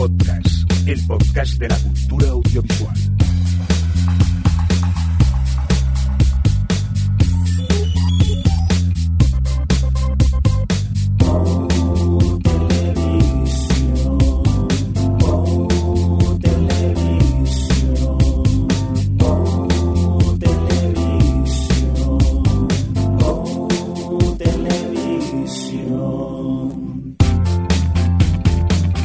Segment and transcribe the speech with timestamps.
[0.00, 3.09] Podcast, el podcast de la cultura audiovisual.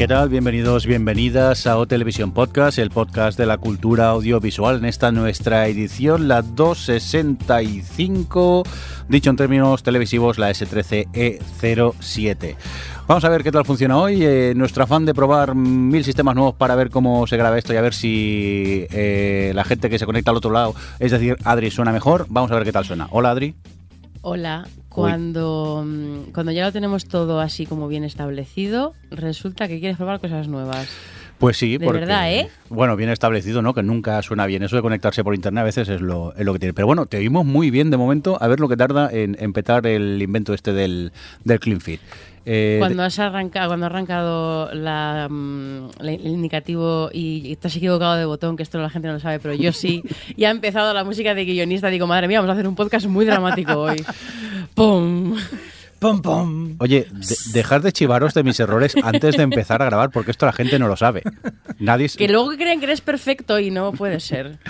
[0.06, 4.78] Bienvenidos, bienvenidas a O Televisión Podcast, el podcast de la cultura audiovisual.
[4.78, 8.62] En esta nuestra edición, la 265,
[9.10, 12.56] dicho en términos televisivos, la S13E07.
[13.08, 14.24] Vamos a ver qué tal funciona hoy.
[14.24, 17.78] Eh, nuestro afán de probar mil sistemas nuevos para ver cómo se graba esto y
[17.78, 21.72] a ver si eh, la gente que se conecta al otro lado, es decir, Adri,
[21.72, 22.28] suena mejor.
[22.30, 23.08] Vamos a ver qué tal suena.
[23.10, 23.56] Hola, Adri.
[24.22, 29.98] Hola, cuando, mm, cuando ya lo tenemos todo así como bien establecido, resulta que quieres
[29.98, 30.88] probar cosas nuevas.
[31.38, 32.50] Pues sí, De porque, verdad, ¿eh?
[32.70, 33.74] Bueno, bien establecido, ¿no?
[33.74, 34.64] Que nunca suena bien.
[34.64, 36.74] Eso de conectarse por internet a veces es lo, es lo que tiene.
[36.74, 38.38] Pero bueno, te oímos muy bien de momento.
[38.40, 41.12] A ver lo que tarda en, petar el invento este del,
[41.44, 42.00] del Clean Feed.
[42.48, 47.68] Eh, Cuando has arrancado, cuando ha arrancado la, mm, la- el indicativo y, y te
[47.68, 50.04] has equivocado de botón, que esto la gente no lo sabe, pero yo sí,
[50.38, 53.08] y ha empezado la música de guionista, digo, madre mía, vamos a hacer un podcast
[53.08, 54.04] muy dramático hoy.
[54.76, 55.36] ¡Pum!
[56.06, 56.76] Pom, pom.
[56.80, 60.46] Oye, de- dejar de chivaros de mis errores antes de empezar a grabar, porque esto
[60.46, 61.24] la gente no lo sabe.
[61.80, 62.10] Nadie.
[62.16, 64.60] Que luego creen que eres perfecto y no puede ser.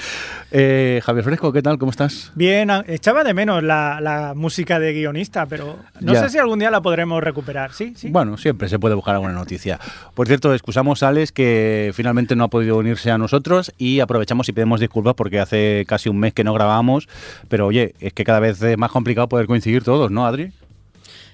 [0.58, 1.78] Eh, Javier Fresco, ¿qué tal?
[1.78, 2.31] ¿Cómo estás?
[2.36, 6.22] Bien, a- echaba de menos la, la música de guionista, pero no Ya.
[6.23, 7.73] sé si algún día la podremos recuperar.
[7.73, 7.94] ¿Sí?
[7.97, 8.09] ¿Sí?
[8.09, 9.80] Bueno, siempre se puede buscar alguna noticia.
[10.13, 14.47] Por cierto, excusamos a Alex que finalmente no ha podido unirse a nosotros y aprovechamos
[14.47, 17.09] y pedimos disculpas porque hace casi un mes que no grabábamos,
[17.50, 20.53] pero oye, es que cada vez es más complicado poder coincidir todos, ¿no, Adri?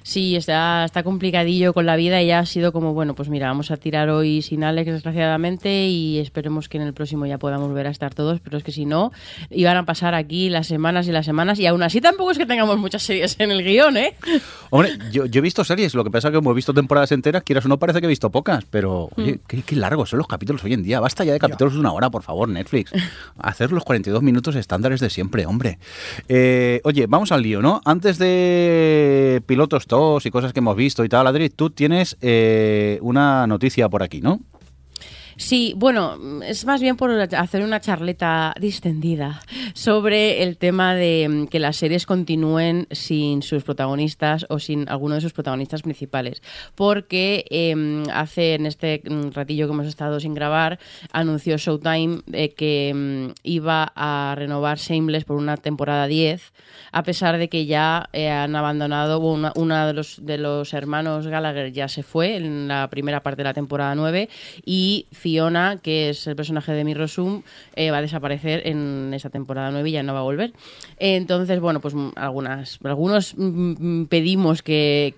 [0.04, 3.48] Sí, está, está complicadillo con la vida y ya ha sido como, bueno, pues mira,
[3.48, 7.70] vamos a tirar hoy sin Alex, desgraciadamente, y esperemos que en el próximo ya podamos
[7.70, 9.12] volver a estar todos, pero es que si no,
[9.50, 12.46] iban a pasar aquí las semanas y las semanas, y aún así tampoco es que
[12.46, 14.16] tengamos muchas series en el guion, ¿eh?
[14.70, 17.12] Hombre, yo, yo he visto series, lo que pasa es que como he visto temporadas
[17.12, 20.18] enteras, quieras o no, parece que he visto pocas, pero oye, qué, qué largos son
[20.18, 21.00] los capítulos hoy en día.
[21.00, 22.92] Basta ya de capítulos de una hora, por favor, Netflix.
[23.38, 25.80] Hacer los 42 minutos estándares de siempre, hombre.
[26.28, 27.82] Eh, oye, vamos al lío, ¿no?
[27.86, 32.98] Antes de pilotos tos y cosas que hemos visto y tal, Adri, tú tienes eh,
[33.02, 34.40] una noticia por aquí, ¿no?
[35.42, 39.42] Sí, bueno, es más bien por hacer una charleta distendida
[39.74, 45.16] sobre el tema de mm, que las series continúen sin sus protagonistas o sin alguno
[45.16, 46.44] de sus protagonistas principales.
[46.76, 50.78] Porque eh, hace en este mm, ratillo que hemos estado sin grabar,
[51.12, 56.54] anunció Showtime eh, que mm, iba a renovar Shameless por una temporada 10,
[56.92, 61.26] a pesar de que ya eh, han abandonado, bueno, una de, los, de los hermanos
[61.26, 64.30] Gallagher ya se fue en la primera parte de la temporada 9
[64.66, 67.44] y Fiona, que es el personaje de Mirror Zoom,
[67.78, 70.52] eh, va a desaparecer en esa temporada 9 y ya no va a volver.
[70.98, 75.14] Entonces, bueno, pues mm, algunas, algunos mm, mm, pedimos que,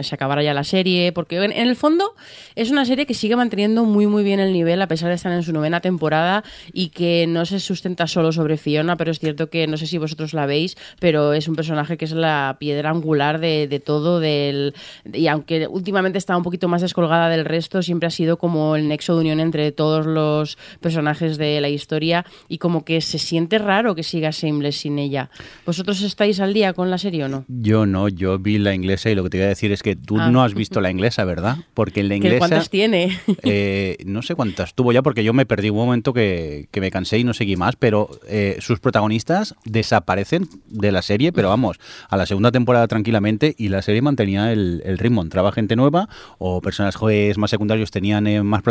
[0.00, 2.14] se acabara ya la serie, porque en, en el fondo
[2.56, 5.30] es una serie que sigue manteniendo muy muy bien el nivel a pesar de estar
[5.32, 9.50] en su novena temporada y que no se sustenta solo sobre Fiona, pero es cierto
[9.50, 12.88] que no sé si vosotros la veis, pero es un personaje que es la piedra
[12.88, 14.74] angular de, de todo, del,
[15.12, 18.88] y aunque últimamente está un poquito más descolgada del resto, siempre ha sido como el
[18.88, 23.58] nexo de unión entre todos los personajes de la historia y como que se siente
[23.58, 25.30] raro que siga Shameless sin ella.
[25.66, 27.44] ¿Vosotros estáis al día con la serie o no?
[27.48, 29.96] Yo no, yo vi la inglesa y lo que te iba a decir es que
[29.96, 30.30] tú Ah.
[30.30, 31.56] no has visto la inglesa, ¿verdad?
[31.74, 32.38] Porque en la ¿Que inglesa...
[32.38, 33.18] ¿Cuántas tiene?
[33.44, 36.90] Eh, no sé cuántas tuvo ya porque yo me perdí un momento que, que me
[36.90, 41.78] cansé y no seguí más, pero eh, sus protagonistas desaparecen de la serie, pero vamos,
[42.08, 45.22] a la segunda temporada tranquilamente y la serie mantenía el, el ritmo.
[45.22, 46.08] Entraba gente nueva
[46.38, 48.62] o personajes más secundarios tenían eh, más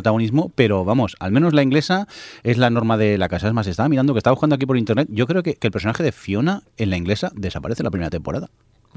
[0.56, 2.08] pero vamos, al menos la inglesa
[2.44, 3.48] es la norma de la casa.
[3.48, 5.72] Es más, estaba mirando que estaba buscando aquí por internet, yo creo que, que el
[5.72, 8.50] personaje de Fiona en la inglesa desaparece en la primera temporada.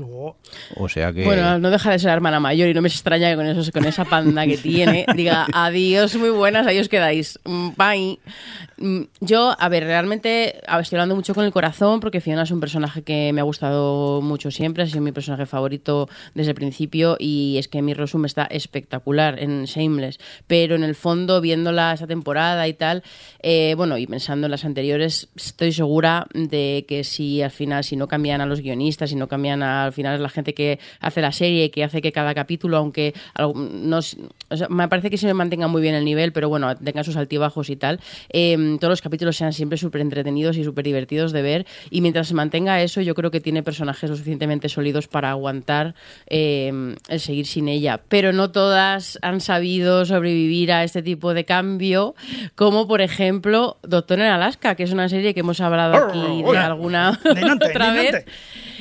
[0.02, 0.36] Oh,
[0.76, 1.24] O sea que...
[1.24, 3.84] Bueno, no deja de ser hermana mayor y no me extraña que con, esos, con
[3.84, 7.38] esa panda que tiene diga adiós, muy buenas, ahí os quedáis.
[7.44, 8.18] Mm, Bye.
[8.78, 12.42] Mm, Yo, a ver, realmente a ver, estoy hablando mucho con el corazón porque Fiona
[12.42, 16.50] es un personaje que me ha gustado mucho siempre, ha sido mi personaje favorito desde
[16.50, 21.40] el principio y es que mi Rosum está espectacular en Shameless, pero en el fondo,
[21.40, 23.02] viéndola esa temporada y tal,
[23.42, 27.96] eh, bueno, y pensando en las anteriores, estoy segura de que si al final, si
[27.96, 30.78] no cambian a los guionistas, si no cambian a al final es la gente que
[31.00, 35.18] hace la serie, que hace que cada capítulo, aunque no, o sea, me parece que
[35.18, 38.00] se mantenga muy bien el nivel, pero bueno, tenga sus altibajos y tal,
[38.30, 41.66] em, todos los capítulos sean siempre súper entretenidos y súper divertidos de ver.
[41.90, 45.94] Y mientras se mantenga eso, yo creo que tiene personajes lo suficientemente sólidos para aguantar
[46.26, 48.00] em, el seguir sin ella.
[48.08, 52.14] Pero no todas han sabido sobrevivir a este tipo de cambio,
[52.54, 56.58] como por ejemplo Doctor en Alaska, que es una serie que hemos hablado aquí de
[56.58, 57.18] alguna
[57.60, 58.24] otra vez.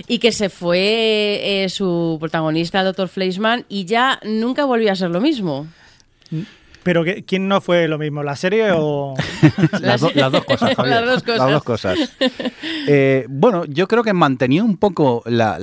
[0.07, 3.07] Y que se fue eh, su protagonista, el Dr.
[3.07, 5.67] Fleischman, y ya nunca volvió a ser lo mismo.
[6.83, 8.23] Pero ¿quién no fue lo mismo?
[8.23, 9.13] ¿La serie o...?
[9.81, 10.13] las, dos
[10.45, 11.05] cosas, Javier.
[11.05, 11.97] Las dos cosas.
[12.87, 15.21] Eh, bueno, yo creo que mantenía un poco...
[15.25, 15.59] La,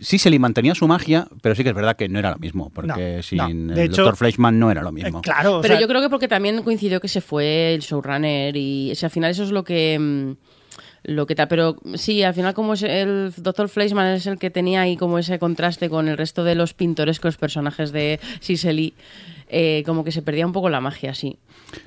[0.00, 2.38] sí, se le mantenía su magia, pero sí que es verdad que no era lo
[2.38, 4.16] mismo, porque sin el Dr.
[4.16, 5.18] Fleischman no era lo mismo.
[5.18, 5.60] Eh, claro.
[5.62, 9.30] Pero yo creo que porque también coincidió que se fue el showrunner y al final
[9.30, 10.34] eso es lo que...
[11.06, 11.46] Lo que tal.
[11.46, 13.68] Pero sí, al final como es el Dr.
[13.68, 17.36] Fleischman es el que tenía ahí como ese contraste con el resto de los pintorescos
[17.36, 18.92] personajes de Siseli,
[19.48, 21.38] eh, como que se perdía un poco la magia, sí.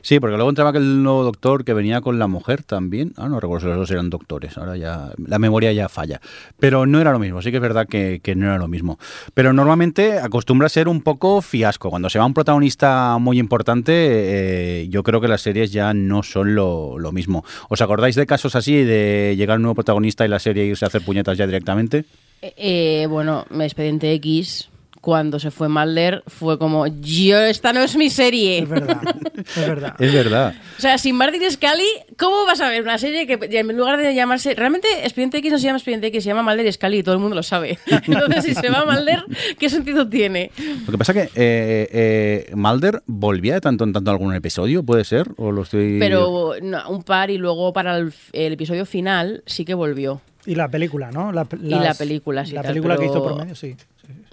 [0.02, 3.14] Sí, porque luego entraba aquel nuevo doctor que venía con la mujer también.
[3.18, 4.58] Ah, no recuerdo si los dos eran doctores.
[4.58, 6.22] Ahora ya la memoria ya falla.
[6.60, 7.42] Pero no era lo mismo.
[7.42, 9.00] Sí que es verdad que, no era lo mismo.
[9.34, 11.90] Pero normalmente acostumbra a ser un poco fiasco.
[11.90, 16.24] Cuando se va un protagonista muy importante, eh, yo creo que las series ya no
[16.24, 17.44] son lo, mismo.
[17.70, 20.88] ¿Os acordáis de casos así de llegar un nuevo protagonista y la serie irse a
[20.88, 22.06] hacer puñetas ya directamente?
[22.42, 24.70] Eh, eh bueno, Expediente X
[25.02, 28.60] cuando se fue Mulder fue como, yo, esta no es mi serie.
[28.60, 29.02] Es verdad,
[29.38, 29.96] es verdad.
[30.00, 30.56] es verdad.
[30.78, 31.88] O sea, sin Martin Scully,
[32.18, 34.54] ¿cómo vas a ver una serie que en lugar de llamarse...
[34.56, 37.16] Realmente Expediente X no se llama Expediente X, se llama Mulder y Scully y todo
[37.16, 37.80] el mundo lo sabe.
[37.86, 39.24] Entonces, si se va Mulder,
[39.58, 40.52] ¿qué sentido tiene?
[40.86, 44.84] Lo que pasa que eh, eh, Mulder volvía de tanto en tanto a algún episodio,
[44.84, 45.28] ¿puede ser?
[45.38, 45.98] ¿O lo estoy...?
[46.00, 46.54] Pero
[46.90, 50.22] un par y luego para el, episodio final sí que volvió.
[50.46, 51.32] Y la película, ¿no?
[51.32, 52.54] La, y la película, sí.
[52.54, 53.76] La película que hizo por medio, sí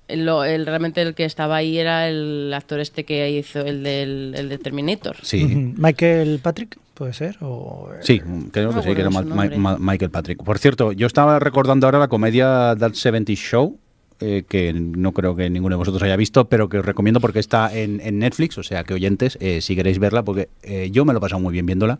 [0.09, 4.49] el, realmente el que estaba ahí era el actor este que hizo el del, el
[4.49, 5.17] de Terminator.
[5.23, 5.45] Sí.
[5.77, 7.37] Michael Patrick, puede ser.
[7.41, 7.91] O...
[8.01, 8.21] Sí,
[8.51, 10.43] creo que sí, que era Michael Patrick.
[10.43, 13.79] Por cierto, yo estaba recordando ahora la comedia That 70 Show,
[14.19, 17.39] eh, que no creo que ninguno de vosotros haya visto, pero que os recomiendo porque
[17.39, 21.13] está en, Netflix, o sea que oyentes, eh, si queréis verla, porque eh, yo me
[21.13, 21.99] lo he pasado muy bien viéndola.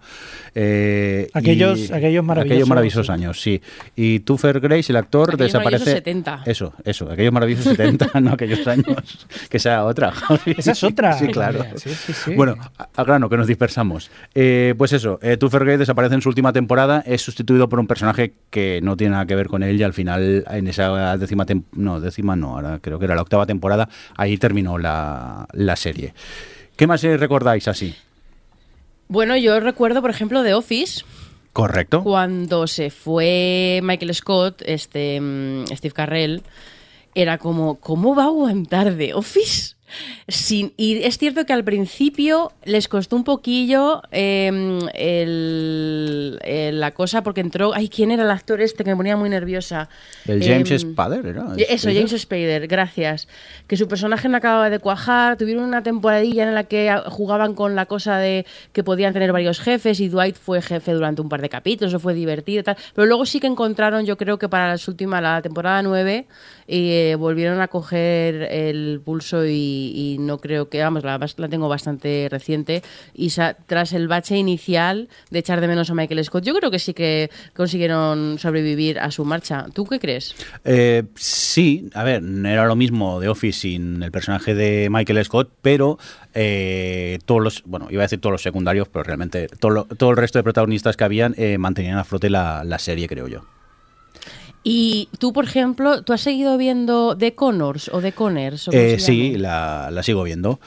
[1.35, 2.53] aquellos, aquellos maravillosos.
[2.53, 3.61] Aquellos maravillosos años, sí.
[3.97, 5.93] Y Tuffer Grace, el actor, aquellos desaparece.
[5.93, 6.45] 70.
[6.47, 9.27] Eso, eso, aquellos maravillosos 70, no aquellos años.
[9.51, 10.15] Que sea otra.
[10.47, 11.13] Esa es otra.
[11.19, 11.67] Sí, claro.
[12.35, 12.57] Bueno,
[12.97, 14.11] al grano, que nos dispersamos.
[14.33, 18.81] pues eso, Tuffer Grace desaparece en su última temporada, es sustituido por un personaje que
[18.83, 21.67] no tiene nada que ver con él y al final, en esa décima temporada.
[21.77, 26.15] No, décima no, ahora creo que era la octava temporada, ahí terminó la, serie.
[26.77, 27.95] ¿Qué más recordáis así?
[29.09, 31.05] Bueno, yo recuerdo, por ejemplo, de Office.
[31.53, 32.03] Correcto.
[32.03, 36.43] Cuando se fue Michael Scott, este mm, Steve Carrell,
[37.15, 39.76] era como, ¿cómo va a aguantar de Office?
[40.29, 44.79] Sin, y es cierto que al principio les costó un poquillo em,
[46.73, 47.73] la cosa porque entró.
[47.75, 49.89] Ay, ¿quién era el actor este que me ponía muy nerviosa?
[50.27, 51.47] El James em, Spader, ¿era?
[51.57, 53.29] Eso, James Spader, gracias.
[53.67, 55.37] Que su personaje no acababa de cuajar.
[55.37, 59.61] Tuvieron una temporadilla en la que jugaban con la cosa de que podían tener varios
[59.61, 62.77] jefes y Dwight fue jefe durante un par de capítulos, eso fue divertido y tal.
[62.95, 66.27] Pero luego sí que encontraron, yo creo que para las últimas, la temporada 9, y
[66.69, 72.29] eh, volvieron a coger el pulso y, no creo que, vamos, la, la tengo bastante
[72.31, 72.83] reciente
[73.15, 73.33] y
[73.67, 76.95] tras el bache inicial de echar de menos a Michael Scott, yo creo que sí
[76.95, 79.67] que consiguieron sobrevivir a su marcha.
[79.73, 80.35] ¿Tú qué crees?
[80.65, 85.25] Eh, sí, a ver, no era lo mismo de Office sin el personaje de Michael
[85.25, 85.99] Scott, pero
[86.35, 90.17] eh, todos los, bueno, iba a decir todos los secundarios, pero realmente todo, todo el
[90.17, 93.56] resto de protagonistas que habían mantenían a flote la serie, creo yo.
[94.69, 98.69] Y tú, por ejemplo, ¿tú has seguido viendo The Connors o The Connors?
[98.73, 100.59] Eh, sí, la, sigo viendo.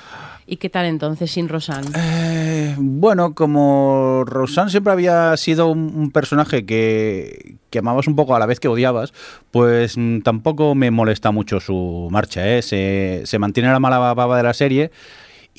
[0.48, 1.90] ¿Y qué tal entonces sin Rosanne?
[1.94, 8.40] Eh, bueno, como Rosanne siempre había sido un, personaje que, que, amabas un poco a
[8.40, 9.12] la vez que odiabas,
[9.52, 12.48] pues mm, tampoco me molesta mucho su marcha.
[12.48, 12.62] ¿eh?
[12.62, 14.92] Se, se mantiene la mala baba de la serie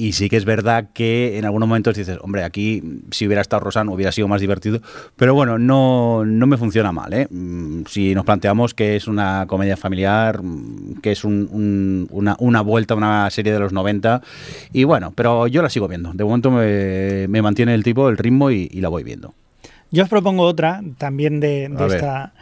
[0.01, 3.61] y sí que es verdad que en algunos momentos dices, hombre, aquí si hubiera estado
[3.61, 4.81] Rosan hubiera sido más divertido.
[5.15, 7.13] Pero bueno, no, no me funciona mal.
[7.13, 7.29] ¿eh?
[7.31, 12.95] Mm, si nos planteamos que es una comedia familiar, mm, que es una, una, vuelta
[12.95, 14.23] a una serie de los 90.
[14.73, 16.15] Y bueno, pero yo la sigo viendo.
[16.15, 19.35] De momento me, mantiene el tipo, el ritmo y, la voy viendo.
[19.91, 22.33] Yo os propongo otra también de, esta.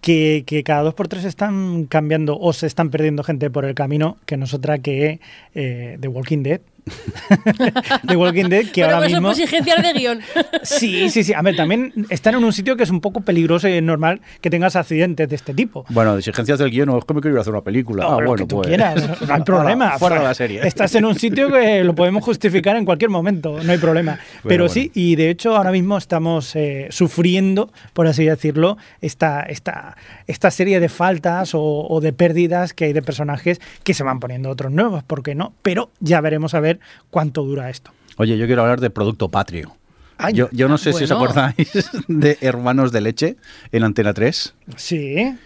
[0.00, 3.76] Que, que, cada dos por tres están cambiando o se están perdiendo gente por el
[3.76, 5.20] camino, que no es otra que
[5.54, 6.60] eh, The Walking Dead
[8.06, 9.30] The Walking Dead, que Pero ahora pues son mismo...
[9.30, 10.20] exigencias de guion.
[10.62, 11.32] Sí, sí, sí.
[11.32, 14.20] A ver, también están en un sitio que es un poco peligroso y es normal
[14.40, 15.84] que tengas accidentes de este tipo.
[15.88, 18.04] Bueno, de exigencias del guion, no, es que quiero ir a hacer una película.
[18.04, 18.68] No, ah, lo bueno, que tú pues.
[18.68, 19.98] quieras, no hay problema.
[19.98, 20.66] Fuera de la serie.
[20.66, 24.18] Estás en un sitio que lo podemos justificar en cualquier momento, no hay problema.
[24.42, 24.74] Pero bueno.
[24.74, 30.50] sí, y de hecho ahora mismo estamos eh, sufriendo, por así decirlo, esta, esta, esta
[30.50, 34.50] serie de faltas o, o de pérdidas que hay de personajes que se van poniendo
[34.50, 35.52] otros nuevos, ¿por qué no?
[35.62, 36.77] Pero ya veremos a ver
[37.10, 37.90] cuánto dura esto.
[38.16, 39.76] Oye, yo quiero hablar de Producto Patrio.
[40.20, 43.36] Ay, yo, yo no sé si os acordáis de Hermanos de Leche
[43.70, 44.54] en Antena 3.
[44.76, 45.36] Sí,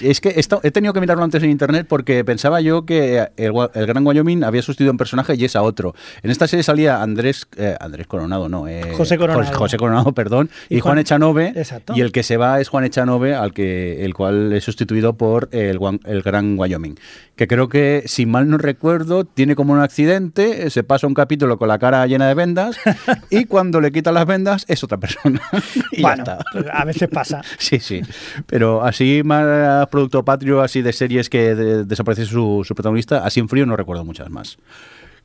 [0.00, 3.52] es que esto- he tenido que mirarlo antes en internet porque pensaba yo que el,
[3.86, 5.94] Gran Wyoming había sustituido un personaje y es a otro.
[6.22, 8.68] En esta serie salía Andrés eh, Andrés Coronado, no.
[8.68, 9.44] eh, José Coronado.
[9.44, 10.50] José, José Coronado, perdón.
[10.68, 11.48] Y Y, Juan, Juan- Echanove.
[11.56, 11.92] Exacto.
[11.96, 15.48] Y el que se va es Juan Echanove, al que, el cual es sustituido por
[15.52, 15.78] el,
[16.24, 16.96] Gran Wyoming.
[17.36, 21.58] Que creo que, si mal no recuerdo, tiene como un accidente, se pasa un capítulo
[21.58, 22.76] con la cara llena de vendas
[23.30, 25.40] y cuando le quitan las vendas es otra persona.
[25.92, 26.44] y bueno, ya está.
[26.52, 27.40] pues a veces pasa.
[27.58, 28.02] Sí, sí.
[28.46, 33.40] Pero así más producto patrio, así de series que de- desaparece su, su protagonista, así
[33.40, 34.58] en frío no recuerdo muchas más.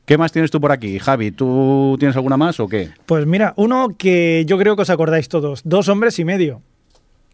[0.04, 1.32] ¿Qué más tienes tú por aquí, Javi?
[1.32, 2.90] ¿Tú tienes alguna más o qué?
[3.06, 6.62] Pues mira, uno que yo creo que os acordáis todos, dos hombres y medio.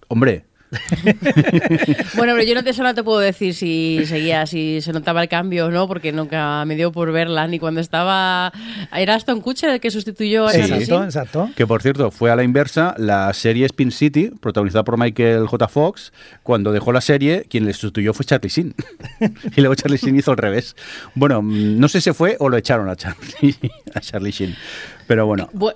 [0.09, 0.45] Hombre,
[2.17, 5.23] Bueno, pero yo no te, eso no te puedo decir si seguía, si se notaba
[5.23, 8.53] el cambio o no, porque nunca me dio por verla, ni cuando estaba...
[8.95, 10.59] Era Aston Kutcher el que sustituyó a Sí.
[10.61, 11.51] Charlie Exacto, exacto.
[11.57, 15.69] que por cierto fue a la inversa la serie Spin City, protagonizada por Michael J.
[15.69, 16.13] Fox.
[16.43, 18.75] Cuando dejó la serie, quien le sustituyó fue Charlie Sheen.
[19.57, 20.77] y luego Charlie Sheen hizo al revés.
[21.15, 23.57] Bueno, mm, no sé si se fue o lo echaron a Charlie,
[23.95, 24.55] a Charlie Sheen.
[25.07, 25.75] Pero bueno, Bu-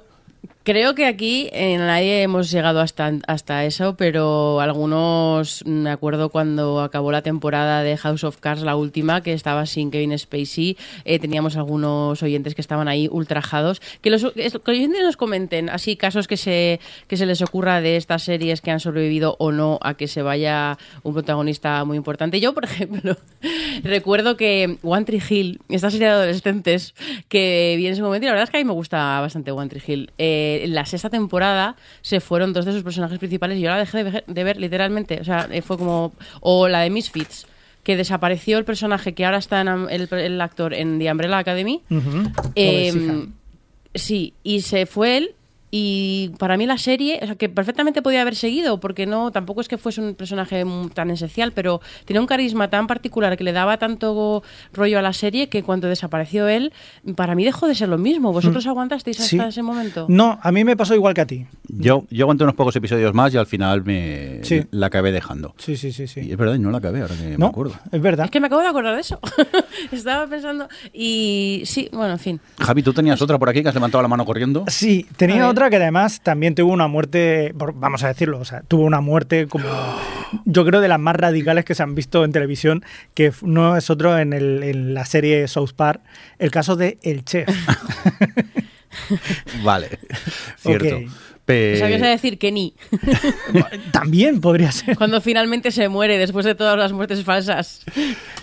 [0.66, 6.80] Creo que aquí en nadie hemos llegado hasta, hasta eso, pero algunos, me acuerdo cuando
[6.80, 11.20] acabó la temporada de House of Cards, la última, que estaba sin Kevin Spacey, eh,
[11.20, 13.80] teníamos algunos oyentes que estaban ahí ultrajados.
[14.00, 17.96] Que los, que oyentes nos comenten así casos que se, que se les ocurra de
[17.96, 22.40] estas series que han sobrevivido o no a que se vaya un protagonista muy importante.
[22.40, 23.16] Yo, por ejemplo,
[23.84, 26.96] recuerdo que One Tree Hill, esta serie de adolescentes
[27.28, 29.52] que vi en ese momento, y la verdad es que a mí me gusta bastante
[29.52, 30.10] One Tree Hill.
[30.18, 33.78] Eh, en la sexta temporada se fueron dos de sus personajes principales y yo la
[33.78, 35.20] dejé de ver, de ver literalmente.
[35.20, 36.12] O sea, eh, fue como.
[36.40, 37.46] O la de Misfits.
[37.82, 41.82] Que desapareció el personaje que ahora está en el, el actor en The Umbrella Academy.
[42.56, 43.28] Eh, Pobrecita.
[43.94, 45.34] sí, y se fue él.
[45.78, 49.60] Y para mí la serie, o sea, que perfectamente podía haber seguido, porque no, tampoco
[49.60, 53.44] es que fuese un personaje mm, tan esencial, pero tenía un carisma tan particular que
[53.44, 54.42] le daba tanto
[54.72, 56.72] rollo a la serie que cuando desapareció él,
[57.14, 58.32] para mí dejó de ser lo mismo.
[58.32, 59.38] ¿Vosotros aguantasteis hasta Sí.
[59.38, 60.06] ese momento?
[60.08, 61.46] No, a mí me pasó igual que a ti.
[61.68, 64.62] yo, yo aguanté unos pocos episodios más y al final me Sí.
[64.70, 65.54] la acabé dejando.
[65.58, 66.20] Sí, sí, sí, sí.
[66.20, 67.74] Y es verdad, y no la acabé, ahora que me no, acuerdo.
[67.92, 68.24] es verdad.
[68.26, 69.18] Es que me acabo de acordar de eso.
[69.92, 70.68] Estaba pensando.
[70.92, 72.40] Y sí, bueno, en fin.
[72.60, 74.64] Javi, ¿tú tenías otra por aquí que has levantado la mano corriendo?
[74.68, 75.46] Sí, tenía ver.
[75.66, 79.48] Otra que además también tuvo una muerte, vamos a decirlo, o sea, tuvo una muerte
[79.48, 79.64] como
[80.44, 83.90] yo creo de las más radicales que se han visto en televisión, que no es
[83.90, 86.02] otro en, el- en la serie South Park,
[86.38, 87.48] el caso de El Chef.
[89.62, 89.98] Vale,
[90.58, 90.98] cierto.
[91.46, 92.74] Pe- Sabías decir que ni.
[93.92, 94.96] también podría ser.
[94.96, 97.84] Cuando finalmente se muere después de todas las muertes falsas.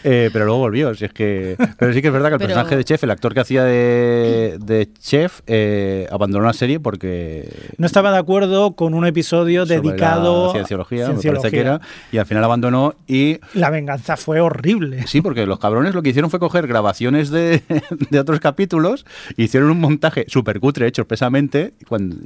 [0.03, 1.55] Eh, pero luego volvió, si es que...
[1.77, 3.63] Pero sí que es verdad que el Pero- personaje de Chef, el actor que hacía
[3.63, 7.49] de, de Chef, eh, abandonó la serie porque...
[7.77, 11.41] No estaba de acuerdo con un episodio sobre dedicado la cienciología, me cienciología.
[11.41, 11.81] parece que era,
[12.11, 13.37] y al final abandonó y...
[13.53, 15.05] La venganza fue horrible.
[15.07, 17.61] Sí, porque los cabrones lo que hicieron fue coger grabaciones de,
[18.09, 19.05] de otros capítulos,
[19.37, 21.73] hicieron un montaje súper cutre hecho expresamente,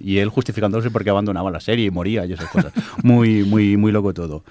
[0.04, 0.30] y él
[0.92, 2.74] porque abandonaba la serie y moría y esas cosas.
[3.04, 4.44] Muy, muy, muy loco todo.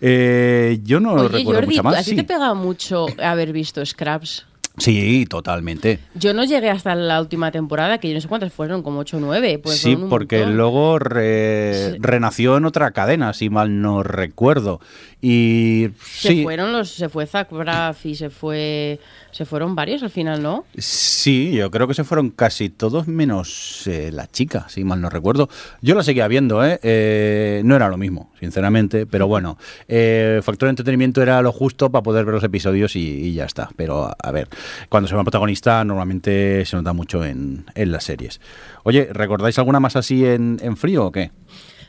[0.00, 1.94] Eh, yo no Oye, recuerdo Jordi, mucha más.
[1.96, 2.16] ¿a ti sí.
[2.16, 4.46] te pega mucho haber visto Scraps?
[4.76, 6.00] Sí, totalmente.
[6.16, 9.18] Yo no llegué hasta la última temporada, que yo no sé cuántas fueron, como 8
[9.18, 9.60] o 9.
[9.62, 10.56] Pues sí, un porque montón.
[10.56, 11.98] luego re- Sí.
[12.00, 14.80] renació en otra cadena, si mal no recuerdo.
[15.22, 18.98] Y Se sí, fueron los, se fue Zach Braff y se fue,
[19.34, 20.64] se fueron varios al final, ¿no?
[20.78, 25.10] Sí, yo creo que se fueron casi todos menos eh, la chica, si mal no
[25.10, 25.48] recuerdo.
[25.82, 26.78] Yo la seguía viendo, ¿eh?
[26.84, 31.90] Eh, no era lo mismo, sinceramente, pero bueno, eh, factor de entretenimiento era lo justo
[31.90, 33.70] para poder ver los episodios y, ya está.
[33.74, 34.48] Pero a, ver,
[34.88, 38.40] cuando se va protagonista normalmente se nota mucho en, en las series.
[38.84, 41.32] Oye, ¿recordáis alguna más así en, en frío o qué?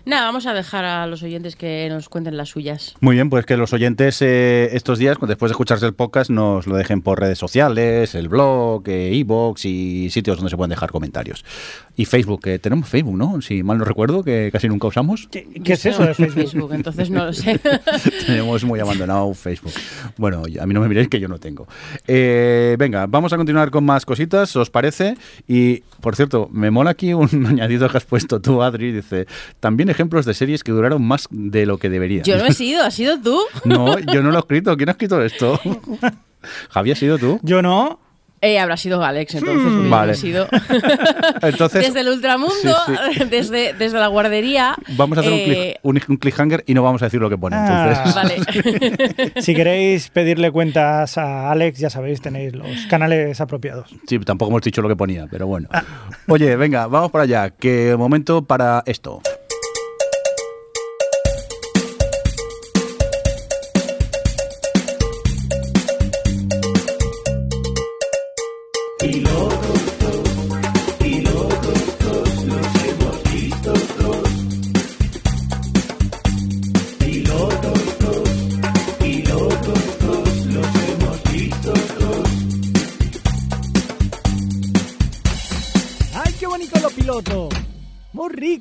[0.06, 2.94] Nada, vamos a dejar a los oyentes que nos cuenten las suyas.
[3.00, 6.68] Muy bien, pues que los oyentes eh, estos días, después de escucharse el podcast, nos
[6.68, 11.44] lo dejen por redes sociales, el blog, e-box y sitios donde se pueden dejar comentarios.
[11.96, 13.42] Y Facebook, que tenemos Facebook, ¿no?
[13.42, 15.28] Si mal no recuerdo, que casi nunca usamos.
[15.32, 16.74] ¿Qué, qué es eso de Facebook?
[16.74, 17.60] Entonces no lo sé.
[18.28, 19.74] tenemos muy abandonado Facebook.
[20.18, 21.68] Bueno, a mí no me miréis que yo no tengo.
[22.06, 25.18] Eh, venga, vamos a continuar con más cositas, ¿os parece?
[25.48, 29.26] Y, por cierto, me mola aquí un añadido que has puesto tú, Adri, dice,
[29.60, 32.24] también ejemplos de series que duraron más de lo que deberían.
[32.24, 33.40] Yo no he sido, ¿has sido tú?
[33.64, 34.76] No, yo no lo he escrito.
[34.78, 35.60] ¿Quién ha escrito esto?
[36.70, 37.40] Javi, ¿has sido tú?
[37.42, 38.00] Yo no.
[38.42, 39.72] Eh, habrá sido Alex, entonces.
[39.84, 40.14] yo Vale.
[40.14, 40.48] sido
[41.42, 42.76] Entonces, desde el ultramundo,
[43.16, 44.76] Sí, Desde, desde la guardería.
[44.98, 47.40] vamos a hacer un, eh, click- un, cliffhanger y no vamos a decir lo que
[47.40, 47.56] pone.
[47.56, 48.06] Ah.
[48.06, 48.14] Entonces,
[49.34, 49.42] Vale.
[49.42, 53.90] Si queréis pedirle cuentas a Alex, ya sabéis, tenéis los canales apropiados.
[54.08, 55.68] sí, tampoco hemos dicho lo que ponía, pero bueno.
[56.28, 57.50] Oye, venga, vamos para allá.
[57.50, 59.22] Que momento para esto.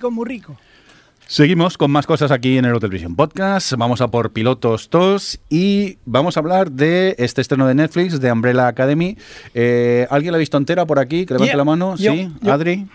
[0.04, 0.56] Rico, muy rico.
[1.26, 3.72] Seguimos con más cosas aquí en el Hotel Vision Podcast.
[3.78, 8.30] Vamos a por Pilotos 2 y vamos a hablar de este estreno de Netflix, de
[8.30, 9.16] Umbrella Academy.
[9.54, 11.24] Eh, ¿Alguien la ha visto entera por aquí?
[11.24, 11.96] Que levante Yeah, la mano.
[11.96, 12.52] yo, sí, yo.
[12.52, 12.86] Adri.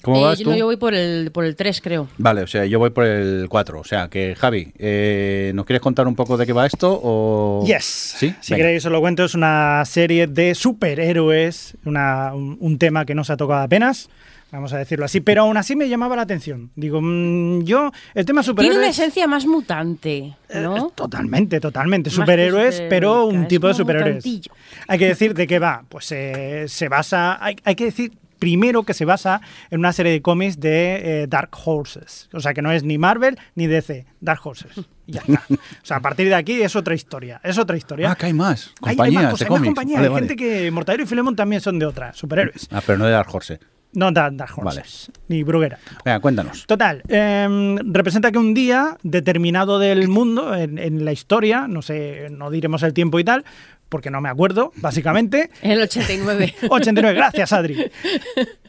[0.00, 0.50] ¿Cómo Eh, vas yo, tú?
[0.52, 2.08] no, yo voy por el, por el 3, creo.
[2.16, 3.80] Vale, o sea, yo voy por el 4.
[3.80, 6.98] O sea, que Javi, eh, ¿nos quieres contar un poco de qué va esto?
[7.02, 7.64] O...
[7.66, 7.84] Yes.
[8.16, 8.34] ¿Sí?
[8.40, 8.64] Si Venga.
[8.64, 13.24] queréis os lo cuento, es una serie de superhéroes, una- un, un tema que no
[13.24, 14.08] se ha tocado apenas,
[14.50, 16.70] vamos a decirlo así, pero aún así me llamaba la atención.
[16.76, 18.78] Digo, mm, yo, el tema Tiene superhéroes...
[18.78, 20.90] una esencia más mutante, Eh, ¿no?
[20.94, 22.10] Totalmente, totalmente.
[22.10, 24.14] Más Superhéroes, pero un es tipo de superhéroes.
[24.16, 24.52] mutantillo.
[24.86, 25.84] Hay que decir de qué va.
[25.88, 27.42] Pues eh, se basa.
[27.44, 31.26] Hay, hay que decir primero que se basa en una serie de cómics de eh,
[31.26, 32.28] Dark Horses.
[32.32, 34.06] O sea que no es ni Marvel ni DC.
[34.20, 34.70] Dark Horses.
[35.08, 35.42] Ya está.
[35.50, 37.40] O sea, a partir de aquí es otra historia.
[37.42, 38.12] Es otra historia.
[38.12, 38.72] Ah, que hay más.
[38.82, 39.68] Hay- hay Compañías más cosas, de hay más cómics.
[39.74, 39.96] compañías.
[39.98, 40.28] Vale, hay vale.
[40.28, 42.68] gente que Mortadelo y Filemón también son de otras, superhéroes.
[42.70, 43.58] Ah, pero no de Dark Horse.
[43.94, 45.10] No da- Dark Horses.
[45.28, 45.78] Ni Bruguera.
[46.04, 46.66] Venga, cuéntanos.
[46.66, 52.28] Total, em, representa que un día determinado del mundo, en, en la historia, no sé,
[52.30, 53.44] no diremos el tiempo y tal,
[53.88, 55.50] porque no me acuerdo, básicamente.
[55.62, 56.54] En el 89.
[56.68, 57.90] 89, gracias Adri.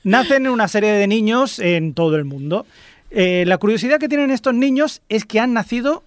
[0.04, 2.66] Nacen una serie de niños en todo el mundo.
[3.12, 6.04] Eh, la curiosidad que tienen estos niños es que han nacido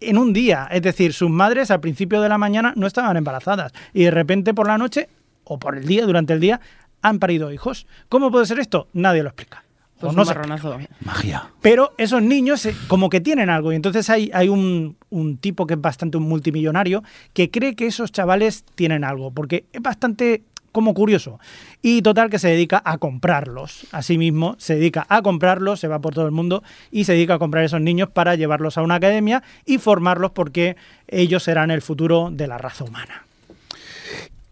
[0.00, 3.72] en un día, es decir, sus madres al principio de la mañana no estaban embarazadas
[3.92, 5.08] y de repente por la noche
[5.44, 6.60] o por el día, durante el día,
[7.02, 7.86] han parido hijos.
[8.08, 8.88] ¿Cómo puede ser esto?
[8.92, 9.64] Nadie lo explica.
[9.98, 10.78] O Pues no un se marronazo.
[11.04, 11.50] Magia.
[11.60, 13.72] pero esos niños eh, como que tienen algo.
[13.72, 17.02] Y entonces hay, hay un, un tipo que es bastante un multimillonario
[17.34, 19.30] que cree que esos chavales tienen algo.
[19.30, 21.38] Porque es bastante como curioso.
[21.82, 23.86] Y total que se dedica a comprarlos.
[23.92, 27.38] Asimismo, se dedica a comprarlos, se va por todo el mundo y se dedica a
[27.38, 30.76] comprar esos niños para llevarlos a una academia y formarlos porque
[31.08, 33.24] ellos serán el futuro de la raza humana.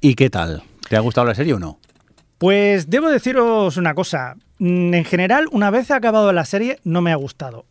[0.01, 0.63] ¿Y qué tal?
[0.89, 1.79] ¿Te ha gustado la serie o no?
[2.39, 4.37] Pues debo deciros una cosa.
[4.59, 7.67] Mm, En general, una vez acabado la serie, no me ha gustado.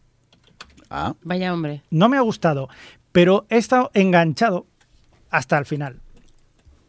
[0.90, 1.84] Ah, Vaya hombre.
[1.90, 2.70] no me ha gustado,
[3.12, 4.66] pero he estado enganchado
[5.30, 6.00] hasta el final.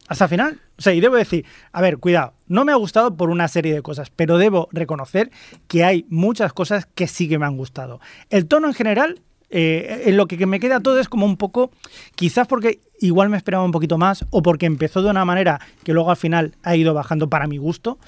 [0.06, 0.60] Hasta el final.
[0.78, 3.74] O sea, y debo decir, a ver, cuidado, no me ha gustado por una serie
[3.74, 5.30] de cosas, pero debo reconocer
[5.66, 8.00] que hay muchas cosas que sí que me han gustado.
[8.30, 11.70] El tono en general, eh, en lo que me queda todo es como un poco,
[12.14, 15.92] quizás porque igual me esperaba un poquito más, o porque empezó de una manera que
[15.92, 17.98] luego al final ha ido bajando para mi gusto,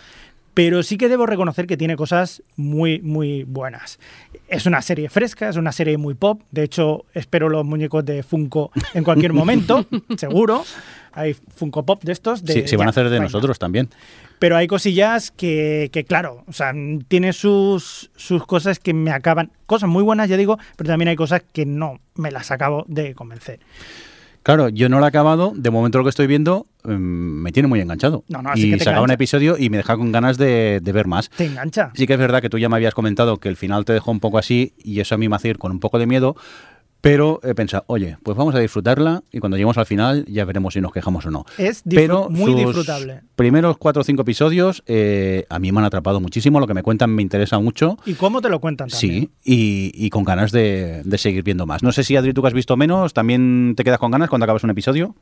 [0.62, 3.98] pero sí que debo reconocer que tiene cosas muy, muy buenas.
[4.46, 6.42] Es una serie fresca, es una serie muy pop.
[6.50, 9.86] De hecho, espero los muñecos de Funko en cualquier momento,
[10.18, 10.62] seguro.
[11.12, 12.44] Hay Funko Pop de estos.
[12.44, 13.24] De, sí, sí van a hacer de vaina.
[13.24, 13.88] nosotros también.
[14.38, 16.74] Pero hay cosillas que, que, claro, o sea,
[17.08, 19.50] tiene sus, sus cosas que me acaban.
[19.64, 23.14] Cosas muy buenas, ya digo, pero también hay cosas que no me las acabo de
[23.14, 23.60] convencer.
[24.42, 25.52] Claro, yo no lo he acabado.
[25.54, 28.24] De momento lo que estoy viendo mm, me tiene muy enganchado.
[28.28, 30.92] No, no, así y que te un episodio y me deja con ganas de, de
[30.92, 31.28] ver más.
[31.30, 31.90] Te engancha.
[31.94, 34.10] Sí que es verdad que tú ya me habías comentado que el final te dejó
[34.10, 36.36] un poco así y eso a mí me hace ir con un poco de miedo,
[37.00, 40.74] pero he pensado, oye, pues vamos a disfrutarla y cuando lleguemos al final ya veremos
[40.74, 41.44] si nos quejamos o no.
[41.58, 43.22] Es pero muy sus disfrutable.
[43.36, 46.82] Primeros cuatro o cinco episodios eh, a mí me han atrapado muchísimo, lo que me
[46.82, 47.96] cuentan me interesa mucho.
[48.04, 49.10] ¿Y cómo te lo cuentan también?
[49.12, 51.82] Sí, y, y con ganas de, de seguir viendo más.
[51.82, 54.44] No sé si Adri, tú que has visto menos, ¿también te quedas con ganas cuando
[54.44, 55.14] acabas un episodio?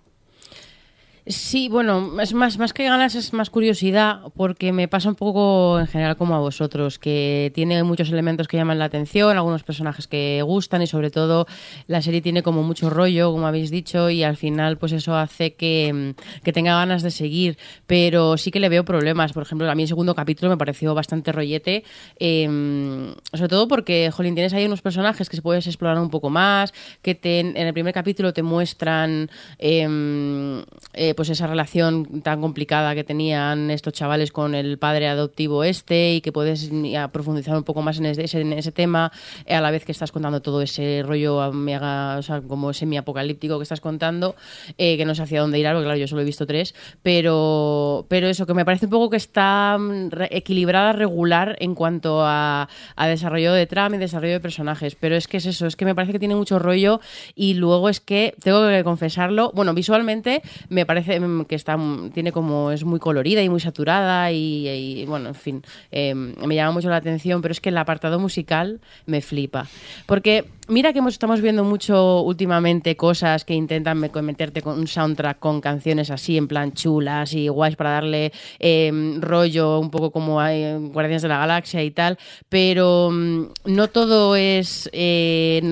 [1.31, 5.79] Sí, bueno, es más, más que ganas, es más curiosidad, porque me pasa un poco
[5.79, 10.07] en general como a vosotros, que tiene muchos elementos que llaman la atención, algunos personajes
[10.07, 11.47] que gustan y sobre todo
[11.87, 15.53] la serie tiene como mucho rollo, como habéis dicho, y al final pues eso hace
[15.53, 16.15] que,
[16.45, 19.35] que tenga ganas de seguir, pero sí que le veo problemas.
[19.35, 21.85] Por ejemplo, a mí el segundo capítulo me pareció bastante rollete,
[22.19, 26.31] eh, sobre todo porque, jolín, tienes ahí unos personajes que se puedes explorar un poco
[26.31, 29.31] más, que en el primer capítulo te muestran...
[29.59, 30.65] Eh,
[30.95, 36.15] eh, pues esa relación tan complicada que tenían estos chavales con el padre adoptivo este
[36.15, 39.11] y que puedes ya profundizar un poco más en ese, en ese tema
[39.45, 43.59] eh, a la vez que estás contando todo ese rollo mega, o sea, como semi-apocalíptico
[43.59, 44.37] que estás contando,
[44.77, 48.07] eh, que no sé hacia dónde irá, porque claro, yo solo he visto tres, pero,
[48.09, 52.69] pero eso, que me parece un poco que está mm, equilibrada, regular en cuanto a,
[52.95, 55.85] a desarrollo de trama y desarrollo de personajes, pero es que es eso, es que
[55.85, 57.01] me parece que tiene mucho rollo
[57.35, 61.08] y luego es que, tengo que confesarlo, bueno, visualmente me parece
[61.49, 61.77] que está
[62.13, 66.73] tiene como es muy colorida y muy saturada y, bueno en fin eh, me llama
[66.73, 69.67] mucho la atención pero es que el apartado musical me flipa.
[70.07, 74.87] Porque mira que hemos, estamos viendo mucho últimamente cosas que intentan me- meterte con un
[74.87, 78.91] soundtrack con canciones así en plan chulas y guays para darle eh,
[79.21, 82.19] rollo un poco como hay en Guardianes de la Galaxia y tal
[82.49, 85.63] pero mm, no todo es eh,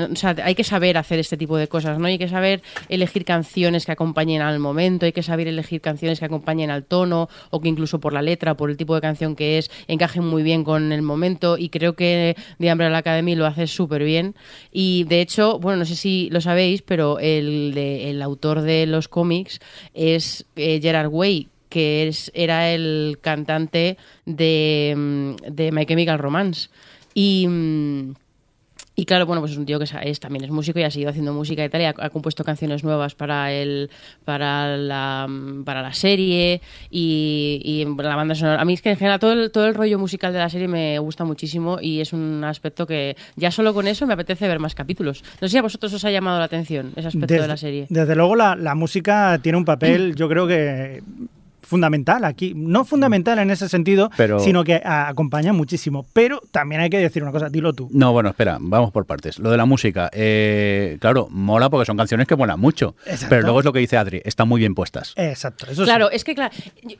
[0.42, 3.92] hay que saber hacer este tipo de cosas no hay que saber elegir canciones que
[3.92, 8.12] acompañen al momento que saber elegir canciones que acompañen al tono o que incluso por
[8.12, 11.58] la letra por el tipo de canción que es encajen muy bien con el momento
[11.58, 14.34] y creo que The Umbrella Academy lo hace súper bien.
[14.70, 18.86] Y de hecho bueno no sé si lo sabéis pero el, de- el autor de
[18.86, 19.58] los cómics
[19.94, 26.68] es eh, Gerard Way que es, era el cantante de, mm, de My Chemical Romance.
[27.12, 28.14] Y mm,
[28.98, 31.10] y claro, bueno, pues es un tío que es, también es músico y ha seguido
[31.10, 33.90] haciendo música y tal, y ha, ha compuesto canciones nuevas para el
[34.24, 35.28] para la,
[35.66, 38.60] para la serie y, y la banda sonora.
[38.60, 40.66] A mí es que en general todo el, todo el rollo musical de la serie
[40.66, 44.60] me gusta muchísimo y es un aspecto que ya solo con eso me apetece ver
[44.60, 45.22] más capítulos.
[45.42, 47.86] No sé si a vosotros os ha llamado la atención ese aspecto de la serie.
[47.90, 51.02] Desde luego la, la música tiene un papel, yo creo que
[51.66, 52.52] fundamental aquí.
[52.56, 56.06] No fundamental en ese sentido, Pero- sino que a- acompaña muchísimo.
[56.12, 57.88] Pero también hay que decir una cosa, dilo tú.
[57.92, 59.38] No, bueno, espera, vamos por partes.
[59.38, 62.94] Lo de la música, eh, claro, mola porque son canciones que molan mucho.
[63.04, 63.26] Exacto.
[63.30, 65.12] Pero luego es lo que dice Adri, están muy bien puestas.
[65.16, 65.88] Exacto, eso sí.
[65.90, 66.54] Claro, es que claro,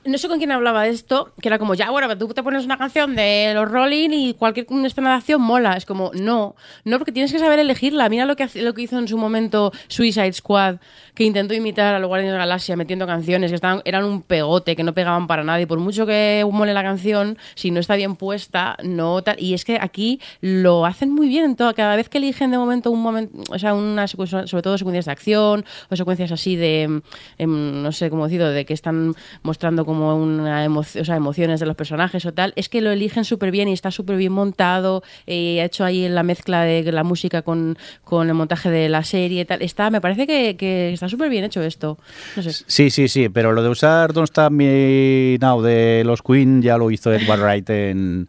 [0.04, 2.64] no sé con quién hablaba de esto, que era como, ya, bueno, tú te pones
[2.64, 5.76] una canción de los Rolling y cualquier escena de acción mola.
[5.76, 8.08] Es como, no, no, porque tienes que saber elegirla.
[8.08, 10.76] Mira lo que, lo que hizo en su momento Suicide Squad,
[11.16, 14.20] que intentó imitar a los Guardianes de la Galaxia metiendo canciones que estaban, eran un
[14.20, 15.60] pegote, que no pegaban para nada.
[15.60, 19.36] Y por mucho que mole la canción, si no está bien puesta, no tal.
[19.40, 21.54] Y es que aquí lo hacen muy bien.
[21.54, 25.12] Cada vez que eligen de momento un momento, o sea, una sobre todo secuencias de
[25.12, 27.00] acción o secuencias así de,
[27.38, 31.60] em, no sé cómo decirlo, de que están mostrando como una emoción, o sea, emociones
[31.60, 34.32] de los personajes o tal, es que lo eligen súper bien y está súper bien
[34.32, 35.02] montado.
[35.26, 39.02] eh, ha hecho ahí la mezcla de la música con, con el montaje de la
[39.02, 39.62] serie y tal.
[39.62, 41.98] Está, me parece que, que está súper bien hecho esto.
[42.36, 42.52] No sé.
[42.66, 46.76] Sí, sí, sí, pero lo de usar Don't Stop Me Now de los Queen ya
[46.78, 48.28] lo hizo Edward Wright en,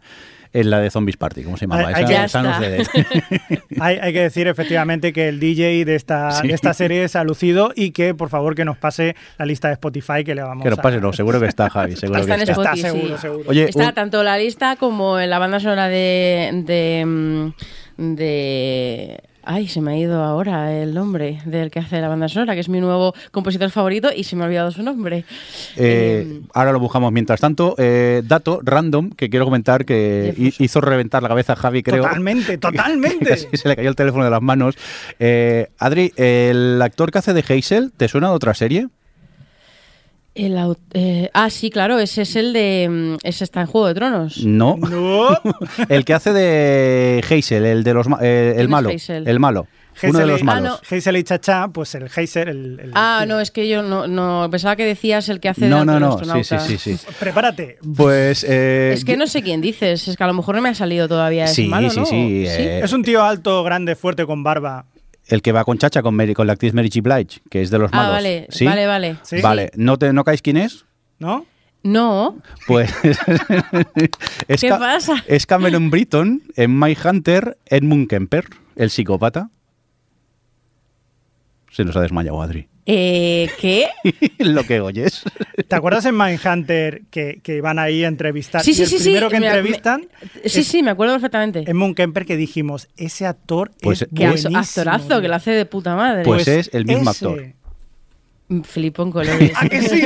[0.54, 1.90] en la de Zombies Party, ¿cómo se llamaba?
[1.90, 2.60] Hay- Esa- que- Ya esa no está.
[2.62, 6.48] sé de- Hay, hay que decir efectivamente que el DJ de esta, Sí.
[6.48, 9.68] de esta serie se ha lucido y que por favor que nos pase la lista
[9.68, 12.22] de Spotify que le vamos que nos a- pase, no, seguro que está, Javi, seguro
[12.22, 12.62] Está que en está.
[12.62, 13.22] Está Spotify, seguro, sí.
[13.22, 13.50] seguro.
[13.50, 17.52] Oye, Está un- tanto la lista como en la banda sonora de, de,
[17.98, 22.54] de- Ay, se me ha ido ahora el nombre del que hace la banda sonora,
[22.54, 25.20] que es mi nuevo compositor favorito y se me ha olvidado su nombre.
[25.78, 27.74] Eh, Eh, ahora lo buscamos mientras tanto.
[27.78, 30.66] Eh, dato random que quiero comentar que Jefferson.
[30.66, 32.04] hizo reventar la cabeza a Javi, creo.
[32.04, 33.30] Totalmente, totalmente.
[33.30, 34.76] Casi se le cayó el teléfono de las manos.
[35.18, 38.88] Eh, Adri, el actor que hace de Hazel, ¿te suena de otra serie?
[40.46, 42.88] El eh, ah, sí, claro, ese es el de...
[42.90, 44.44] mm, Ese está en Juego de Tronos.
[44.46, 44.78] No.
[44.78, 45.30] No.
[45.90, 48.90] el que hace de Hazel, el de los ma- eh, ¿Quién el malo.
[49.08, 49.68] El malo.
[50.04, 50.80] Uno de los y- malos.
[50.84, 54.06] Ah, Hazel y Chacha, pues el Hazel, el, el- Ah, no, es que yo no,
[54.08, 56.20] no pensaba que decías el que hace No, de no, no.
[56.24, 57.06] Sí, sí, sí, sí.
[57.20, 57.80] Prepárate.
[57.96, 58.46] Pues.
[58.48, 60.76] eh, Es que no sé quién dices, es que a lo mejor no me ha
[60.76, 62.06] salido todavía ese Sí, malo, sí, ¿no?
[62.06, 64.86] sí, eh, Es un tío alto, grande, fuerte, con barba.
[65.28, 67.02] El que va con Chacha, con, Mary- con la actriz Mary J.
[67.02, 68.12] Blige, que es de los Ah, malos.
[68.14, 68.66] vale, ¿Sí?
[68.66, 69.18] vale, vale.
[69.24, 69.42] Sí.
[69.42, 70.86] Vale, ¿no, te, ¿no caes quién es?
[71.20, 71.46] ¿No?
[71.84, 72.92] No, Pues.
[74.48, 75.24] es ¿Qué pasa?
[75.28, 79.50] Es Cameron Britton en My Hunter, Edmund Kemper, el psicópata.
[81.72, 82.68] Se nos ha desmayado Adri.
[82.90, 83.88] Eh, ¿qué?
[84.40, 85.22] Lo que oyes.
[85.68, 88.64] ¿Te acuerdas en Mindhunter que, que van ahí a entrevistar?
[88.64, 89.04] Sí, y sí, el sí, sí.
[89.04, 90.08] primero que me- entrevistan
[90.42, 91.60] me- sí, es sí, me acuerdo perfectamente.
[91.68, 94.58] Edmund Kemper que dijimos, ese actor Pues- es Que buenísimo.
[94.58, 96.24] actorazo, que lo hace de puta madre.
[96.24, 97.26] Pues es el mismo ese.
[97.26, 97.54] actor.
[98.64, 99.52] Flipo en colores.
[99.58, 100.04] ¿A que sí?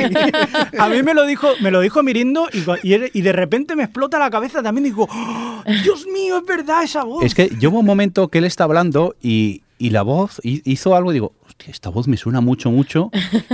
[0.76, 3.76] A mí me lo dijo, me lo dijo Mirindo y, co- y, y de repente
[3.76, 4.82] me explota la cabeza también.
[4.84, 7.24] Digo, ¡Oh, Dios mío, es verdad esa voz.
[7.24, 10.60] Es que yo hubo un momento que él está hablando y, y la voz hi-
[10.64, 11.32] hizo algo y digo,
[11.70, 13.10] esta voz me suena mucho, mucho.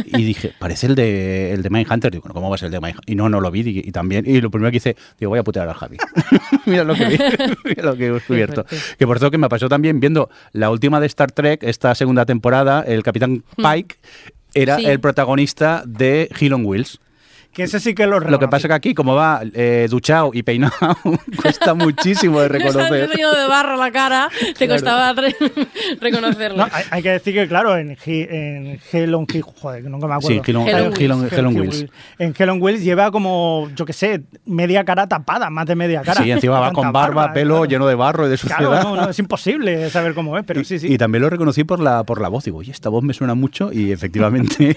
[0.07, 2.11] Y dije, parece el de, el de Mindhunter.
[2.13, 3.11] Digo, ¿cómo va a ser el de Mindhunter?
[3.13, 4.25] Y no, no lo vi y, y también.
[4.27, 5.97] Y lo primero que hice, digo, voy a putear al Javi.
[6.67, 7.19] Mira lo que vi,
[7.65, 8.65] mira lo que he descubierto.
[8.99, 12.27] Que por cierto que me pasó también viendo la última de Star Trek, esta segunda
[12.27, 13.97] temporada, el Capitán Pike
[14.55, 14.87] era Sí.
[14.87, 17.01] el protagonista de Hill on Wheels.
[17.59, 20.43] Que ese sí que lo Lo que pasa que aquí, como va eh, duchado y
[20.45, 20.73] peinado,
[21.43, 23.11] cuesta muchísimo de reconocer.
[23.11, 24.73] lleno de barro la cara, te Claro.
[24.75, 25.35] costaba re-
[26.01, 26.59] reconocerlo.
[26.59, 30.07] No, hay, hay que decir que, claro, en, en Hell on He- joder, que nunca
[30.07, 30.43] me acuerdo.
[30.45, 31.43] Sí, eh.
[31.49, 31.87] Wheels.
[32.19, 36.03] En Hell on Wheels lleva como, yo qué sé, media cara tapada, más de media
[36.03, 36.23] cara.
[36.23, 37.65] Sí, encima va con barba, pelo claro.
[37.71, 38.59] lleno de barro y de suciedad.
[38.71, 40.93] Claro, no, no, es imposible saber cómo es, pero Y- sí, sí.
[40.93, 42.45] Y, también lo reconocí por la, por la voz.
[42.45, 44.77] Digo, oye, esta voz me suena mucho y efectivamente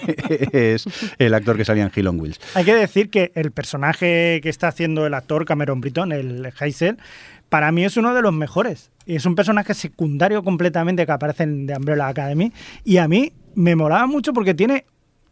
[0.52, 0.84] es
[1.18, 2.40] el actor que salía en Hill on Wheels.
[2.54, 6.98] Hay que decir que el personaje que está haciendo el actor Cameron Britton, el Heisel,
[7.48, 8.90] para mí es uno de los mejores.
[9.06, 12.52] Y es un personaje secundario completamente que aparece en The Umbrella Academy.
[12.84, 14.84] Y a mí me molaba mucho porque tiene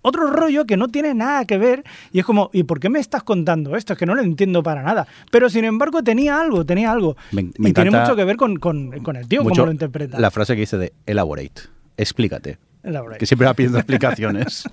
[0.03, 1.85] otro rollo que no tiene nada que ver.
[2.13, 3.93] Y es como, ¿y por qué me estás contando esto?
[3.93, 5.07] Es que no lo entiendo para nada.
[5.31, 7.17] Pero sin embargo tenía algo, tenía algo.
[7.33, 10.19] Me- me y tiene mucho que ver con, con- con el tío, cómo lo interpreta.
[10.19, 11.63] La frase que dice de elaborate,
[11.97, 12.59] explícate.
[13.19, 14.65] Que siempre va pidiendo explicaciones.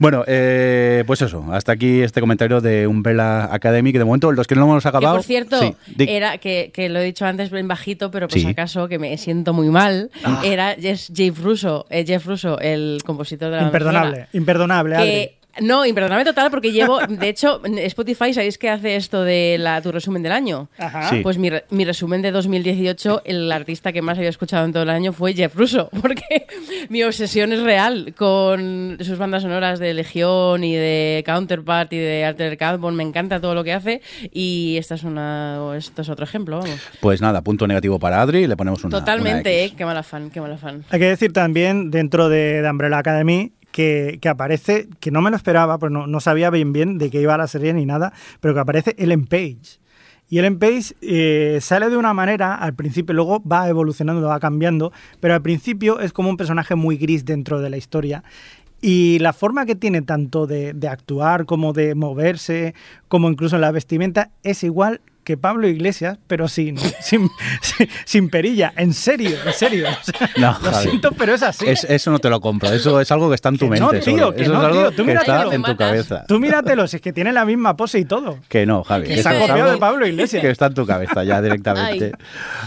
[0.00, 4.46] bueno, eh, pues eso, hasta aquí este comentario de Umbrella Academy, que de momento los
[4.46, 5.16] que no lo hemos Que acabado...
[5.16, 8.44] por cierto, sí, era que, que lo he dicho antes en bajito, pero por Sí.
[8.44, 10.42] si acaso, que me siento muy mal, Ah.
[10.44, 15.08] era Jeff, Jeff Russo, eh, Jeff Russo, el compositor de la Imperdonable, imperdonable, Adri.
[15.08, 19.80] que no, imperdonable total, porque llevo, de hecho, Spotify, ¿sabéis que hace esto de la,
[19.82, 20.68] tu resumen del año?
[20.78, 21.10] Ajá.
[21.10, 21.20] Sí.
[21.22, 24.82] Pues mi, re- mi resumen de 2018, el artista que más había escuchado en todo
[24.82, 26.46] el año fue Jeff Russo, porque
[26.88, 32.24] mi obsesión es real con sus bandas sonoras de Legión y de Counterpart y de
[32.24, 32.94] Alter Carbon.
[32.94, 34.00] Me encanta todo lo que hace
[34.32, 36.80] y esta es una, esto es otro ejemplo, vamos.
[37.00, 39.72] Pues nada, punto negativo para Adri, le ponemos una Totalmente, una ¿eh?
[39.76, 40.84] Qué mala fan, qué mala fan.
[40.90, 45.36] Hay que decir también, dentro de, de Umbrella Academy, que, aparece, que no me lo
[45.36, 48.54] esperaba, pues no, no sabía bien bien de qué iba la serie ni nada, pero
[48.54, 49.78] que aparece Ellen Page.
[50.30, 54.92] Y Ellen Page eh, sale de una manera, al principio, luego va evolucionando, va cambiando,
[55.20, 58.22] pero al principio es como un personaje muy gris dentro de la historia.
[58.80, 62.74] Y la forma que tiene tanto de, de actuar como de moverse,
[63.08, 67.28] como incluso en la vestimenta, es igual que Pablo Iglesias, pero sin, sin,
[67.60, 68.72] sin, sin perilla.
[68.76, 69.86] En serio, en serio.
[69.90, 70.88] O sea, No, lo Javi.
[70.88, 71.66] siento, pero es así.
[71.68, 73.80] Es- eso no te lo compro, eso es algo que está en tu Que mente.
[73.84, 74.34] no, tío, solo.
[74.34, 75.52] que eso no, es algo tío, tú que está míratelo.
[75.52, 76.24] en tu cabeza.
[76.26, 78.38] Tú míratelo, si es que tiene la misma pose y todo.
[78.48, 79.06] Que no, Javi.
[79.06, 80.40] Que se ha es copiado de Pablo Iglesias.
[80.40, 82.12] Que está en tu cabeza ya directamente.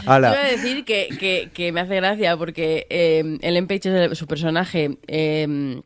[0.06, 0.30] Hala.
[0.30, 4.12] Yo iba a decir que, que- que me hace gracia porque eh, Ellen Page es
[4.12, 4.98] el- su personaje.
[5.08, 5.82] eh,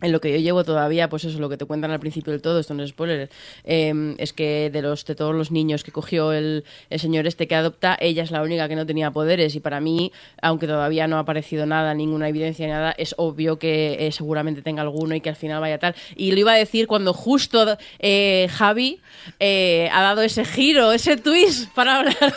[0.00, 2.42] en lo que yo llevo todavía, pues eso, lo que te cuentan al principio del
[2.42, 3.30] todo, esto no es spoiler,
[3.64, 7.46] eh, es que de los de todos los niños que cogió el, el señor este
[7.46, 11.06] que adopta, ella es la única que no tenía poderes y para mí, aunque todavía
[11.06, 15.14] no ha aparecido nada, ninguna evidencia ni nada, es obvio que eh, seguramente tenga alguno
[15.14, 15.94] y que al final vaya tal.
[16.16, 19.00] Y lo iba a decir cuando justo eh, Javi
[19.38, 22.16] eh, ha dado ese giro, ese twist para hablar.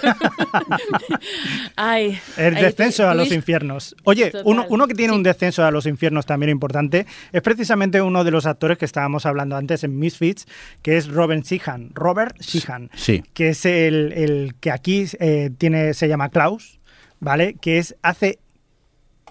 [1.75, 3.95] Ay, El descenso a los infiernos.
[4.03, 5.17] Oye, uno, uno que tiene Sí.
[5.17, 9.25] un descenso a los infiernos también importante es precisamente uno de los actores que estábamos
[9.25, 10.45] hablando antes en Misfits,
[10.81, 11.91] que es Robert Sheehan.
[11.93, 12.89] Robert Sheehan.
[12.95, 13.23] Sí.
[13.33, 16.79] Que es el, el que aquí eh, tiene, se llama Klaus,
[17.19, 17.55] ¿vale?
[17.61, 18.39] Que es, hace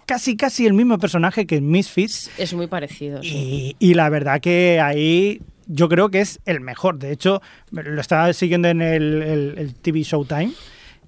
[0.07, 2.31] casi casi el mismo personaje que en Misfits.
[2.39, 3.23] Es muy parecido.
[3.23, 3.77] sí.
[3.81, 6.99] Y, y la verdad que ahí yo creo que es el mejor.
[6.99, 10.53] De hecho, lo estaba siguiendo en el, el- el TV Showtime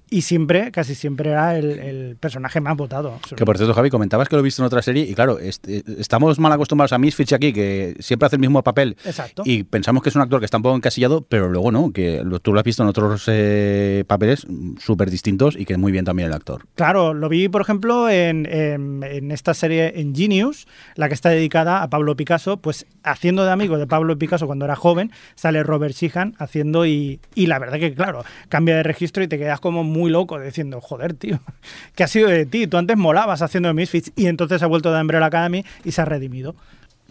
[0.09, 3.19] y siempre, casi siempre era el, el personaje más votado.
[3.35, 5.67] Que por cierto, Javi, comentabas que lo he visto en otra serie y claro, est-
[5.67, 9.43] eh, estamos mal acostumbrados a Misfits aquí, que siempre hace el mismo papel Exacto.
[9.45, 12.21] y pensamos que es un actor que está un poco encasillado, pero luego no, que
[12.23, 15.91] lo- tú lo has visto en otros eh, papeles mm, súper distintos y que muy
[15.91, 16.65] bien también el actor.
[16.75, 21.29] Claro, lo vi, por ejemplo, en, en- en esta serie en Genius, la que está
[21.29, 25.63] dedicada a Pablo Picasso, pues haciendo de amigo de Pablo Picasso cuando era joven, sale
[25.63, 29.59] Robert Sheehan haciendo y, y la verdad que, claro, cambia de registro y te quedas
[29.59, 31.39] como muy loco diciendo, joder, tío,
[31.95, 32.67] ¿qué ha sido de ti?
[32.67, 36.05] Tú antes molabas haciendo Misfits y entonces ha vuelto de Umbrella Academy y se ha
[36.05, 36.55] redimido.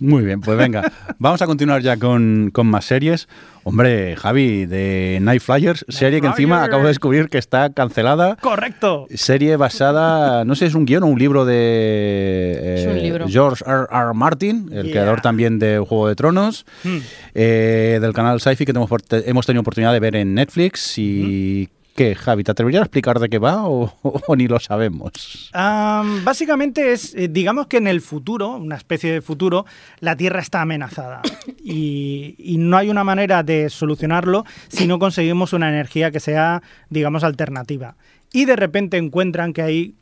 [0.01, 3.29] Muy bien, pues venga, vamos a continuar ya con, con más series.
[3.63, 6.67] Hombre, Javi, de Night Flyers, serie que encima Flyers.
[6.69, 8.35] acabo de descubrir que está cancelada.
[8.41, 9.07] ¡Correcto!
[9.15, 13.27] Serie basada, no sé, es un guion o un libro de Es un eh, libro.
[13.29, 13.87] George R.
[13.91, 14.13] R.
[14.15, 14.93] Martin, el Yeah.
[14.93, 16.99] creador también de Juego de Tronos, Hmm.
[17.35, 22.17] eh, del canal Sci-Fi que te- hemos tenido oportunidad de ver en Netflix y ¿Qué,
[22.17, 22.43] Javi?
[22.43, 25.51] ¿Te atreverías a explicar de qué va o, o ni lo sabemos?
[25.53, 29.65] Am, básicamente es, eh, digamos que en el futuro, una especie de futuro,
[30.01, 31.23] la Tierra está amenazada
[31.65, 36.63] y, y no hay una manera de solucionarlo si no conseguimos una energía que sea,
[36.91, 37.95] digamos, alternativa.
[38.33, 39.95] Y de repente encuentran que hay,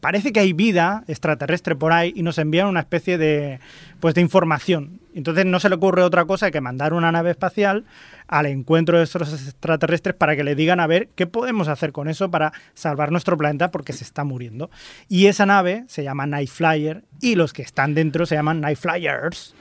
[0.00, 3.60] parece que hay vida extraterrestre por ahí y nos envían una especie de,
[4.00, 5.00] pues, de información.
[5.14, 7.84] Entonces no se le ocurre otra cosa que mandar una nave espacial
[8.28, 12.08] al encuentro de estos extraterrestres para que le digan a ver qué podemos hacer con
[12.08, 14.70] eso para salvar nuestro planeta porque se está muriendo.
[15.08, 18.78] Y esa nave se llama Night Flyer y los que están dentro se llaman Night
[18.78, 19.54] Flyers.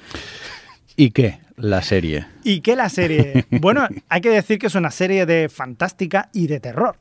[0.95, 1.39] ¿Y qué?
[1.55, 2.27] La serie.
[2.43, 3.45] ¿Y qué la serie?
[3.59, 6.97] Bueno, hay que decir que es una serie de fantástica y de terror.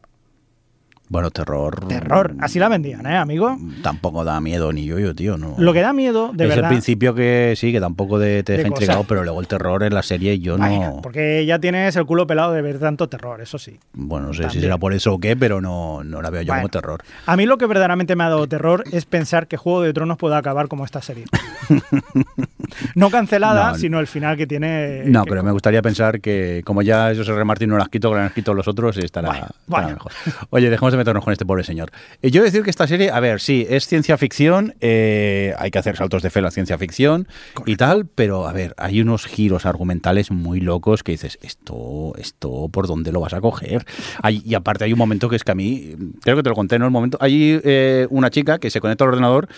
[1.11, 1.87] Bueno, terror.
[1.89, 3.57] Terror, así la vendían, ¿eh, amigo?
[3.83, 5.39] Tampoco da miedo ni yo, yo, tío.
[5.39, 5.55] No.
[5.59, 6.65] Lo que da miedo, de es verdad.
[6.67, 8.83] el principio que sí, que tampoco de, te de deja cosas.
[8.83, 11.01] intrigado, pero luego el terror en la serie yo no.
[11.03, 13.79] porque ya tienes el culo pelado de ver tanto terror, eso sí.
[13.95, 16.49] Bueno, no sé si será por eso o qué, pero no, no la veo yo
[16.53, 16.63] Bueno.
[16.63, 17.03] como terror.
[17.27, 20.19] A mí lo que verdaderamente me ha dado terror es pensar que Juego de Tronos
[20.19, 21.25] pueda acabar como esta serie.
[22.95, 23.79] no cancelada, No.
[23.79, 25.05] sino el final que tiene.
[25.07, 27.45] No, que- pero me gustaría pensar que como ya José R.
[27.45, 29.89] Martín no las quito, que las han quitado los otros, estará, Bueno, estará bueno.
[29.95, 30.13] mejor.
[30.51, 31.91] Oye, dejemos de meternos con este pobre señor.
[32.23, 35.79] Eh, yo decir que esta serie, a ver, sí, es ciencia ficción, eh, hay que
[35.79, 37.27] hacer saltos de fe a la ciencia ficción
[37.67, 42.69] y tal, pero a ver, hay unos giros argumentales muy locos que dices, esto, esto,
[42.71, 43.85] ¿por dónde lo vas a coger?
[44.23, 46.55] Hay- y aparte hay un momento que es que a mí, creo que te lo
[46.55, 46.85] conté, ¿no?
[46.85, 49.49] El momento, hay eh, una chica que se conecta al ordenador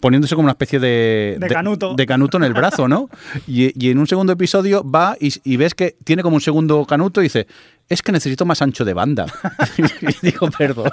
[0.00, 1.94] poniéndose como una especie de, De canuto.
[1.94, 3.08] de canuto en el brazo, ¿no?
[3.48, 6.84] Y, y en un segundo episodio va y, y ves que tiene como un segundo
[6.84, 7.46] canuto y dice,
[7.90, 9.26] es que necesito más ancho de banda.
[10.00, 10.90] y digo, perdón.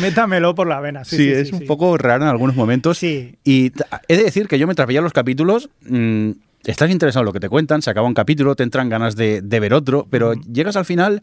[0.00, 1.04] Métamelo por la vena.
[1.04, 2.98] Sí, Sí, sí, es sí, un poco raro en algunos momentos.
[2.98, 3.36] Sí.
[3.44, 3.72] Y
[4.08, 6.30] he de decir que yo mientras veía los capítulos, mm,
[6.64, 9.42] estás interesado en lo que te cuentan, se acaba un capítulo, te entran ganas de,
[9.42, 11.22] de ver otro, pero llegas al final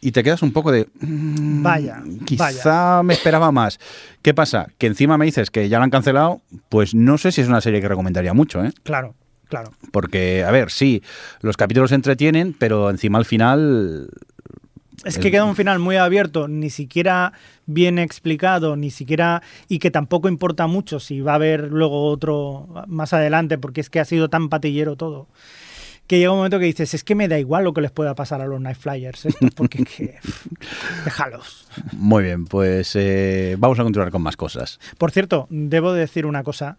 [0.00, 0.88] y te quedas un poco de...
[1.00, 3.78] mm, Vaya, Quizá me esperaba más.
[4.22, 4.66] ¿Qué pasa?
[4.78, 7.60] Que encima me dices que ya la han cancelado, pues no sé si es una
[7.60, 8.72] serie que recomendaría mucho, ¿eh?
[8.82, 9.14] Claro,
[9.48, 9.72] claro.
[9.92, 11.02] Porque, a ver, sí,
[11.40, 14.10] los capítulos se entretienen, pero encima al final...
[15.04, 17.32] Es que queda un final muy abierto, ni siquiera
[17.66, 19.42] bien explicado, ni siquiera.
[19.68, 23.90] y que tampoco importa mucho si va a haber luego otro más adelante, porque es
[23.90, 25.28] que ha sido tan patillero todo.
[26.08, 28.14] Que llega un momento que dices, es que me da igual lo que les pueda
[28.14, 30.18] pasar a los Night Flyers, estos, porque es que.
[30.22, 30.46] pff,
[31.04, 31.68] déjalos.
[31.92, 34.80] Muy bien, pues eh, vamos a continuar con más cosas.
[34.96, 36.78] Por cierto, debo de decir una cosa.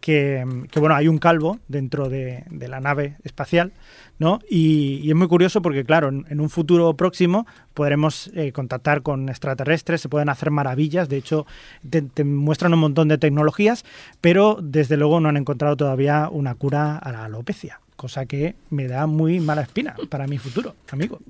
[0.00, 3.72] Que, bueno, hay un calvo dentro de, la nave espacial,
[4.18, 4.40] ¿no?
[4.48, 10.00] Y, es muy curioso porque, claro, en, un futuro próximo podremos eh, contactar con extraterrestres,
[10.00, 11.46] se pueden hacer maravillas, de hecho,
[11.88, 13.84] te muestran un montón de tecnologías,
[14.20, 18.88] pero desde luego no han encontrado todavía una cura a la alopecia, cosa que me
[18.88, 21.20] da muy mala espina para mi futuro, amigo.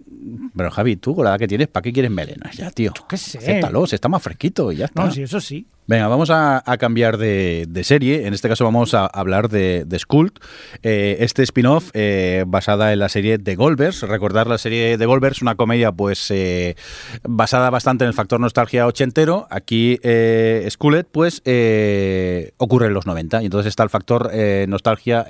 [0.54, 2.92] Pero Javi, tú con la edad que tienes, ¿para qué quieres melenas ya, tío?
[3.09, 3.38] qué sé.
[3.38, 5.04] Acéptalo, se está más fresquito y ya está.
[5.04, 5.66] No, sí, eso sí.
[5.90, 8.28] Venga, vamos a, a cambiar de, de serie.
[8.28, 10.38] En este caso vamos a hablar de, de Skult.
[10.85, 14.02] Eh, este spin-off eh, basada en la serie The Golvers.
[14.02, 16.76] Recordar la serie The Golvers, una comedia pues eh,
[17.24, 19.48] basada bastante en el factor nostalgia ochentero.
[19.50, 24.66] Aquí eh, Skullet pues eh, ocurre en los 90 y entonces está el factor eh,
[24.68, 25.26] nostalgia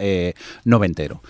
[0.65, 1.23] noventero.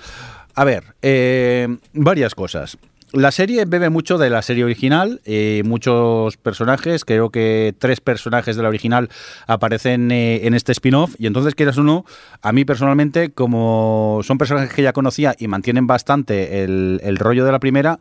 [0.55, 2.79] A ver, eh, varias cosas.
[3.13, 8.55] La serie bebe mucho de la serie original, eh, muchos personajes, creo que tres personajes
[8.55, 9.09] de la original
[9.49, 12.05] aparecen eh, en este spin-off y entonces quieras uno,
[12.41, 17.45] a mí personalmente como son personajes que ya conocía y mantienen bastante el, el rollo
[17.45, 17.99] de la primera,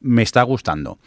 [0.00, 0.98] me está gustando.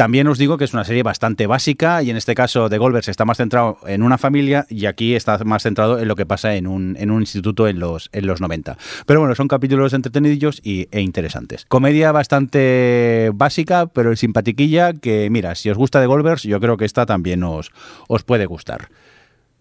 [0.00, 3.08] También os digo que es una serie bastante básica y en este caso The Golvers
[3.08, 6.54] está más centrado en una familia y aquí está más centrado en lo que pasa
[6.54, 8.78] en un, en un instituto en los, en los 90.
[9.04, 11.66] Pero bueno, son capítulos entretenidillos y, e interesantes.
[11.66, 16.86] Comedia bastante básica, pero simpatiquilla que mira, si os gusta The Golvers yo creo que
[16.86, 17.70] esta también os,
[18.08, 18.88] os puede gustar.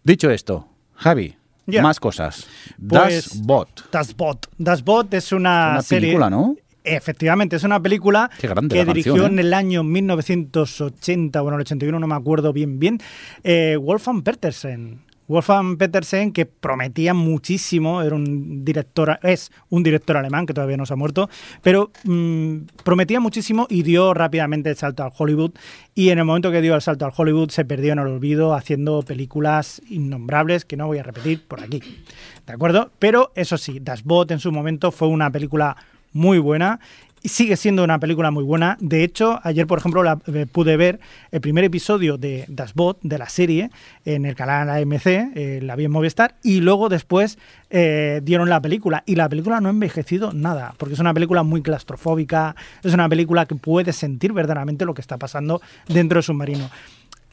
[0.06, 1.36] Dicho esto, Javi,
[1.82, 2.47] más cosas.
[2.88, 3.89] Pues- Das Bot.
[3.91, 4.47] Das Bot.
[4.58, 6.02] Das Bot es una, Una serie.
[6.08, 6.56] película, ¿no?
[6.95, 9.41] Efectivamente, es una película grande que dirigió canción, en ¿eh?
[9.41, 12.99] el año 1980, bueno, el 81 no me acuerdo bien bien,
[13.43, 15.10] eh, Wolfgang Petersen.
[15.30, 20.88] Wolfgang Petersen, que prometía muchísimo, era un director, es un director alemán que todavía no
[20.88, 21.30] se ha muerto,
[21.62, 25.52] pero mm, prometía muchísimo y dio rápidamente el salto al Hollywood.
[25.93, 28.56] Y en el momento que dio el salto al Hollywood se perdió en el olvido
[28.56, 31.80] haciendo películas innombrables que no voy a repetir por aquí.
[32.47, 32.89] ¿De acuerdo?
[32.97, 35.78] Pero eso sí, Das Boot en su momento fue una película
[36.13, 36.80] muy buena
[37.24, 38.78] sigue siendo una película muy buena.
[38.80, 41.00] De hecho, ayer, por ejemplo, la, eh, pude ver
[41.32, 43.72] el primer episodio de Das Bot, de la serie,
[44.06, 47.38] en el canal AMC, eh, la vi en Movistar, y luego después
[47.69, 49.04] eh, dieron la película.
[49.06, 53.10] Y la película no ha envejecido nada, porque es una película muy claustrofóbica, es una
[53.10, 56.69] película que puede sentir verdaderamente lo que está pasando dentro del submarino.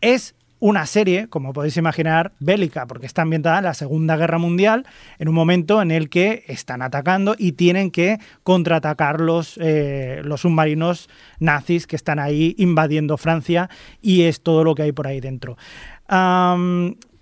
[0.00, 4.86] Es una serie, como podéis imaginar, bélica, porque está ambientada en la Segunda Guerra Mundial,
[5.18, 10.42] en un momento en el que están atacando y tienen que contraatacar los, eh, los
[10.42, 13.68] submarinos nazis que están ahí invadiendo Francia
[14.00, 15.56] y es todo lo que hay por ahí dentro.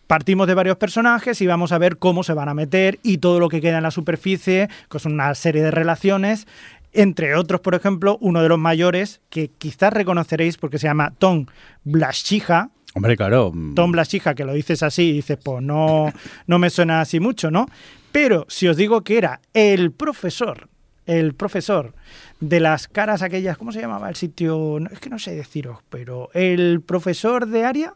[0.07, 3.41] Partimos de varios personajes y vamos a ver cómo se van a meter y todo
[3.41, 6.47] lo que queda en la superficie, que es una serie de relaciones.
[6.93, 11.47] Entre otros, por ejemplo, uno de los mayores, que quizás reconoceréis porque se llama Tom
[11.85, 13.51] Blaschija, Hombre, claro.
[13.53, 16.12] mm, Tom Blaschija, que lo dices así dices, pues no,
[16.47, 17.66] no me suena así mucho, ¿no?
[18.12, 20.68] Pero si os digo que era el profesor,
[21.07, 21.92] el profesor
[22.40, 24.78] de las caras aquellas, ¿cómo se llamaba el sitio?
[24.90, 27.95] Es que no sé deciros, pero el profesor de Aria,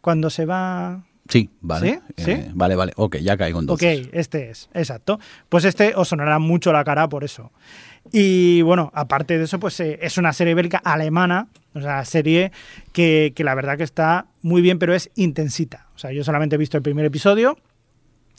[0.00, 1.04] cuando se va...
[1.28, 2.00] Sí, vale.
[2.16, 2.24] ¿Sí?
[2.24, 2.30] ¿Sí?
[2.32, 2.92] Eh, vale, vale.
[2.96, 4.06] Ok, ya caigo entonces.
[4.06, 5.18] Ok, este es, exacto.
[5.48, 7.50] Pues este os sonará mucho la cara por eso.
[8.12, 12.52] Y bueno, aparte de eso, pues eh, es una serie bélica alemana, o sea, serie
[12.92, 15.88] que, que la verdad que está muy bien, pero es intensita.
[15.94, 17.56] O sea, yo solamente he visto el primer episodio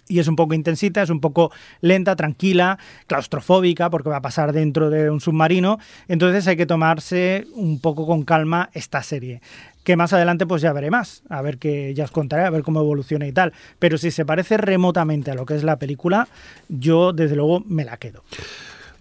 [0.08, 2.78] y es un poco intensita, es un poco lenta, tranquila,
[3.08, 5.80] claustrofóbica, porque va a pasar dentro de un submarino.
[6.08, 9.42] Entonces hay que tomarse un poco con calma esta serie.
[9.86, 12.64] Que más adelante pues ya veré más, a ver que ya os contaré, a ver
[12.64, 13.54] cómo evoluciona y tal.
[13.80, 16.28] Pero si se parece remotamente a lo que es la película,
[16.68, 18.24] yo desde luego me la quedo.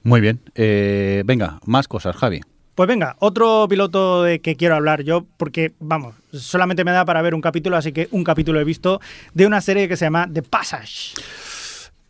[0.02, 0.38] Muy bien.
[0.54, 2.40] Eh, venga, más cosas, Javi.
[2.74, 7.22] Pues venga, otro piloto de que quiero hablar yo, porque vamos, solamente me da para
[7.22, 9.00] ver un capítulo, así que un capítulo he visto
[9.32, 11.14] de una serie que se llama The Passage.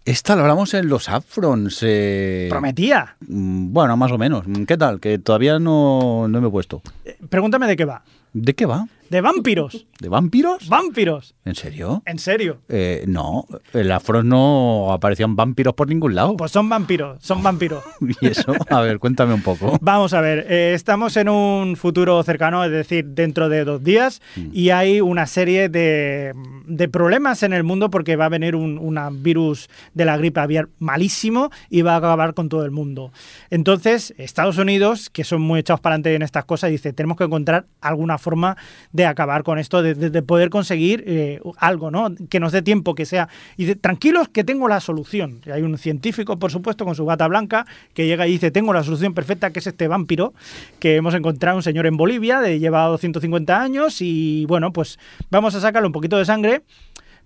[0.07, 1.79] Esta la hablamos en los Afrons.
[1.83, 3.15] eh, Prometía.
[3.21, 4.45] mm, Bueno, más o menos.
[4.67, 5.01] ¿Qué tal?
[5.01, 6.83] Que todavía no, no me he puesto.
[7.05, 8.03] Eh, Pregúntame de qué va.
[8.35, 8.89] ¿De qué va?
[9.15, 9.87] De vampiros.
[10.01, 10.69] ¿De vampiros?
[10.69, 11.37] Vampiros.
[11.45, 12.03] ¿En serio?
[12.05, 12.63] En serio.
[12.69, 16.37] Eh, no, en la Afros no aparecían vampiros por ningún lado.
[16.37, 17.85] Pues son vampiros, son vampiros.
[18.21, 18.53] ¿Y eso?
[18.69, 19.79] A ver, cuéntame un poco.
[19.81, 24.21] Vamos a ver, eh, estamos en un futuro cercano, es decir, dentro de dos días,
[24.53, 26.33] y hay una serie de,
[26.67, 30.41] de problemas en el mundo porque va a venir un una virus de la gripe
[30.41, 33.13] aviar malísimo y va a acabar con todo el mundo.
[33.51, 37.25] Entonces, Estados Unidos, que son muy echados para adelante en estas cosas, dice, tenemos que
[37.25, 38.57] encontrar alguna forma
[38.91, 42.09] de acabar con esto, de, de- de poder conseguir eh, algo, ¿no?
[42.29, 43.29] Que nos dé tiempo, que sea...
[43.57, 45.41] Y dice, tranquilos que tengo la solución.
[45.53, 48.83] Hay un científico, por supuesto, con su gata blanca, que llega y dice, tengo la
[48.83, 50.35] solución perfecta, que es este vampiro,
[50.79, 54.99] que hemos encontrado un señor en Bolivia, de lleva 250 años, y bueno, pues
[55.31, 56.63] vamos a sacarle un poquito de sangre,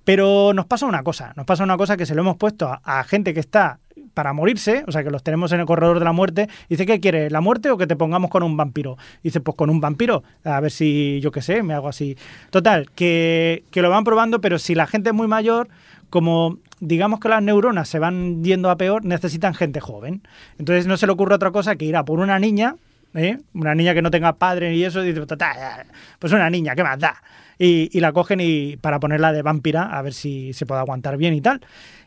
[0.04, 3.04] pero nos pasa una cosa, nos pasa una cosa que se lo hemos puesto a
[3.04, 3.78] gente que está
[4.18, 6.98] para morirse, o sea, que los tenemos en el corredor de la muerte, dice, ¿qué
[6.98, 8.98] quieres, la muerte o que te pongamos con un vampiro?
[9.22, 12.16] Dice, pues con un vampiro, a ver si, yo qué sé, me hago así.
[12.50, 15.68] Total, que, que lo van probando, pero si la gente es muy mayor,
[16.10, 20.22] como digamos que las neuronas se van yendo a peor, necesitan gente joven.
[20.58, 22.74] Entonces no se le ocurre otra cosa que ir a por una niña,
[23.14, 23.38] ¿eh?
[23.54, 25.86] una niña que no tenga padre y eso, y dice, "Total,
[26.18, 27.22] pues una niña, ¿qué más da?
[27.56, 31.16] Y, y la cogen y para ponerla de vampira, a ver si se puede aguantar
[31.16, 31.60] bien y tal.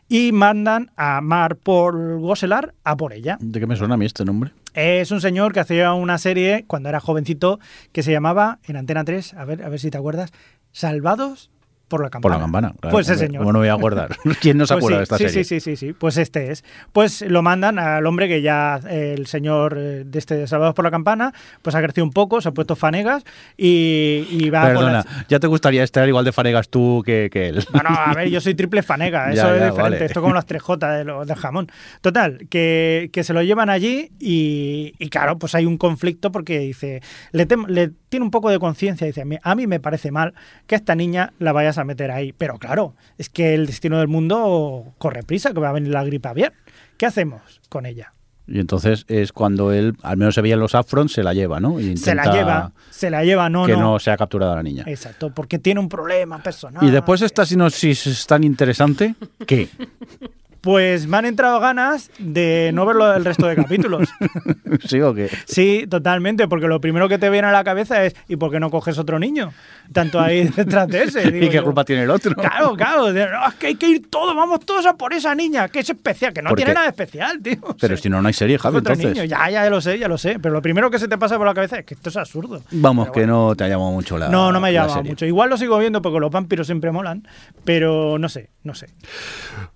[0.08, 3.38] Y mandan a Mar por Goselar a por ella.
[3.40, 4.52] ¿De qué me suena a mí este nombre?
[4.74, 7.60] Es un señor que hacía una serie cuando era jovencito
[7.92, 10.32] que se llamaba en Antena 3, a ver, a ver si te acuerdas,
[10.72, 11.50] Salvados
[11.92, 12.34] por la Por campana.
[12.36, 12.74] la campana.
[12.80, 12.92] claro.
[12.92, 13.40] Pues ese señor.
[13.42, 14.16] ¿Cómo no voy a acordar?
[14.40, 15.44] ¿Quién no se Pues acuerda sí, de esta sí, serie?
[15.44, 15.92] Sí, sí, sí, sí.
[15.92, 16.64] Pues este es.
[16.92, 20.74] Pues lo mandan al hombre que ya, eh, el señor eh, de este de Salvados
[20.74, 21.32] por la Campana,
[21.62, 23.24] pues ha crecido un poco, se ha puesto fanegas
[23.56, 27.48] y, y va Perdona, las- ya te gustaría estar igual de fanegas tú que, que
[27.48, 27.64] él.
[27.72, 29.80] No, no, a ver, yo soy triple fanega, eso Ya, es ya, diferente.
[29.82, 30.04] vale.
[30.04, 31.68] Esto como las 3J de del jamón.
[32.00, 36.58] Total, que, que se lo llevan allí y, y claro, pues hay un conflicto porque
[36.58, 40.10] dice, le, tem- le tiene un poco de conciencia, dice, "Mi- a mí me parece
[40.10, 40.34] mal
[40.66, 42.34] que a esta niña la vayas a meter ahí.
[42.36, 46.04] Pero claro, es que el destino del mundo corre prisa, que va a venir la
[46.04, 46.52] gripe aviar.
[46.98, 48.12] ¿Qué hacemos con ella?
[48.46, 51.58] Y entonces es cuando él, al menos se veía en los Afrons, se la lleva,
[51.58, 51.80] ¿no?
[51.80, 53.80] Y Se la lleva, se la lleva, no, que no.
[53.92, 54.84] no sea capturada la niña.
[54.86, 56.84] Exacto, porque tiene un problema personal.
[56.84, 59.14] Y después esta sinopsis es tan interesante
[59.46, 59.68] que
[60.62, 64.08] Pues me han entrado ganas de no verlo el resto de capítulos.
[64.86, 65.28] sí o qué.
[65.44, 68.60] Sí, totalmente, porque lo primero que te viene a la cabeza es ¿y por qué
[68.60, 69.52] no coges otro niño?
[69.92, 71.30] Tanto ahí detrás de ese.
[71.32, 71.64] digo ¿Y qué yo.
[71.64, 72.32] culpa tiene el otro?
[72.36, 75.34] Claro, claro, de- "No, es que hay que ir todos, vamos todos a por esa
[75.34, 77.58] niña, que es especial, que no tiene nada especial, tío.
[77.62, 79.14] O Pero sea, si no, no hay serie, Javi, otro entonces.
[79.16, 81.38] niño, ya, ya lo sé, ya lo sé, pero lo primero que se te pasa
[81.38, 82.62] por la cabeza es que esto es absurdo.
[82.70, 85.26] Vamos, que no te ha llamado mucho la No, no me ha la llamado mucho.
[85.26, 87.26] Igual lo sigo viendo porque los vampiros siempre molan,
[87.64, 88.48] pero no sé.
[88.64, 88.88] No sé.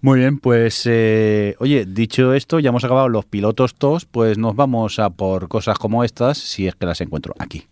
[0.00, 4.54] Muy bien, pues eh, oye, dicho esto, ya hemos acabado los pilotos todos, pues nos
[4.54, 7.66] vamos a por cosas como estas, si es que las encuentro aquí.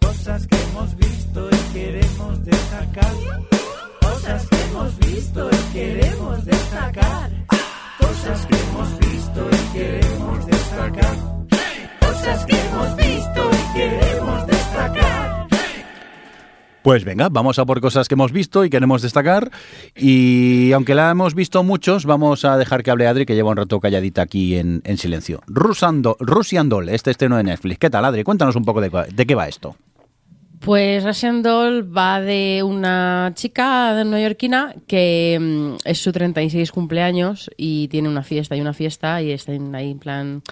[0.00, 3.14] Cosas que hemos visto y queremos destacar.
[4.00, 7.30] Cosas que hemos visto y queremos destacar.
[7.98, 11.16] Cosas que hemos visto y queremos destacar.
[12.00, 14.57] Cosas que hemos visto y queremos destacar.
[16.88, 19.50] Pues venga, vamos a por cosas que hemos visto y queremos destacar.
[19.94, 23.58] Y aunque la hemos visto muchos, vamos a dejar que hable Adri, que lleva un
[23.58, 25.42] rato calladita aquí en, en silencio.
[25.48, 27.78] Rusando, Russian Doll, este estreno de Netflix.
[27.78, 28.24] ¿Qué tal, Adri?
[28.24, 29.76] Cuéntanos un poco de, de qué va esto.
[30.60, 37.88] Pues Russian Doll va de una chica neoyorquina que mm, es su 36 cumpleaños y
[37.88, 40.42] tiene una fiesta y una fiesta y está ahí en plan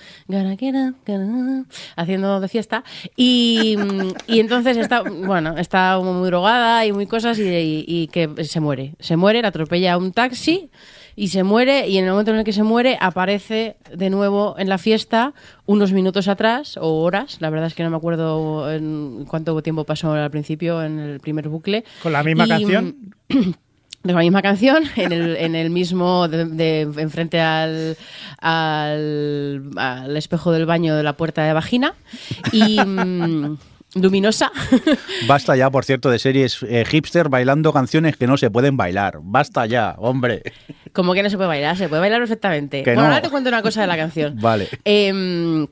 [1.97, 2.85] haciendo de fiesta.
[3.17, 8.07] Y, mm, y entonces está bueno está muy drogada y muy cosas y, y- y
[8.09, 8.95] que se muere.
[9.01, 10.71] Se muere la atropella un taxi
[11.17, 14.55] y se muere y en el momento en el que se muere aparece de nuevo
[14.59, 15.33] en la fiesta
[15.65, 19.85] unos minutos atrás o horas, la verdad es que no me acuerdo en cuánto tiempo
[19.85, 21.85] pasó al principio en el primer bucle.
[22.03, 22.97] Con la misma Y, canción.
[24.05, 27.97] de la misma canción en el, en el mismo de, de- enfrente al,
[28.41, 31.95] al, al espejo del baño de la puerta de vagina
[32.53, 33.59] y mm,
[33.97, 34.53] luminosa
[35.27, 39.19] Basta ya, por cierto, de series eh, hipster bailando canciones que no se pueden bailar.
[39.23, 40.43] Basta ya, hombre.
[40.93, 42.83] Como que no se puede bailar, se puede bailar perfectamente.
[42.83, 43.09] Que bueno, no.
[43.09, 44.37] ahora te cuento una cosa de la canción.
[44.41, 44.69] Vale.
[44.85, 45.67] Eh,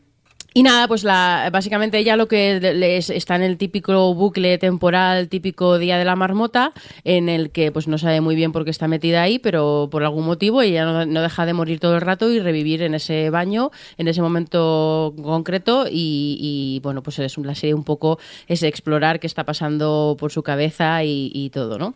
[0.57, 4.57] y nada, pues la, básicamente ella lo que le- es- está en el típico bucle
[4.57, 8.65] temporal, típico día de la marmota, en el que pues no sabe muy bien por
[8.65, 12.03] qué está metida ahí, pero por algún motivo ella no, deja de morir todo el
[12.03, 17.57] rato y revivir en ese baño, en ese momento concreto y, bueno, pues es la
[17.57, 21.95] serie un poco es explorar qué está pasando por su cabeza y, todo, ¿no?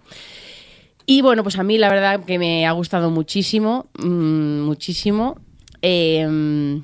[1.07, 5.39] Y bueno, pues a mí la verdad que me ha gustado muchísimo, mm, muchísimo.
[5.81, 6.81] Eh,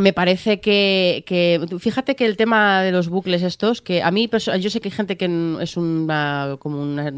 [0.00, 4.28] me parece que, que- fíjate que el tema de los bucles estos, que a mí
[4.60, 5.26] yo sé que hay gente que
[5.60, 7.12] es una como una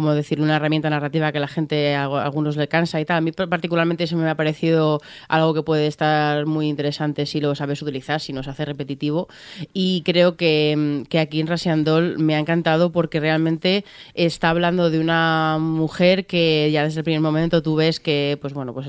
[0.00, 3.18] como decir una herramienta narrativa que la gente a algunos le cansa y tal.
[3.18, 7.54] A mí particularmente eso me ha parecido algo que puede estar muy interesante si lo
[7.54, 9.28] sabes utilizar, si no se hace repetitivo.
[9.74, 13.84] Y creo que, mm, que aquí en Russian Doll me ha encantado porque realmente
[14.14, 18.54] está hablando de una mujer que ya desde el primer momento tú ves que pues
[18.54, 18.86] bueno pues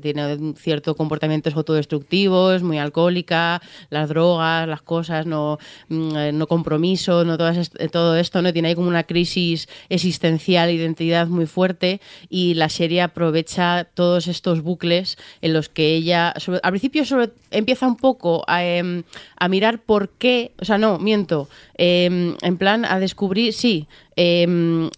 [0.00, 5.58] tiene un cierto comportamientos autodestructivos, muy alcohólica, las drogas, las cosas, no,
[5.90, 10.23] mm, eh, no compromiso, no todas todo esto, no tiene ahí como una crisis existencial,
[10.28, 16.72] identidad muy fuerte y la serie aprovecha todos estos bucles en los que ella, al
[16.72, 17.04] principio
[17.50, 19.02] empieza un poco a, em,
[19.36, 24.90] a mirar por qué, o sea, no, miento, em, en plan a descubrir, sí, em,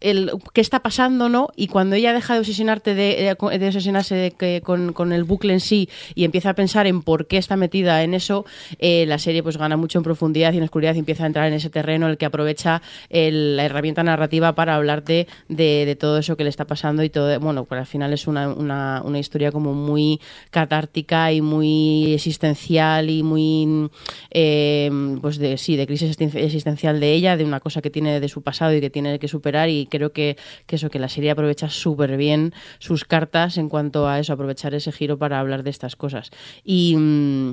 [0.00, 1.48] el, qué está pasando, ¿no?
[1.56, 5.24] Y cuando ella deja de obsesionarte de, de- de obsesionarse de que- con, con el
[5.24, 8.44] bucle en sí y empieza a pensar en por qué está metida en eso,
[8.78, 11.46] eh, la serie pues gana mucho en profundidad y en oscuridad y empieza a entrar
[11.48, 15.96] en ese terreno en el que aprovecha el- la herramienta narrativa para hablarte de, de
[15.96, 19.02] todo eso que le está pasando y todo, bueno, pues al final es una, una,
[19.04, 20.20] una historia como muy
[20.50, 23.88] catártica y muy existencial y muy
[24.30, 24.90] eh,
[25.20, 28.28] pues de sí, de crisis existen- existencial de ella, de una cosa que tiene de
[28.28, 30.36] su pasado y que tiene que superar y creo que,
[30.66, 34.74] que eso, que la serie aprovecha súper bien sus cartas en cuanto a eso, aprovechar
[34.74, 36.30] ese giro para hablar de estas cosas.
[36.64, 36.96] Y...
[36.96, 37.52] mm,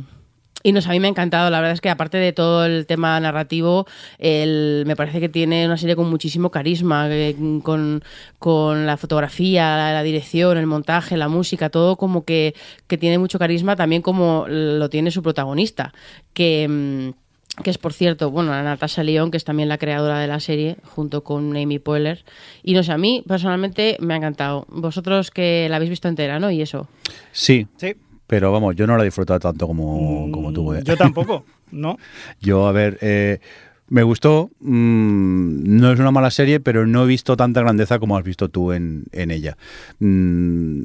[0.63, 2.65] y no sé, a mí me ha encantado, la verdad es que aparte de todo
[2.65, 3.85] el tema narrativo,
[4.17, 8.03] el- me parece que tiene una serie con muchísimo carisma, eh, con,
[8.39, 12.55] con la fotografía, la, la dirección, el montaje, la música, todo como que,
[12.87, 15.93] que tiene mucho carisma, también como lo tiene su protagonista,
[16.33, 17.13] que...
[17.57, 20.27] mm, que es por cierto, bueno, a Natasha León, que es también la creadora de
[20.27, 22.23] la serie, junto con Amy Poehler.
[22.63, 24.65] Y no sé, a mí personalmente me ha encantado.
[24.69, 26.51] Vosotros que la habéis visto entera, ¿no?
[26.51, 26.87] Y eso.
[27.31, 27.95] Sí, Sí.
[28.27, 30.73] pero vamos, yo no la he disfrutado tanto como, como tú.
[30.73, 30.81] eh.
[30.83, 31.97] Yo tampoco, ¿no?
[32.41, 33.39] Yo, a ver, eh,
[33.87, 34.49] me gustó.
[34.61, 38.49] mm, no es una mala serie, pero no he visto tanta grandeza como has visto
[38.49, 39.57] tú en, en ella.
[39.99, 40.81] Mm,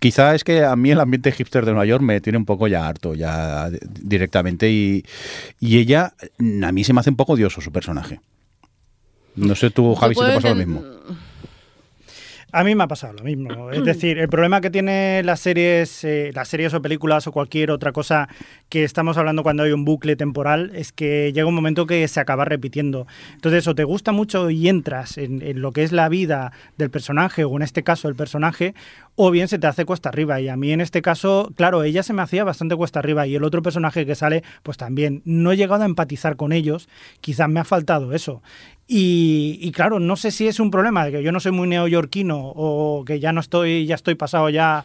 [0.00, 2.66] quizá es que a mí el ambiente hipster de Nueva York me tiene un poco
[2.68, 4.70] ya harto, ya di- directamente.
[4.70, 5.04] Y,
[5.60, 8.20] y ella, mm, a mí se me hace un poco odioso su personaje.
[9.36, 10.80] No sé tú, Javi, si te pasa lo mismo.
[12.56, 13.70] A mí me ha pasado lo mismo.
[13.70, 17.70] Es decir, el problema que tiene las series, eh, las series o películas o cualquier
[17.70, 18.30] otra cosa
[18.70, 22.18] que estamos hablando cuando hay un bucle temporal es que llega un momento que se
[22.18, 23.06] acaba repitiendo.
[23.34, 26.88] Entonces, o te gusta mucho y entras en, en lo que es la vida del
[26.88, 28.74] personaje, o en este caso el personaje,
[29.16, 30.40] o bien se te hace cuesta arriba.
[30.40, 33.34] Y a mí en este caso, claro, ella se me hacía bastante cuesta arriba y
[33.34, 35.20] el otro personaje que sale, pues también.
[35.26, 36.88] No he llegado a empatizar con ellos,
[37.20, 38.40] quizás me ha faltado eso.
[38.88, 41.66] Y, y claro, no sé si es un problema de que yo no soy muy
[41.66, 44.84] neoyorquino o que ya no estoy, ya estoy pasado ya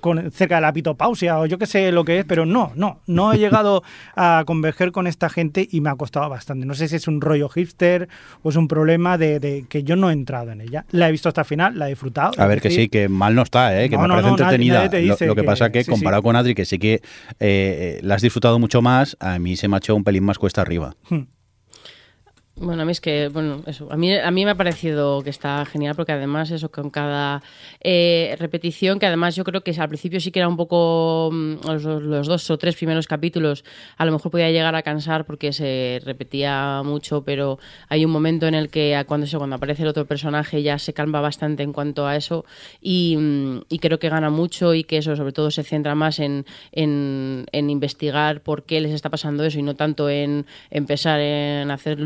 [0.00, 2.98] con, cerca de la pitopausia o yo qué sé lo que es, pero no, no,
[3.06, 3.84] no he llegado
[4.16, 6.66] a converger con esta gente y me ha costado bastante.
[6.66, 8.08] No sé si es un rollo hipster
[8.42, 10.84] o es un problema de, de que yo no he entrado en ella.
[10.90, 12.32] La he visto hasta el final, la he disfrutado.
[12.36, 13.88] A ver, que sí, que mal no está, ¿eh?
[13.88, 14.84] que No, me no, parece no, entretenida.
[14.84, 16.24] Lo- que que- pasa que sí, comparado sí.
[16.24, 17.00] con Adri, que sí que
[17.38, 20.38] eh, la has disfrutado mucho más, a mí se me ha hecho un pelín más
[20.38, 20.96] cuesta arriba.
[22.56, 25.30] Bueno, a mí es que, bueno, eso, a mí, a mí me ha parecido que
[25.30, 27.42] está genial porque además eso con cada
[27.80, 31.54] eh, repetición, que además yo creo que al principio sí que era un poco, mm,
[31.64, 33.64] los, dos o tres primeros capítulos,
[33.96, 38.46] a lo mejor podía llegar a cansar porque se repetía mucho, pero hay un momento
[38.46, 42.06] en el que cuando, eso, aparece el otro personaje ya se calma bastante en cuanto
[42.06, 42.44] a eso
[42.82, 46.44] y, mm, creo que gana mucho y que eso sobre todo se centra más en,
[46.72, 51.98] en, investigar por qué les está pasando eso y no tanto en empezar en hacer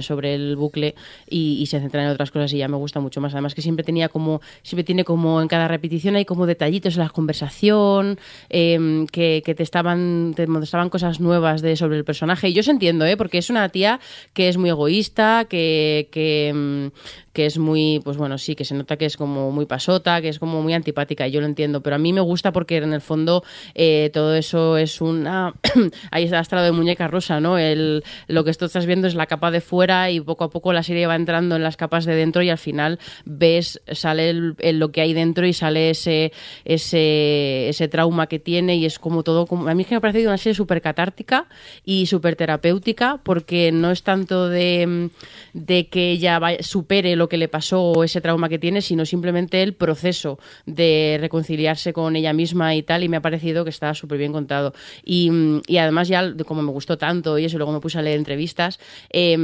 [0.00, 0.94] sobre el bucle
[1.28, 3.34] y, se centra en otras cosas y ya me gusta mucho más.
[3.34, 7.00] Además que siempre tenía como, siempre tiene como en cada repetición hay como detallitos en
[7.00, 8.18] la conversación
[8.48, 12.48] em, que, te estaban, te mostraban cosas nuevas de sobre el personaje.
[12.48, 13.16] Y yo se entiendo, ¿eh?
[13.16, 14.00] porque es una tía
[14.32, 16.90] que es muy egoísta, que, que, em,
[17.32, 20.28] que es muy, pues bueno, sí, que se nota que es como muy pasota, que
[20.28, 22.92] es como muy antipática, y yo lo entiendo, pero a mí me gusta porque en
[22.92, 23.42] el fondo
[23.74, 25.54] eh, todo eso es una...
[26.10, 27.58] Ahí está hasta lo de muñeca rosa, ¿no?
[27.58, 30.74] El, lo que tú estás viendo es la capa de fuera y poco a poco
[30.74, 34.54] la serie va entrando en las capas de dentro y al final ves, sale el-
[34.78, 36.30] lo que hay dentro y sale ese,
[36.66, 39.46] ese, ese trauma que tiene y es como todo...
[39.46, 41.46] Como, a mí me ha parecido una serie súper catártica
[41.86, 45.08] y súper terapéutica porque no es tanto de,
[45.54, 49.06] de que ella vaya- supere lo que le pasó o ese trauma que tiene, sino
[49.06, 53.70] simplemente el proceso de reconciliarse con ella misma y tal, y me ha parecido que
[53.70, 54.74] está súper bien contado.
[55.02, 55.30] Y,
[55.66, 58.78] y además ya, como me gustó tanto y eso, luego me puse a leer entrevistas,
[59.10, 59.38] eh,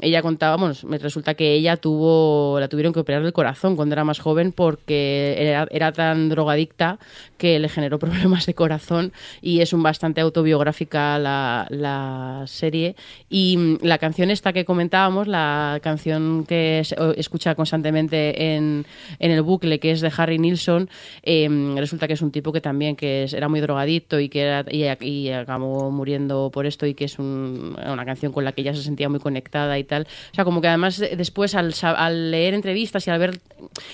[0.00, 3.94] ella contaba, bueno, me resulta que ella tuvo, la tuvieron que operar del corazón cuando
[3.94, 6.98] era más joven porque era, era tan drogadicta
[7.38, 9.12] que le generó problemas de corazón
[9.42, 12.96] y es un bastante autobiográfica la, la serie.
[13.28, 18.86] Y mm, la canción esta que comentábamos, la canción que se escucha constantemente en,
[19.18, 20.88] en el bucle, que es de Harry Nilsson,
[21.22, 24.64] eh, resulta que es un tipo que también que era muy drogadicto y que era-
[24.70, 28.60] y, y acabó muriendo por esto y que es un- una canción con la que
[28.62, 30.06] ella se sentía muy conectada y tal.
[30.32, 33.40] O sea, como que además eh, después al, leer entrevistas y al ver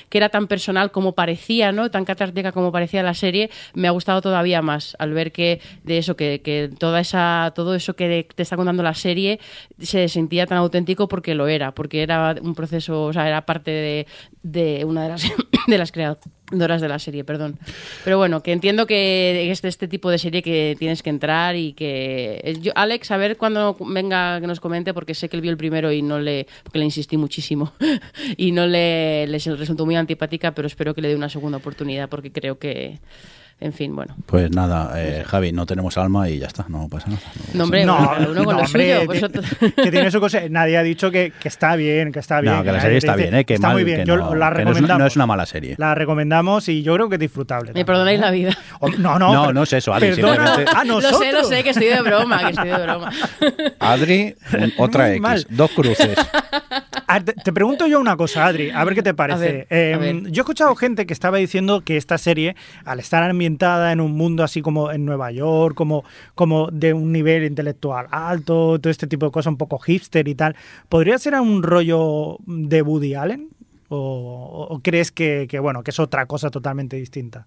[0.09, 1.91] que era tan personal como parecía, ¿no?
[1.91, 5.99] Tan catártica como parecía la serie, me ha gustado todavía más al ver que de
[5.99, 9.41] eso, que, que toda esa, todo eso que te está contando la serie
[9.79, 13.71] se sentía tan auténtico porque lo era, porque era un proceso, o sea, era parte
[13.71, 14.07] de,
[14.43, 15.23] de una de las,
[15.66, 17.59] de las creadoras de la serie, perdón.
[18.05, 21.57] Pero bueno, que entiendo que es de este tipo de serie que tienes que entrar
[21.57, 22.41] y que...
[22.45, 25.51] eh, Yo, Alex, a ver cuando venga que nos comente, porque sé que él vio
[25.51, 26.47] el primero y no le...
[26.63, 27.73] porque le insistí muchísimo
[28.37, 32.09] y no le, le resultó muy antipática, pero espero que le dé una segunda oportunidad
[32.09, 32.99] porque creo que...
[33.63, 34.17] En fin, bueno.
[34.25, 37.21] Pues nada, eh, Javi, no tenemos alma y ya está, no pasa nada.
[37.53, 39.05] No, hombre, No, uno con no, lo hombre, suyo.
[39.05, 39.21] pues
[39.77, 40.41] que- tiene su cosa.
[40.49, 42.55] Nadie ha dicho que, que está bien, que está bien.
[42.57, 43.45] No, que la serie está bien, ¿eh?
[43.45, 44.01] Que está mal, muy bien.
[44.01, 44.99] que Yo no- la no es una- recomendamos.
[45.01, 45.75] no es una mala serie.
[45.77, 47.73] La recomendamos y yo creo que es disfrutable.
[47.75, 48.57] Me perdonáis la vida.
[48.81, 49.35] O- no, no.
[49.35, 51.21] No, pero- no es eso, Adri, simplemente- a Lo nosotros.
[51.21, 53.11] sé, lo sé, que estoy de broma, que estoy de broma.
[53.79, 55.47] Adri, un- otra Muy X, mal.
[55.51, 56.17] dos cruces.
[57.25, 59.41] Te, te pregunto yo una cosa, Adri, a ver qué te parece.
[59.41, 60.23] ver, Eh.
[60.31, 62.55] Yo he escuchado gente que estaba diciendo que esta serie,
[62.85, 67.13] al estar ambientada en un mundo así como en Nueva York, como, como de un
[67.13, 70.55] nivel intelectual alto, todo este tipo de cosas, un poco hipster y tal,
[70.89, 73.49] ¿podría ser un rollo de Woody Allen?
[73.89, 77.47] ¿O, o crees que, que, bueno, que es otra cosa totalmente distinta?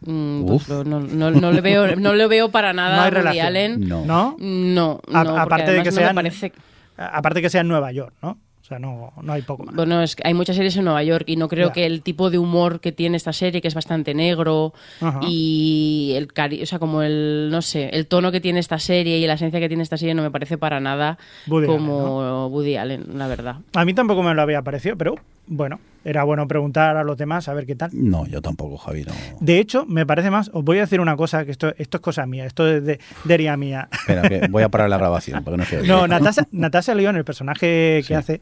[0.00, 3.10] Mm, pues no, no, no le veo, no le veo para nada No hay a
[3.10, 3.46] Woody relación.
[3.46, 3.88] Allen.
[3.88, 4.04] No.
[4.04, 4.36] ¿No?
[4.38, 6.52] No, A- no, porque aparte de que parece-
[6.96, 8.38] aparte que sea en Nueva York, ¿no?
[8.68, 9.74] O sea, no, no hay poco más.
[9.74, 12.28] Bueno, es que hay muchas series en Nueva York y no creo que el tipo
[12.28, 15.20] de humor que tiene esta serie, que es bastante negro, Ajá.
[15.22, 19.16] y el cari o sea, como el, no sé, el tono que tiene esta serie
[19.16, 21.16] y la esencia que tiene esta serie no me parece para nada
[21.46, 23.56] Woody como Woody Allen, la verdad.
[23.72, 25.14] A mí tampoco me lo había parecido, pero
[25.48, 27.90] bueno, era bueno preguntar a los demás a ver qué tal.
[27.92, 29.04] No, yo tampoco, Javi.
[29.04, 29.12] No.
[29.40, 32.00] De hecho, me parece más, os voy a decir una cosa, que esto, esto es
[32.00, 33.88] cosa mía, esto es de, de mía.
[33.92, 35.86] Espera, que voy a parar la grabación porque no se.
[35.86, 38.14] No, Natasha, Natasha León, el personaje que Sí.
[38.14, 38.40] hace,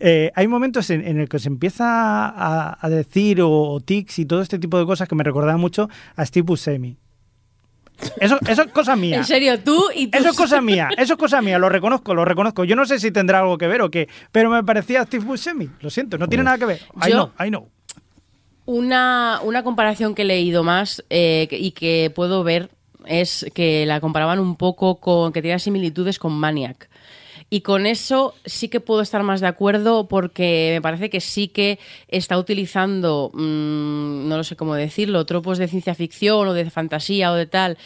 [0.00, 1.84] eh, hay momentos en, en el que se empieza
[2.28, 5.60] a, a decir o, o tics y todo este tipo de cosas que me recordaban
[5.60, 6.96] mucho a Steve Buscemi.
[8.20, 9.18] Eso, eso es cosa mía.
[9.18, 10.18] En serio, tú y tú.
[10.18, 12.64] Eso es cosa mía, eso es cosa mía, lo reconozco, lo reconozco.
[12.64, 15.68] Yo no sé si tendrá algo que ver o qué, pero me parecía Steve Buscemi.
[15.80, 16.80] Lo siento, no tiene nada que ver.
[17.00, 17.68] Ay Yo- no, ay no.
[18.64, 22.70] Una, una comparación que he leído más eh, y que puedo ver
[23.06, 26.88] es que la comparaban un poco con que tenía similitudes con Maniac.
[27.52, 31.48] Y con eso sí que puedo estar más de acuerdo porque me parece que sí
[31.48, 31.78] que
[32.08, 37.30] está utilizando, mm, no lo sé cómo decirlo, tropos de ciencia ficción o de fantasía
[37.30, 37.76] o de tal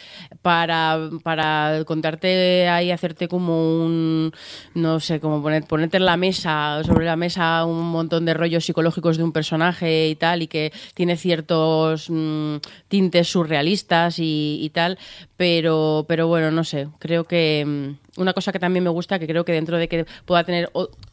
[0.41, 4.31] para, para contarte ahí, hacerte como un,
[4.73, 8.63] no sé, como poner, ponerte en la mesa, sobre la mesa un montón de rollos
[8.63, 12.55] psicológicos de un personaje y tal, y que tiene ciertos mm,
[12.87, 14.97] tintes surrealistas y, tal,
[15.35, 19.27] pero, pero bueno, no sé, creo que mm, una cosa que también me gusta, que
[19.27, 20.69] creo que dentro de que pueda tener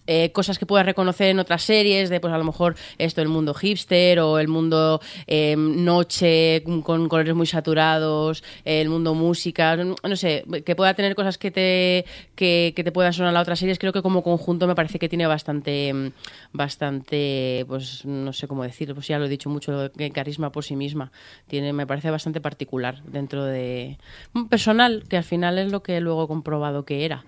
[0.06, 3.28] eh, cosas que pueda reconocer en otras series, de pues a lo mejor esto, el
[3.28, 10.16] mundo hipster o el mundo eh, noche con colores muy saturados, el mundo música, no
[10.16, 13.94] sé, que pueda tener cosas que te, que, te puedan sonar a otras series, creo
[13.94, 16.10] que como conjunto me parece que tiene bastante, mm,
[16.52, 20.76] bastante, pues no sé cómo decirlo, pues ya lo he dicho mucho, carisma por sí
[20.76, 21.12] misma.
[21.48, 23.98] Tiene, me parece bastante particular dentro de
[24.34, 27.24] mm, personal, que al final es lo que luego he comprobado que era.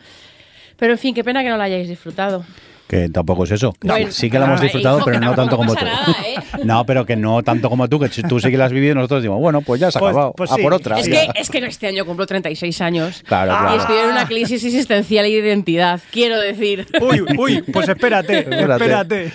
[0.79, 2.45] Pero en fin, qué pena que no la hayáis disfrutado.
[2.89, 3.75] Que tampoco es eso.
[3.83, 5.85] Bueno, sí que la hemos ah, disfrutado, hijo, pero no tanto como tú.
[5.85, 6.37] nada, ¿eh?
[6.65, 8.93] No, pero que no tanto como tú, que si tú sí que la has vivido
[8.93, 10.33] y nosotros decimos, bueno, pues ya se ha Pues- acabado.
[10.37, 10.63] pues a sí.
[10.63, 11.01] por otra.
[11.01, 13.25] Es que, es que este año cumplo 36 años.
[13.27, 13.81] Claro, Y claro.
[13.81, 16.87] estoy en una crisis existencial y de identidad, quiero decir.
[17.01, 18.75] Uy, uy, pues espérate, Espérate.
[18.85, 19.33] espérate.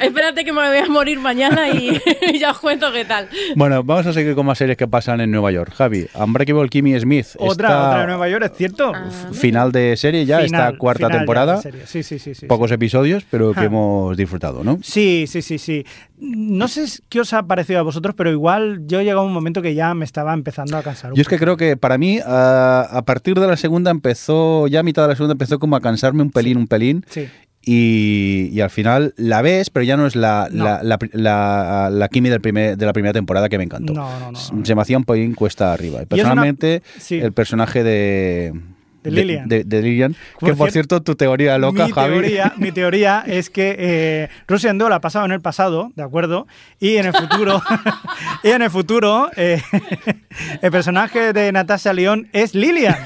[0.00, 2.00] Espérate que me voy a morir mañana y,
[2.32, 3.28] y ya os cuento qué tal.
[3.56, 5.72] Bueno, vamos a seguir con más series que pasan en Nueva York.
[5.74, 7.26] Javi, Unbreakable Kimmy Smith.
[7.38, 8.92] Otra, está otra de Nueva York, ¿es cierto?
[8.94, 11.62] Ah, Final de serie ya, Final, esta cuarta final ya de temporada.
[11.62, 11.80] serie.
[11.86, 12.46] Sí, sí, sí, sí.
[12.46, 13.64] Pocos episodios, pero que Ah.
[13.64, 14.78] hemos disfrutado, ¿no?
[14.82, 15.84] Sí, sí, sí, sí.
[16.18, 19.32] No sé qué os ha parecido a vosotros, pero igual yo he llegado a un
[19.32, 21.10] momento que ya me estaba empezando a cansar.
[21.10, 24.66] un Yo es que creo que para mí, a, a partir de la segunda empezó,
[24.68, 27.04] ya a mitad de la segunda empezó como a cansarme un pelín, un pelín.
[27.08, 27.28] Sí.
[27.66, 30.64] Y, y al final la ves, pero ya no es la, No.
[30.64, 33.92] la, la, la- la Kimi del primer, de la primera temporada que me encantó.
[33.94, 34.64] No, no, no.
[34.64, 36.00] Se me hacía un pelín cuesta arriba.
[36.00, 37.18] Y Y es una- personalmente, sí.
[37.20, 38.52] el personaje de.
[39.02, 39.46] De Lillian.
[39.46, 42.10] De, de Lillian, Por que por cier- cierto, tu teoría loca, mi Javi.
[42.12, 46.46] Teoría, mi teoría es que eh, Russian Doll ha pasado en el pasado, ¿de acuerdo?
[46.80, 47.62] Y en el futuro,
[48.42, 49.60] y en el futuro, eh,
[50.62, 52.96] el personaje de Natasha León es Lilian.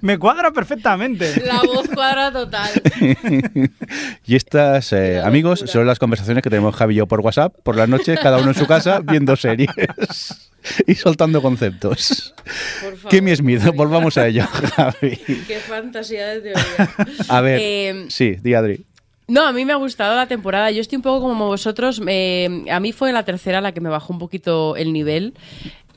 [0.00, 1.42] Me cuadra perfectamente.
[1.46, 2.70] La voz cuadra total.
[4.26, 7.76] y estas, eh, amigos, son las conversaciones que tenemos Javi y yo por WhatsApp por
[7.76, 9.70] las noches, cada uno en su casa, viendo series
[10.86, 12.34] y soltando conceptos.
[13.08, 15.16] Kimmy Smith, volvamos a ello, Javi.
[15.46, 16.90] Qué fantasía de teoría.
[17.28, 18.84] A ver, Eh, sí, di Adri.
[19.28, 20.72] No, a mí me ha gustado la temporada.
[20.72, 22.02] Yo estoy un poco como vosotros.
[22.08, 25.34] eh, a mí fue la tercera la que me bajó un poquito el nivel.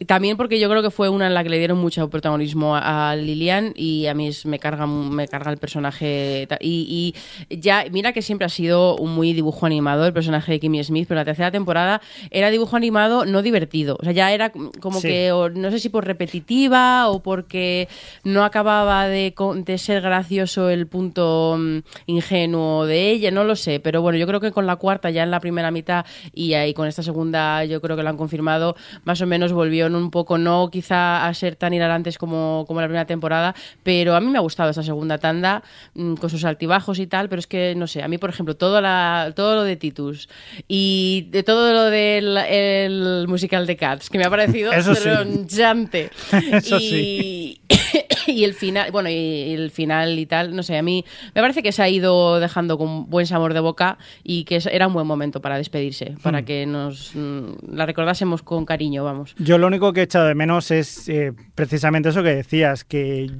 [0.07, 3.11] También porque yo creo que fue una en la que le dieron mucho protagonismo a,
[3.11, 6.47] a Lilian y a mí es- me carga, me carga el personaje.
[6.59, 7.13] Y,
[7.49, 10.83] y ya, mira que siempre ha sido un muy dibujo animado el personaje de Kimmy
[10.83, 13.97] Smith, pero la tercera temporada era dibujo animado no divertido.
[13.99, 15.07] O sea, ya era como Sí.
[15.07, 17.87] que, o no sé si por repetitiva o porque
[18.23, 19.33] no acababa de,
[19.65, 21.77] de ser gracioso el punto mm,
[22.07, 23.79] ingenuo de ella, no lo sé.
[23.79, 26.73] Pero bueno, yo creo que con la cuarta, ya en la primera mitad y ahí
[26.73, 28.75] con esta segunda, yo creo que lo han confirmado,
[29.05, 29.51] más o menos
[29.91, 33.53] un poco, no quizá a ser tan hilarantes como, como la primera temporada,
[33.83, 35.63] pero a mí me ha gustado esa segunda tanda
[35.95, 38.55] mm, con sus altibajos y tal, pero es que no sé, a mí por ejemplo,
[38.55, 40.29] todo, la, todo lo de Titus
[40.67, 45.03] y de todo lo del el musical de Cats, que me ha parecido Eso sí.
[45.03, 46.09] tronchante.
[46.79, 47.61] Y,
[48.27, 51.03] y el final, bueno, y el final y tal, no sé, a mí
[51.33, 54.87] me parece que se ha ido dejando con buen sabor de boca y que era
[54.87, 56.45] un buen momento para despedirse, para Hmm.
[56.45, 59.35] que nos mm, la recordásemos con cariño, vamos.
[59.37, 63.31] Yo lo único que he echado de menos es eh, precisamente eso que decías, que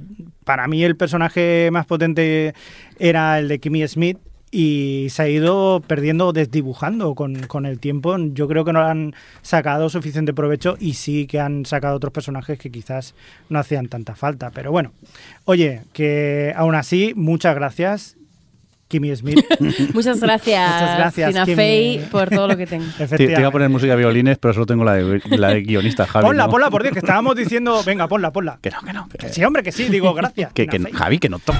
[0.44, 2.54] para mí el personaje más potente
[2.98, 4.18] era el de Kimmy Smith
[4.50, 8.16] y se ha ido perdiendo, desdibujando con, con el tiempo.
[8.18, 12.58] Yo creo que no han sacado suficiente provecho y sí que han sacado otros personajes
[12.58, 13.14] que quizás
[13.48, 14.50] no hacían tanta falta.
[14.50, 14.92] Pero bueno,
[15.44, 18.16] oye, que aún así, muchas gracias,
[18.88, 19.44] Kimmy Smith.
[19.94, 21.46] Muchas gracias, Muchas gracias, Tina.
[21.46, 22.84] Fey, por todo lo que tengo.
[22.98, 25.62] Te, te iba a poner música de violines, pero solo tengo la de, la de
[25.62, 26.26] guionista, Javi.
[26.26, 26.50] Ponla, ¿no?
[26.50, 28.58] ponla, por Dios, que estábamos diciendo, venga, ponla, ponla.
[28.60, 29.08] Que no, que no.
[29.08, 30.52] Que, Sí, hombre, que sí, digo, gracias.
[30.54, 30.78] que, que-.
[30.92, 31.58] Javi, que no toque.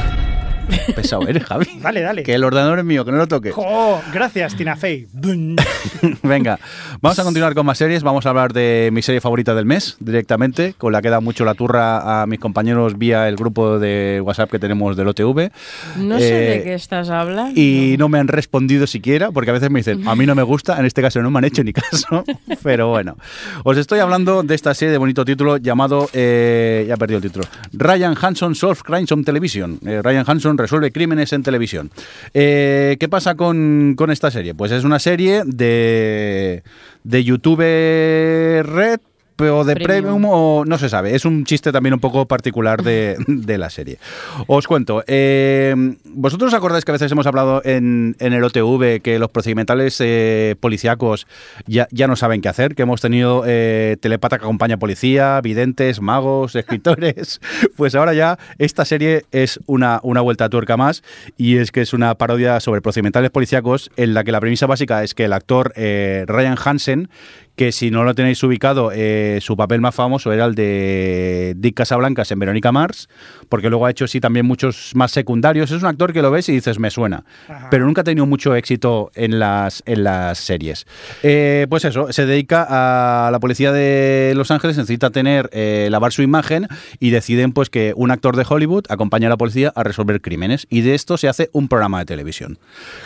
[0.94, 1.66] Pesado eres, Javi.
[1.82, 2.22] Dale, dale.
[2.22, 3.52] Que el ordenador es mío, que no lo toques.
[3.54, 5.06] Jo, gracias, Tina Fey.
[6.22, 6.58] Venga,
[7.00, 8.02] vamos a continuar con más series.
[8.02, 11.44] Vamos a hablar de mi serie favorita del mes directamente, con la que da mucho
[11.44, 15.50] la turra a mis compañeros vía el grupo de WhatsApp que tenemos del OTV.
[15.98, 17.58] No sé Eh, de qué estás hablando.
[17.60, 20.42] Y no me han respondido siquiera, porque a veces me dicen, a mí no me
[20.42, 22.24] gusta, en este caso no me han hecho ni caso,
[22.62, 23.16] pero bueno.
[23.64, 27.44] Os estoy hablando de esta serie de bonito título llamado, eh, ya perdí el título,
[27.72, 29.78] Ryan Hanson Solve Crimes on Television.
[29.86, 31.90] Eh, Ryan Hanson resuelve crímenes en televisión.
[32.32, 34.54] Eh, ¿Qué pasa con, con esta serie?
[34.54, 36.62] Pues es una serie de,
[37.02, 39.00] de YouTube Red,
[39.38, 39.86] o de Premium.
[40.20, 41.14] premium o no se sabe.
[41.14, 43.98] Es un chiste también un poco particular de, de la serie.
[44.46, 45.02] Os cuento.
[45.06, 45.74] eh,
[46.04, 49.96] ¿Vosotros os acordáis que a veces hemos hablado en, en el OTV que los procedimentales
[50.00, 51.26] eh, policíacos
[51.66, 52.74] ya, ya no saben qué hacer?
[52.74, 57.40] Que hemos tenido eh, telepata que acompaña a policía, videntes, magos, escritores.
[57.76, 61.02] Pues ahora ya esta serie es una, una vuelta a tuerca más
[61.36, 65.02] y es que es una parodia sobre procedimentales policíacos en la que la premisa básica
[65.02, 67.08] es que el actor eh, Ryan Hansen
[67.56, 71.76] que si no lo tenéis ubicado, eh, su papel más famoso era el de Dick
[71.76, 73.08] Casablancas en Verónica Mars,
[73.48, 75.70] porque luego ha hecho sí también muchos más secundarios.
[75.70, 77.68] Es un actor que lo ves y dices, me suena, Ajá.
[77.70, 80.86] pero nunca ha tenido mucho éxito en las, en las series.
[81.22, 86.12] Eh, pues eso, se dedica a la policía de Los Ángeles, necesita tener, eh, lavar
[86.12, 86.66] su imagen
[86.98, 90.66] y deciden pues que un actor de Hollywood acompaña a la policía a resolver crímenes
[90.70, 92.58] y de esto se hace un programa de televisión.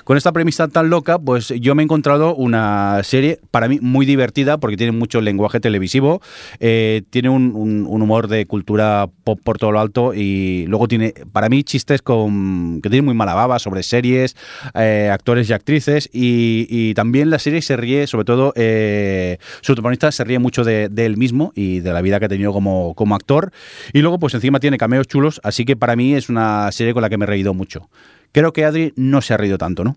[0.04, 4.06] Con esta premisa tan loca, pues yo me he encontrado una serie para mí muy
[4.06, 6.20] divertida porque tiene mucho lenguaje televisivo,
[6.60, 11.48] eh, tiene un, humor de cultura pop por todo lo alto y luego tiene, para
[11.48, 14.36] mí, chistes con que tienen muy mala baba sobre series,
[14.74, 20.10] eh, actores y actrices y, también la serie se ríe, sobre todo, eh, su protagonista
[20.10, 22.94] se ríe mucho de, de él mismo y de la vida que ha tenido como,
[22.94, 23.52] como actor
[23.92, 27.02] y luego pues encima tiene cameos chulos, así que para mí es una serie con
[27.02, 27.88] la que me he reído mucho.
[28.32, 29.96] Creo que Adri no se ha reído tanto, ¿no?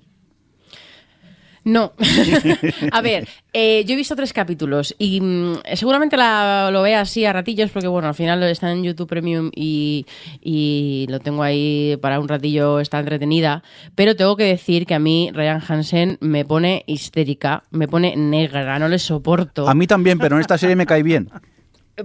[1.64, 1.94] No.
[2.92, 7.24] a ver, eh, yo he visto tres capítulos y mm, seguramente la, lo vea así
[7.26, 10.06] a ratillos porque, bueno, al final está en YouTube Premium y,
[10.42, 13.64] y lo tengo ahí para un ratillo, está entretenida.
[13.94, 18.80] Pero tengo que decir que a mí Ryan Hansen me pone histérica, me pone negra,
[18.80, 19.70] no le soporto.
[19.70, 21.30] A mí también, pero en esta serie me cae bien.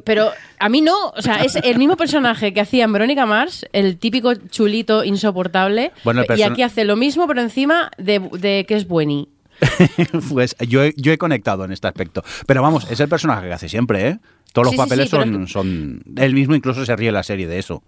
[0.05, 3.67] Pero a mí no, o sea, es el mismo personaje que hacía en Verónica Mars,
[3.73, 8.67] el típico chulito insoportable, Bueno, el y aquí hace lo mismo, pero encima de, de
[8.67, 9.29] que es bueni.
[10.31, 12.23] pues yo he, yo he conectado en este aspecto.
[12.47, 14.19] Pero vamos, es el personaje que hace siempre, ¿eh?
[14.53, 16.03] Todos los Sí, papeles sí, son, son...
[16.17, 17.83] Él mismo incluso se ríe la serie de eso.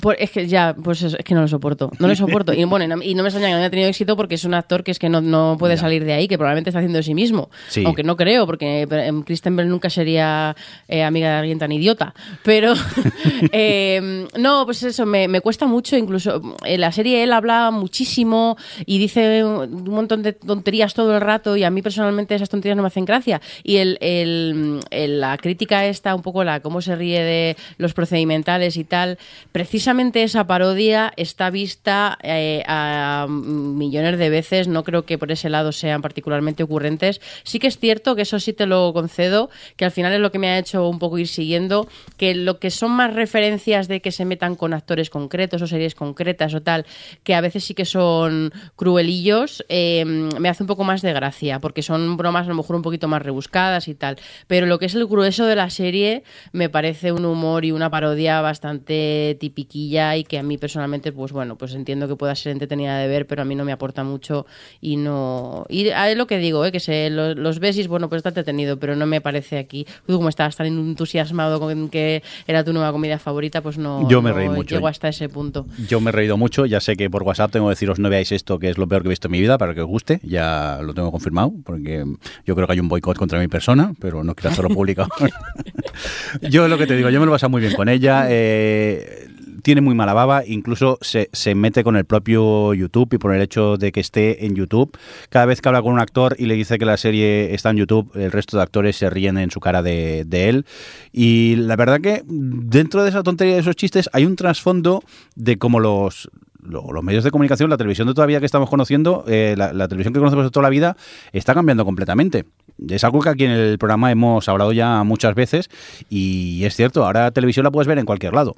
[0.00, 1.90] Por- es que ya, pues es, es que no lo soporto.
[1.98, 2.52] No lo soporto.
[2.52, 4.44] Y bueno, y no, y no me extraña que no haya tenido éxito porque es
[4.44, 5.80] un actor que es que no, no puede Ya.
[5.80, 7.48] salir de ahí, que probablemente está haciendo de sí mismo.
[7.68, 7.82] Sí.
[7.86, 8.86] Aunque no creo, porque
[9.24, 10.54] Kristen Bell nunca sería
[10.88, 12.14] eh, amiga de alguien tan idiota.
[12.42, 12.74] Pero,
[13.52, 15.96] eh, no, pues eso, me, me cuesta mucho.
[15.96, 21.20] Incluso en la serie él habla muchísimo y dice un montón de tonterías todo el
[21.20, 23.40] rato y a mí personalmente esas tonterías no me hacen gracia.
[23.62, 27.94] Y el, el- el- la crítica esta, un poco la cómo se ríe de los
[27.94, 29.18] procedimentales y tal,
[29.52, 35.48] precisamente esa parodia está vista eh, a millones de veces, no creo que por ese
[35.48, 37.20] lado sean particularmente ocurrentes.
[37.44, 40.30] Sí que es cierto que eso sí te lo concedo, que al final es lo
[40.30, 44.00] que me ha hecho un poco ir siguiendo, que lo que son más referencias de
[44.00, 46.86] que se metan con actores concretos o series concretas o tal,
[47.22, 51.60] que a veces sí que son cruelillos, eh, me hace un poco más de gracia,
[51.60, 54.18] porque son bromas a lo mejor un poquito más rebuscadas y tal.
[54.46, 56.22] Pero lo que es el grueso de la serie
[56.52, 59.36] me parece un humor y una parodia bastante
[59.72, 63.26] y que a mí personalmente, pues bueno, pues entiendo que pueda ser entretenida de ver,
[63.26, 64.46] pero a mí no me aporta mucho
[64.80, 65.66] y no...
[65.68, 66.72] Y es lo que digo, ¿eh?
[66.72, 69.58] que se, lo- los, ves y es, bueno, pues está entretenido, pero no me parece
[69.58, 69.86] aquí...
[70.06, 74.30] Como estabas tan entusiasmado con que era tu nueva comida favorita, pues no, Yo me
[74.30, 74.74] no reí mucho.
[74.76, 75.66] llego hasta ese punto.
[75.88, 78.32] Yo me he reído mucho, ya sé que por WhatsApp tengo que deciros no veáis
[78.32, 80.20] esto, que es lo peor que he visto en mi vida, para que os guste,
[80.22, 82.04] ya lo tengo confirmado, porque
[82.46, 85.06] yo creo que hay un boicot contra mi persona, pero no quiero hacerlo público.
[86.42, 89.25] yo lo que te digo, yo me lo he pasado muy bien con ella, eh,
[89.66, 93.42] tiene muy mala baba, incluso se, se mete con el propio YouTube y por el
[93.42, 94.96] hecho de que esté en YouTube,
[95.28, 97.78] cada vez que habla con un actor y le dice que la serie está en
[97.78, 100.66] YouTube, el resto de actores se ríen en su cara de, de él.
[101.12, 105.02] Y la verdad que dentro de esa tontería de esos chistes hay un trasfondo
[105.34, 106.30] de cómo los,
[106.62, 109.88] lo- los medios de comunicación, la televisión de todavía que estamos conociendo, eh, la, la
[109.88, 110.96] televisión que conocemos de toda la vida,
[111.32, 112.44] está cambiando completamente.
[112.88, 115.70] Es algo que aquí en el programa hemos hablado ya muchas veces
[116.08, 118.54] y es cierto, ahora televisión la puedes ver en cualquier lado.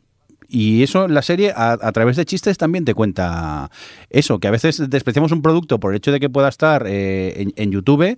[0.51, 3.71] Y eso, la serie, a, a través de chistes, también te cuenta
[4.09, 7.35] eso, que a veces despreciamos un producto por el hecho de que pueda estar eh,
[7.37, 8.17] en, en YouTube.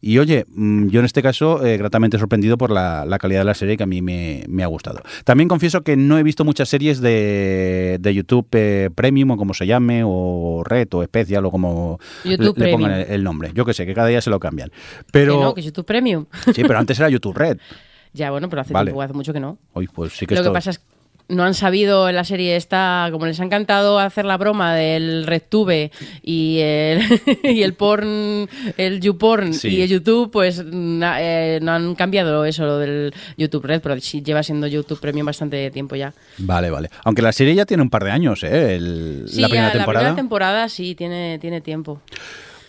[0.00, 3.44] Y oye, mm, yo en este caso, eh, gratamente sorprendido por la, la calidad de
[3.46, 5.00] la serie que a mí me, me ha gustado.
[5.24, 9.52] También confieso que no he visto muchas series de, de YouTube eh, Premium o como
[9.52, 13.50] se llame, o Red o Especial o como YouTube le, le pongan el, el nombre.
[13.54, 14.70] Yo que sé, que cada día se lo cambian.
[15.10, 16.26] Pero, Que no, que YouTube Premium.
[16.54, 17.58] Sí, pero antes era YouTube Red.
[18.12, 18.90] ya, bueno, pero hace, Vale.
[18.90, 19.58] tiempo, hace mucho que no.
[19.72, 20.84] Hoy pues sí que Lo que pasa es que
[21.32, 25.26] no han sabido en la serie esta, como les ha encantado hacer la broma del
[25.26, 25.90] RedTube
[26.22, 27.00] y el,
[27.42, 29.68] y el porn, el YouPorn Sí.
[29.68, 33.98] y el YouTube, pues na- eh, no han cambiado eso, lo del YouTube Red, pero
[34.00, 36.12] sí lleva siendo YouTube Premium bastante tiempo ya.
[36.38, 36.90] Vale, vale.
[37.04, 38.76] Aunque la serie ya tiene un par de años, ¿eh?
[38.76, 40.02] El- Sí, la primera ya, temporada.
[40.02, 42.00] la primera temporada sí, tiene, tiene tiempo.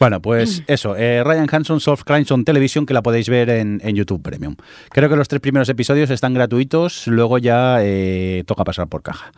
[0.04, 3.80] Bueno, pues eso, eh, Ryan Hanson Soft Crimes on Television, que la podéis ver en,
[3.82, 4.58] en YouTube Premium.
[4.90, 9.32] Creo que los tres primeros episodios están gratuitos, luego ya eh, toca pasar por caja.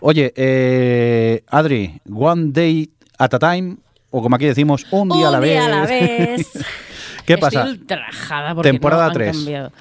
[0.00, 2.88] Oye, eh, Adri, One Day
[3.18, 3.76] at a Time,
[4.08, 6.64] o como aquí decimos, un día a la día a la vez.
[7.26, 7.64] ¿Qué pasa?
[7.64, 9.36] Estoy ultrajada porque Temporada no han tres.
[9.36, 9.72] cambiado.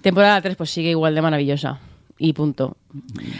[0.00, 1.78] Temporada 3 pues sigue igual de maravillosa.
[2.18, 2.76] Y punto.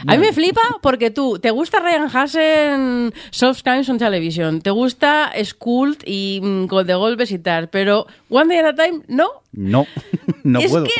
[0.06, 4.70] A mí me flipa porque tú, te gusta Ryan Hasen, Soft Crimes on Television, te
[4.70, 9.28] gusta Skult y mm, de Golpes y tal, pero One Day at a Time, no.
[9.52, 9.86] No,
[10.42, 10.84] no es puedo.
[10.84, 10.92] que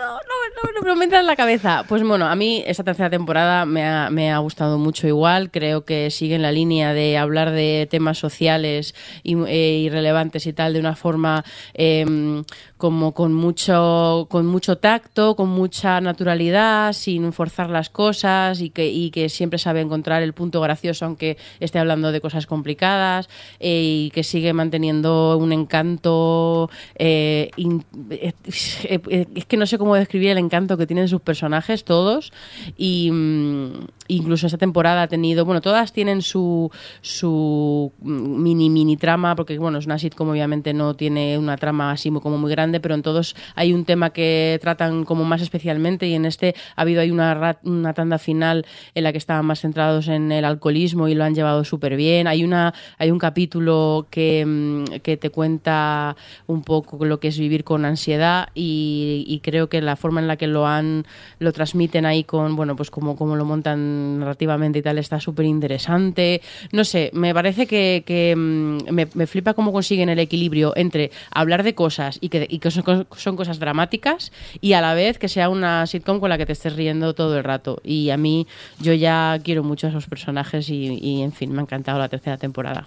[0.00, 1.84] no, no, no, no me entra en la cabeza.
[1.88, 5.50] Pues bueno, a mí esta tercera temporada me ha, me ha gustado mucho igual.
[5.50, 10.46] Creo que sigue en la línea de hablar de temas sociales y, eh, y relevantes
[10.46, 12.42] y tal de una forma eh,
[12.84, 18.88] como con mucho, con mucho tacto, con mucha naturalidad, sin forzar las cosas y que,
[18.88, 23.80] y que siempre sabe encontrar el punto gracioso aunque esté hablando de cosas complicadas eh,
[24.04, 30.38] y que sigue manteniendo un encanto eh, eh, es que no sé cómo describir el
[30.38, 32.32] encanto que tienen sus personajes todos
[32.76, 36.70] y mm, incluso esta temporada ha tenido bueno todas tienen su
[37.00, 41.90] su mm, mini mini trama porque bueno es una sitcom obviamente no tiene una trama
[41.92, 45.40] así muy- como muy grande pero en todos hay un tema que tratan como más
[45.42, 49.46] especialmente y en este ha habido ahí una, una tanda final en la que estaban
[49.46, 53.18] más centrados en el alcoholismo y lo han llevado súper bien hay una hay un
[53.18, 56.16] capítulo que, mm, que te cuenta
[56.46, 60.28] un poco lo que es vivir con ansiedad y, y creo que la forma en
[60.28, 61.06] la que lo han
[61.38, 65.46] lo transmiten ahí con bueno pues como, como lo montan narrativamente y tal está súper
[65.46, 66.42] interesante
[66.72, 71.10] no sé me parece que, que, mm, me, me flipa cómo consiguen el equilibrio entre
[71.30, 75.28] hablar de cosas y que, y que son, cosas dramáticas y a la vez que
[75.28, 77.80] sea una sitcom con la que te estés riendo todo el rato.
[77.84, 78.46] Y a mí
[78.80, 82.36] yo ya quiero mucho a esos personajes y, en fin me ha encantado la tercera
[82.36, 82.86] temporada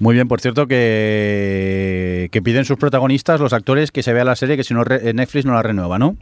[0.00, 4.56] Muy bien, por cierto, que, piden sus protagonistas, los actores, que se vea la serie,
[4.56, 6.16] que si no re- Netflix no la renueva, ¿no?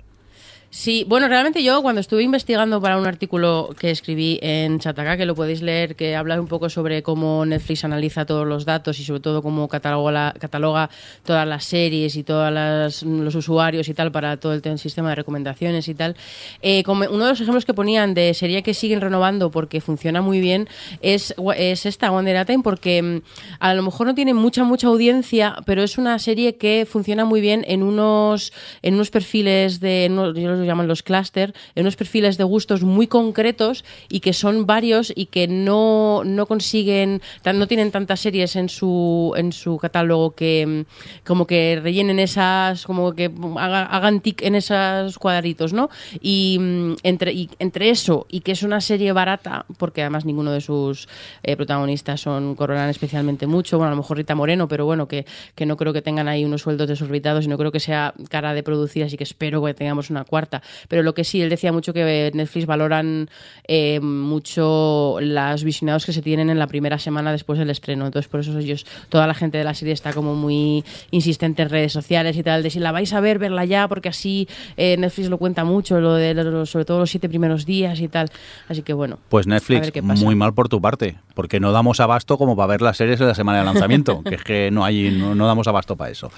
[0.71, 5.25] Sí, bueno, realmente yo cuando estuve investigando para un artículo que escribí en Chataca, que
[5.25, 9.05] lo podéis leer, que habla un poco sobre cómo Netflix analiza todos los datos y
[9.05, 10.91] sobre todo cómo cataloga, cataloga
[11.25, 15.15] todas las series y todos los usuarios y tal para todo el te- sistema de
[15.15, 16.17] recomendaciones y tal.
[16.61, 20.39] eh, uno de los ejemplos que ponían de serie que siguen renovando porque funciona muy
[20.39, 20.69] bien
[21.01, 23.21] es, es esta, One Time, porque mm,
[23.59, 27.41] a lo mejor no tiene mucha, mucha audiencia, pero es una serie que funciona muy
[27.41, 28.53] bien en unos,
[28.83, 30.11] en unos perfiles de,
[30.59, 35.13] los llaman los clúster, en unos perfiles de gustos muy concretos y que son varios
[35.15, 37.21] y que no, no consiguen,
[37.55, 42.85] no tienen tantas series en su, en su catálogo que mm, como que rellenen esas,
[42.85, 45.89] como que haga- hagan tic en esos cuadritos, ¿no?
[46.21, 50.53] Y mm, entre, y entre eso y que es una serie barata, porque además ninguno
[50.53, 51.09] de sus
[51.43, 55.27] eh, protagonistas son coronan especialmente mucho, bueno, a lo mejor Rita Moreno, pero bueno, que,
[55.55, 58.55] que no creo que tengan ahí unos sueldos desorbitados y no creo que sea cara
[58.55, 60.48] de producir, así que espero que tengamos una cuarta.
[60.89, 63.29] Pero lo que sí, él decía mucho que Netflix valoran
[63.67, 68.07] eh, mucho los visionados que se tienen en la primera semana después del estreno.
[68.07, 71.71] Entonces, por eso ellos, toda la gente de la serie está como muy insistente en
[71.71, 74.97] redes sociales y tal, de si la vais a ver, verla ya, porque así eh,
[74.99, 78.31] Netflix lo cuenta mucho, lo de sobre todo los siete primeros días y tal.
[78.69, 79.19] Así que bueno.
[79.29, 80.25] Pues a Netflix, ver qué pasa.
[80.25, 83.29] muy mal por tu parte, porque no damos abasto como para ver las series en
[83.29, 86.31] la semana de lanzamiento, que es que no hay, no, no damos abasto para eso.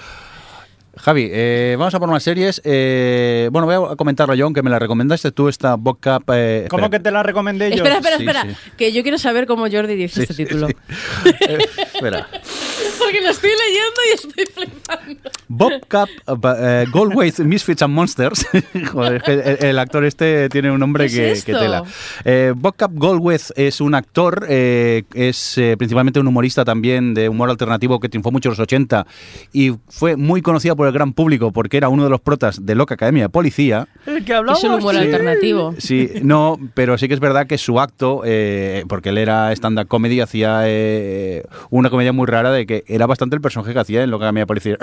[0.97, 2.61] Javi, eh, vamos a por unas series.
[2.65, 6.19] eh, bueno, voy a comentarlo yo, aunque me la recomendaste tú esta Boca.
[6.33, 6.99] Eh, ¿Cómo espera.
[6.99, 7.77] que te la recomendé yo?
[7.85, 8.71] Espera, espera, Sí, espera, sí.
[8.77, 10.67] que yo quiero saber cómo Jordi dice Sí, este sí, título.
[10.69, 10.75] sí.
[11.49, 11.59] Eh,
[11.95, 12.29] espera.
[13.11, 15.31] Porque lo estoy leyendo y estoy flipando.
[15.49, 18.47] Bobcat uh, Goldways Misfits and Monsters.
[18.93, 21.63] Joder, el, el, actor este tiene un nombre que, es que, esto?
[21.63, 21.83] tela.
[22.25, 27.51] Eh, Bobcat Goldways es un actor, eh, es eh, principalmente un humorista también de humor
[27.51, 29.05] alternativo que triunfó mucho en los 80
[29.53, 32.77] y fue muy conocido por el gran público porque era uno de los protas de
[32.77, 33.89] Loca Academia de Policía.
[34.07, 34.63] El que hablamos.
[34.63, 35.01] es un humor sí.
[35.01, 35.75] alternativo.
[35.79, 39.89] Sí, no, pero sí que es verdad que su acto, eh, porque él era stand-up
[39.89, 44.03] comedy, hacía eh, una comedia muy rara de que era bastante el personaje que hacía
[44.03, 44.77] en lo que a mí me parecía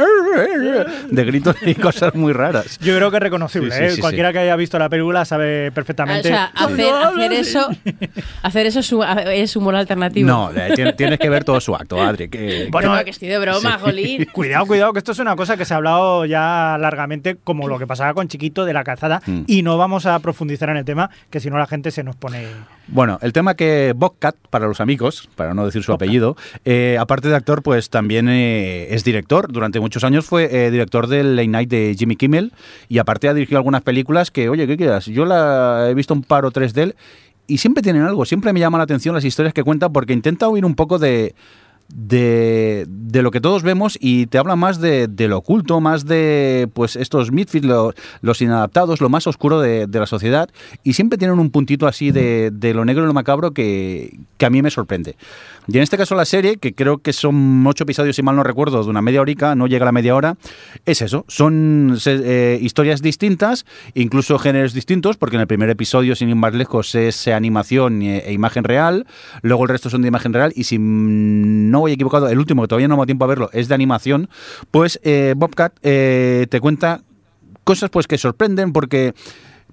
[1.09, 2.80] de gritos y cosas muy raras.
[2.80, 3.72] Yo creo que es reconocible.
[3.72, 3.89] Sí, sí, ¿eh?
[3.89, 4.01] sí, sí.
[4.01, 6.30] Cualquiera que haya visto la película sabe O perfectamente.
[6.30, 7.70] sea, hacer, eso,
[8.43, 10.28] hacer eso es, hu- es humor alternativo.
[10.28, 12.28] No, eh, tien- tienes que ver todo su acto, Adri.
[12.30, 14.26] Que, Bueno, Bueno, que estoy de broma, jolín.
[14.32, 17.78] Cuidado, cuidado, que esto es una cosa que se ha hablado ya largamente, como lo
[17.80, 19.41] que pasaba con Chiquito de la calzada, Mm.
[19.47, 22.15] y no vamos a profundizar en el tema, que si no la gente se nos
[22.15, 22.47] pone.
[22.90, 26.08] Bueno, el tema que Bobcat, para los amigos, para no decir su Bobcat.
[26.08, 29.52] apellido, eh, aparte de actor, pues también eh, es director.
[29.52, 32.54] Durante muchos años fue eh, director del Late Night de Jimmy Kimmel
[32.88, 35.06] y aparte ha dirigido algunas películas que, oye, ¿qué quieras?
[35.06, 36.96] Yo la he visto un par o tres de él
[37.46, 40.48] y siempre tienen algo, siempre me llama la atención las historias que cuenta porque intenta
[40.48, 41.36] oír un poco de...
[41.90, 46.06] De, de lo que todos vemos y te habla más de, de lo oculto, más
[46.06, 50.50] de pues estos misfits, lo- los inadaptados, lo más oscuro de, de la sociedad
[50.84, 54.46] y siempre tienen un puntito así de, de lo negro y lo macabro que, que
[54.46, 55.16] a mí me sorprende.
[55.68, 58.43] Y en este caso la serie, que creo que son ocho episodios, si mal no
[58.43, 60.38] recuerdo, de una media horica, no llega a la media hora,
[60.86, 66.30] es eso, son eh, historias distintas, incluso géneros distintos, porque en el primer episodio, sin
[66.30, 69.05] ir más lejos, es eh, animación e, e imagen real,
[69.41, 72.70] luego el resto son de imagen real, y si no voy equivocado, el último, que
[72.70, 74.30] todavía no me tiempo a verlo, es de animación,
[74.72, 77.01] pues eh, Bobcat eh, te cuenta
[77.63, 79.13] cosas pues que sorprenden porque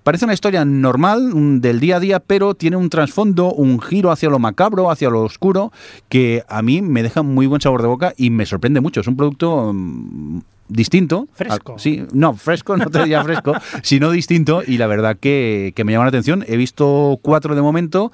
[0.04, 4.28] parece una historia normal del día a día, pero tiene un trasfondo, un giro hacia
[4.28, 5.72] lo macabro, hacia lo oscuro,
[6.08, 9.00] que a mí me deja muy buen sabor de boca y me sorprende mucho.
[9.00, 11.26] Es un producto mm, distinto.
[11.32, 11.78] Fresco.
[11.78, 15.92] Sí, no, fresco, no te diría fresco, sino distinto y la verdad que, que me
[15.92, 16.44] llama la atención.
[16.46, 18.12] He visto cuatro de momento.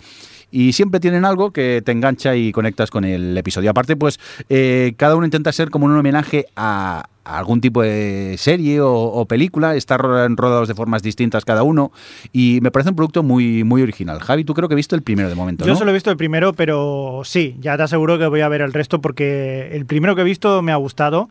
[0.51, 3.71] Y siempre tienen algo que te engancha y conectas con el episodio.
[3.71, 8.81] Aparte, pues eh, cada uno intenta ser como un homenaje a, algún tipo de serie
[8.81, 9.77] o, o película.
[9.77, 11.93] Están ro- rodados de formas distintas cada uno.
[12.33, 14.19] Y me parece un producto muy, muy original.
[14.21, 15.65] Javi, tú creo que he visto el primero de momento.
[15.65, 15.79] Yo ¿no?
[15.79, 18.73] solo he visto el primero, pero sí, ya te aseguro que voy a ver el
[18.73, 21.29] resto porque el primero que he visto me ha gustado.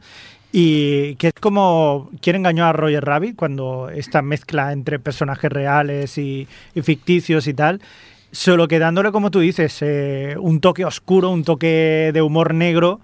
[0.51, 6.17] Y que es como quién engañó a Roger Rabbit cuando esta mezcla entre personajes reales
[6.17, 7.81] y, y ficticios y tal.
[8.31, 12.99] Solo que dándole, como tú dices, eh, un toque oscuro, un toque de humor negro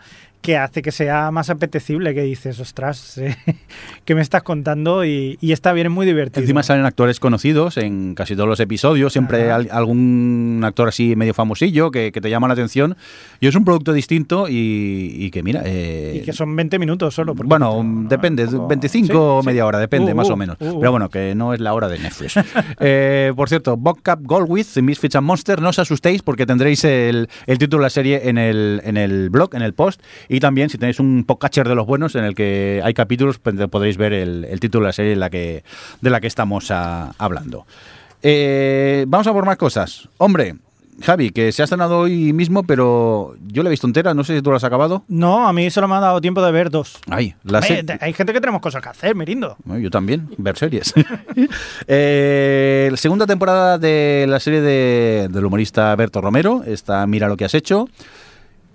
[0.45, 3.35] que hace que sea más apetecible, que dices, ostras, eh,
[4.05, 5.03] ¿qué me estás contando?
[5.05, 6.41] Y, y está bien, es muy divertido.
[6.41, 11.33] Encima salen actores conocidos en casi todos los episodios, siempre al- algún actor así medio
[11.33, 12.95] famosillo que, que te llama la atención.
[13.39, 15.61] Y es un producto distinto y, y que mira...
[15.65, 17.33] eh, y que son 20 minutos solo.
[17.35, 19.45] Bueno, no- depende, tampoco- 25 Sí, o sí.
[19.47, 20.57] media hora, depende, Uh, más uh, o menos.
[20.59, 20.79] uh, uh.
[20.79, 22.35] Pero bueno, que no es la hora de Netflix.
[22.79, 27.57] Eh, por cierto, Bobcat Goldwith, Misfits and Monsters, no os asustéis porque tendréis el, el
[27.57, 30.77] título de la serie en el, en el blog, en el post, y también si
[30.77, 34.45] tenéis un podcatcher de los buenos en el que hay capítulos, pues, podréis ver el,
[34.45, 35.63] el título de la serie en la que,
[36.01, 37.65] de la que estamos ah, hablando.
[38.23, 40.09] Eh, vamos a por más cosas.
[40.17, 40.55] Hombre,
[41.01, 44.33] Javi, que se ha estrenado hoy mismo, pero yo la he visto entera, no sé
[44.35, 45.03] si tú la has acabado.
[45.09, 46.97] No, a mí solo me ha dado tiempo de ver dos.
[47.09, 49.57] Ay, la Hombre, se- te- Hay gente que tenemos cosas que hacer, Mirindo.
[49.79, 50.93] Yo también, ver series.
[51.87, 57.37] Eh, la segunda temporada de la serie de- del humorista Berto Romero, está Mira lo
[57.37, 57.87] que has hecho.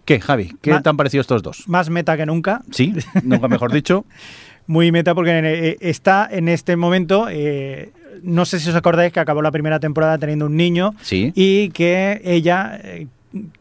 [0.04, 0.52] ¿Qué, Javi?
[0.60, 1.68] ¿Qué Ma- te han parecido estos dos?
[1.68, 2.62] Más meta que nunca.
[2.70, 2.94] Sí,
[3.24, 4.04] nunca mejor dicho.
[4.66, 7.26] Muy meta porque eh, está en este momento.
[7.30, 7.92] eh,
[8.22, 11.32] no sé si os acordáis que acabó la primera temporada teniendo un niño Sí.
[11.34, 13.06] y que ella eh,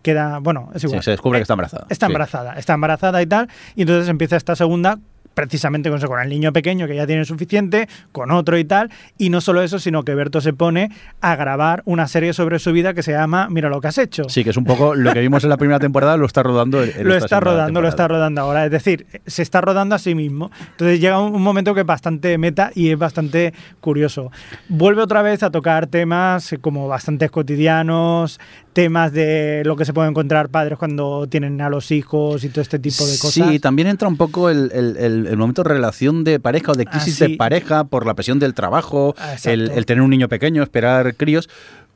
[0.02, 0.40] queda.
[0.40, 1.02] Bueno, es Sí, igual.
[1.04, 1.86] se descubre que está embarazada.
[1.90, 2.10] Está Sí.
[2.12, 3.48] embarazada, está embarazada y tal.
[3.76, 5.00] Y entonces empieza esta segunda
[5.40, 8.90] precisamente con, eso, con el niño pequeño que ya tiene suficiente, con otro y tal.
[9.18, 10.90] Y no solo eso, sino que Berto se pone
[11.22, 14.24] a grabar una serie sobre su vida que se llama Mira lo que has hecho.
[14.28, 16.84] Sí, que es un poco lo que vimos en la primera temporada, lo está rodando.
[16.84, 18.66] en- lo está rodando, lo está rodando ahora.
[18.66, 20.52] Es decir, se está rodando a sí mismo.
[20.72, 24.32] Entonces llega un, un momento que es bastante meta y es bastante curioso.
[24.68, 28.40] Vuelve otra vez a tocar temas como bastantes cotidianos,
[28.80, 32.62] temas de lo que se puede encontrar padres cuando tienen a los hijos y todo
[32.62, 33.34] este tipo de cosas.
[33.50, 36.76] Sí, también entra un poco el, el- el- el momento de relación de pareja o
[36.76, 37.28] de Ah, crisis sí.
[37.32, 41.50] de pareja por la presión del trabajo, Ah, el tener un niño pequeño, esperar críos.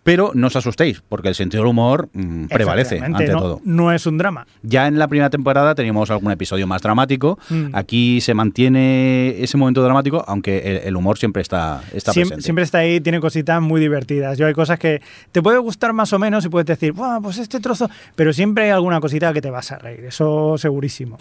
[0.03, 3.61] Pero no os asustéis, porque el sentido del humor mm, prevalece ante no, todo.
[3.63, 4.45] No es un drama.
[4.61, 7.39] Ya en la primera temporada teníamos algún episodio más dramático.
[7.49, 7.67] Mm.
[7.73, 12.41] Aquí se mantiene ese momento dramático, aunque el, el humor siempre está, está Siem- presente.
[12.43, 14.37] siempre está ahí, tiene cositas muy divertidas.
[14.37, 15.01] Yo hay cosas que
[15.31, 18.65] te puede gustar más o menos y puedes decir, "Buah, pues este trozo, pero siempre
[18.65, 21.17] hay alguna cosita que te vas a reír, eso segurísimo.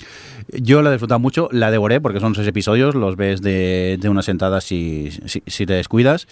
[0.52, 4.08] Yo la he disfrutado mucho, la devoré porque son seis episodios, los ves de, de
[4.08, 6.26] una sentada si, si, si te descuidas.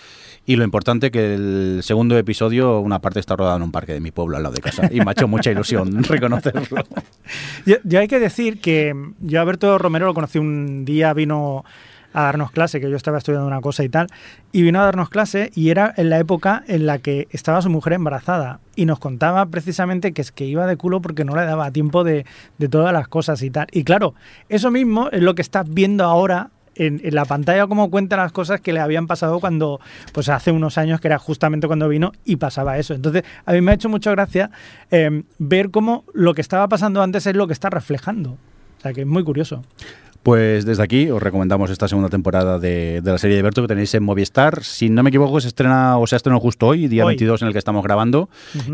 [0.47, 4.01] Y lo importante que el segundo episodio, una parte está rodada en un parque de
[4.01, 4.89] mi pueblo al lado de casa.
[4.91, 6.83] Y me ha hecho mucha ilusión reconocerlo.
[7.67, 11.65] Yo, hay que decir que yo a Alberto Romero lo conocí un día, vino
[12.13, 14.09] a darnos clase, que yo estaba estudiando una cosa y tal,
[14.51, 17.71] y vino a darnos clase y era en la época en la que estaba su
[17.71, 21.45] mujer embarazada y nos contaba precisamente que es que iba de culo porque no le
[21.45, 22.25] daba tiempo de
[22.69, 23.69] todas las cosas y tal.
[23.71, 24.15] Y claro,
[24.49, 28.33] eso mismo es lo que estás viendo ahora en, en la pantalla como cuenta las
[28.33, 29.81] cosas que le habían pasado cuando,
[30.13, 32.95] pues hace unos años, que era justamente cuando vino y pasaba eso.
[32.95, 34.51] Entonces, a mí me ha hecho mucha gracia
[34.91, 38.33] eh, ver cómo lo que estaba pasando antes es lo que está reflejando.
[38.79, 39.63] O sea, que es muy curioso.
[40.23, 43.69] Pues desde aquí os recomendamos esta segunda temporada de, de la serie de Berto que
[43.69, 44.63] tenéis en Movistar.
[44.63, 47.13] Si no me equivoco, se estrena o se ha estrenado justo hoy, día Hoy.
[47.13, 48.29] 22 en el que estamos grabando.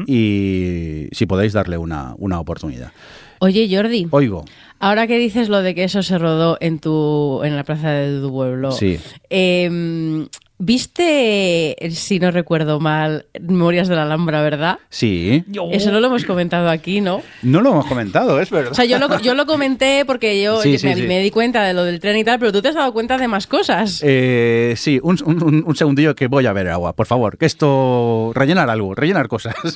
[0.06, 2.90] Y si podéis darle una, una oportunidad.
[3.38, 4.44] Oye, Jordi, Oigo,
[4.80, 8.20] ahora que dices lo de que eso se rodó en tu en la plaza de
[8.20, 8.98] tu pueblo, Sí.
[9.30, 10.26] em,
[10.58, 14.78] ¿viste, si no recuerdo mal, Memorias de la Alhambra, verdad?
[14.88, 15.44] sí.
[15.72, 17.22] Eso no lo hemos comentado aquí, ¿no?
[17.42, 18.72] No lo hemos comentado, es verdad.
[18.72, 21.02] O sea, yo lo, yo lo comenté porque yo Sí, sí, me, sí.
[21.02, 23.18] me di cuenta de lo del tren y tal, pero tú te has dado cuenta
[23.18, 24.00] de más cosas.
[24.04, 27.36] Eh, sí, un, un- un segundillo que voy a ver agua, por favor.
[27.38, 28.32] Que esto.
[28.34, 29.54] rellenar algo, rellenar cosas.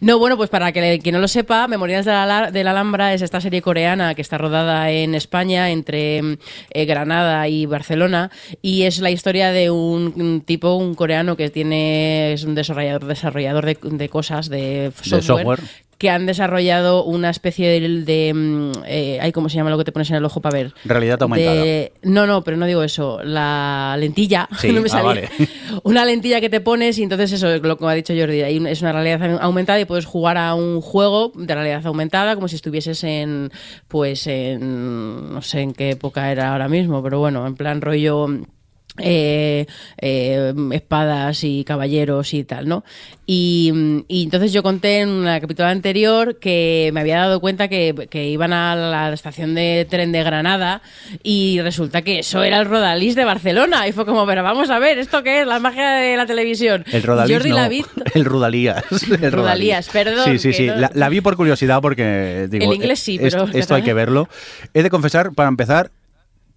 [0.00, 3.22] No, bueno, pues para que quien no lo sepa, Memorias de la, de Alhambra es
[3.22, 6.38] esta serie coreana que está rodada en España entre
[6.70, 8.30] eh, Granada y Barcelona
[8.62, 13.06] y es la historia de un, un tipo, un coreano que tiene es un desarrollador
[13.06, 15.60] desarrollador de, de cosas de software, software.
[16.00, 19.84] Que han desarrollado una especie de, de mm, eh, ay, ¿cómo se llama lo que
[19.84, 20.72] te pones en el ojo para ver?
[20.86, 21.62] Realidad aumentada.
[21.62, 23.20] De- no, no, pero no digo eso.
[23.22, 24.48] La lentilla.
[24.58, 25.28] Sí, no me ah, vale.
[25.82, 28.92] Una lentilla que te pones y entonces eso, lo que ha dicho Jordi, es una
[28.92, 33.52] realidad aumentada y puedes jugar a un juego de realidad aumentada como si estuvieses en,
[33.86, 38.26] pues en, no sé en qué época era ahora mismo, pero bueno, en plan rollo
[38.98, 39.66] eh,
[39.98, 42.84] eh, espadas y caballeros y tal, ¿no?
[43.26, 48.08] Y, y entonces yo conté en una capítulo anterior que me había dado cuenta que,
[48.10, 50.82] que iban a la estación de tren de Granada
[51.22, 54.80] y resulta que eso era el Rodalís de Barcelona y fue como, pero vamos a
[54.80, 55.46] ver, ¿esto qué es?
[55.46, 56.84] La magia de la televisión.
[56.92, 57.84] El Rodalís, Jordi no, la vi-
[58.14, 58.84] el Rudalías.
[59.22, 60.66] El Rodalías, perdón, Sí, sí, sí.
[60.66, 63.82] no- La, la vi por curiosidad porque digo, El inglés sí, esto, pero- esto hay
[63.82, 64.28] que verlo.
[64.74, 65.92] He de confesar, para empezar,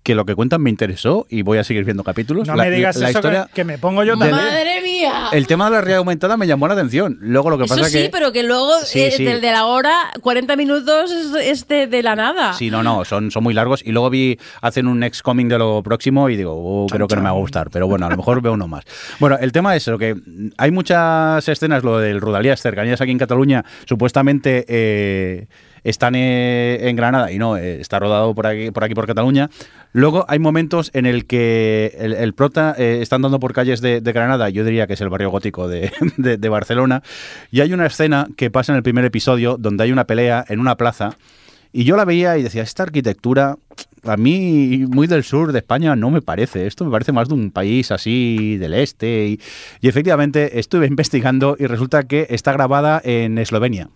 [0.04, 2.46] que lo que cuentan me interesó y voy a seguir viendo capítulos.
[2.48, 4.36] No La- me digas la eso, que- historia- que, me pongo yo también.
[4.36, 5.30] ¡Madre mía!
[5.32, 7.18] El tema de la realidad aumentada me llamó la atención.
[7.22, 9.24] Luego lo que Eso pasa sí, que pero que luego Sí, eh, sí.
[9.24, 12.54] del de la hora, 40 minutos es, es de, de la nada.
[12.54, 13.82] Sí, no, no, son, son muy largos.
[13.86, 17.16] Y luego vi, hacen un next coming de lo próximo y digo, oh, creo que
[17.16, 17.70] no me va a gustar.
[17.70, 18.84] Pero bueno, a lo mejor veo uno más.
[19.20, 20.16] Bueno, el tema es lo que
[20.58, 25.48] hay muchas escenas, lo del Rudalías, cercanías aquí en Cataluña, supuestamente eh,
[25.84, 29.50] están eh, en Granada y no, eh, está rodado por aquí, por aquí, por Cataluña.
[29.92, 34.50] Luego hay momentos en el que el, prota eh, está andando por calles de, Granada,
[34.50, 37.04] yo diría que es el barrio gótico de, Barcelona,
[37.52, 40.60] y hay una escena que pasa en el primer episodio donde hay una pelea en
[40.60, 41.18] una plaza
[41.76, 43.58] y yo la veía y decía, esta arquitectura,
[44.04, 46.68] a mí, muy del sur de España, no me parece.
[46.68, 49.40] Esto me parece más de un país así del este.
[49.82, 53.90] Y efectivamente estuve investigando y resulta que está grabada en Eslovenia.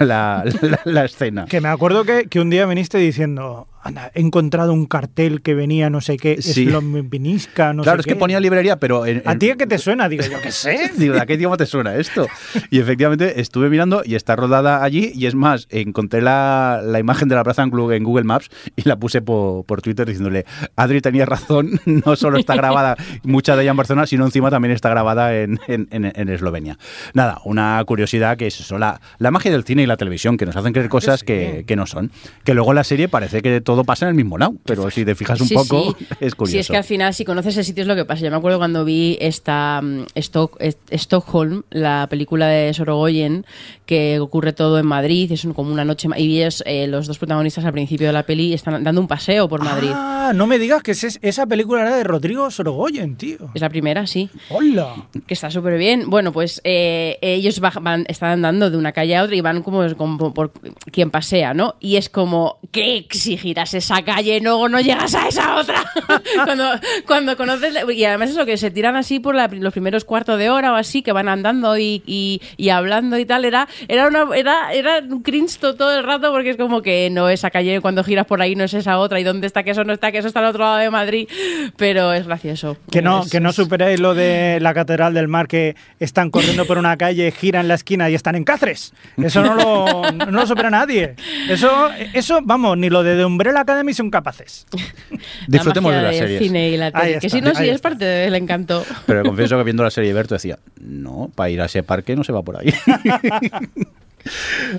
[0.00, 0.44] La,
[0.84, 1.46] la- escena.
[1.46, 5.54] Que me acuerdo que, que un día viniste diciendo, anda, he encontrado un cartel que
[5.54, 6.66] venía no sé qué, Sí.
[6.66, 8.18] Slovinisca, no claro, sé es que qué.
[8.18, 9.06] ponía librería, pero...
[9.06, 10.08] en- ¿A en- ti a qué te suena?
[10.08, 10.90] Digo, yo qué sé.
[10.96, 12.26] Digo, ¿de qué idioma te suena esto?
[12.70, 15.12] Y efectivamente estuve mirando y está rodada allí.
[15.14, 18.50] Y es más, encontré la, la imagen de la plaza en Google, en Google Maps
[18.76, 20.44] y la puse por, por Twitter diciéndole,
[20.76, 24.72] Adri tenía razón, no solo está grabada mucha de ella en Barcelona, sino encima también
[24.72, 26.78] está grabada en, en- en- en Eslovenia.
[27.14, 30.46] Nada, una curiosidad que es eso, la, la magia del cine y la televisión, que
[30.46, 32.10] nos hacen creer cosas que, que no son.
[32.44, 35.16] Que luego la serie parece que todo pasa en el mismo lado, pero si te
[35.16, 36.06] fijas un Sí, poco, sí.
[36.20, 36.52] es curioso.
[36.52, 38.22] Sí, es que al final, si conoces el sitio, es lo que pasa.
[38.24, 43.44] Yo me acuerdo cuando vi esta mm, Stock- est- Stockholm, la película de Sorogoyen,
[43.86, 46.06] que ocurre todo en Madrid, es un- como una noche.
[46.16, 49.48] Y ves eh, los dos protagonistas al principio de la peli están dando un paseo
[49.48, 49.90] por Madrid.
[49.92, 53.38] Ah, no me digas que esa película era de Rodrigo Sorogoyen, tío.
[53.54, 54.28] Es la primera, sí.
[54.50, 54.94] Hola.
[55.26, 56.10] Que está súper bien.
[56.10, 59.82] Bueno, pues eh, ellos van, están andando de una calle a otra y van como,
[59.96, 60.52] como por
[60.92, 61.76] quien pasea, ¿no?
[61.80, 65.82] Y es como, ¿qué exigirá esa calle, luego no llegas a esa otra.
[66.44, 66.64] cuando,
[67.06, 67.74] cuando conoces.
[67.94, 70.76] Y además eso, que se tiran así por la- los primeros cuartos de hora o
[70.76, 73.44] así, que van andando y, y, y hablando y tal.
[73.44, 77.08] Era, era, una, era, era un cringe to- todo el rato porque es como que
[77.10, 79.20] no esa calle, cuando giras por ahí no es esa otra.
[79.20, 79.62] ¿Y dónde está?
[79.62, 81.28] Que eso no está, que eso está al otro lado de Madrid.
[81.76, 82.76] Pero es gracioso.
[82.90, 86.30] Que no, Es- que no es- superéis lo de la Catedral del Mar, que están
[86.30, 88.92] corriendo por una calle, giran la esquina y están en Cáceres.
[89.16, 91.14] Eso no lo, no lo supera nadie.
[91.48, 94.66] Eso, eso, vamos, ni lo de The Umbrella Academy son capaces.
[95.48, 96.42] Disfrutemos magia de las del series.
[96.42, 97.18] cine y la tele.
[97.18, 98.84] Que si no, sí es parte del encanto.
[99.06, 102.16] Pero confieso que viendo la serie de Berto decía, no, para ir a ese parque
[102.16, 102.72] no se va por ahí.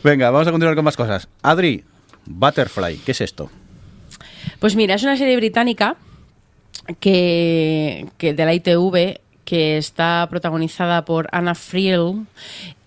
[0.04, 1.28] Venga, vamos a continuar con más cosas.
[1.42, 1.84] Adri,
[2.26, 3.50] Butterfly, ¿qué es esto?
[4.60, 5.96] Pues mira, es una serie británica
[7.00, 12.26] que, que de la ITV que está protagonizada por Anna Friel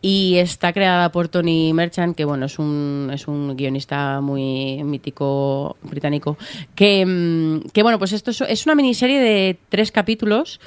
[0.00, 5.76] y está creada por Tony Merchant, que bueno, es un, es un guionista muy mítico
[5.82, 6.36] británico,
[6.74, 10.60] que, mm, que bueno, pues esto es, es una miniserie de tres capítulos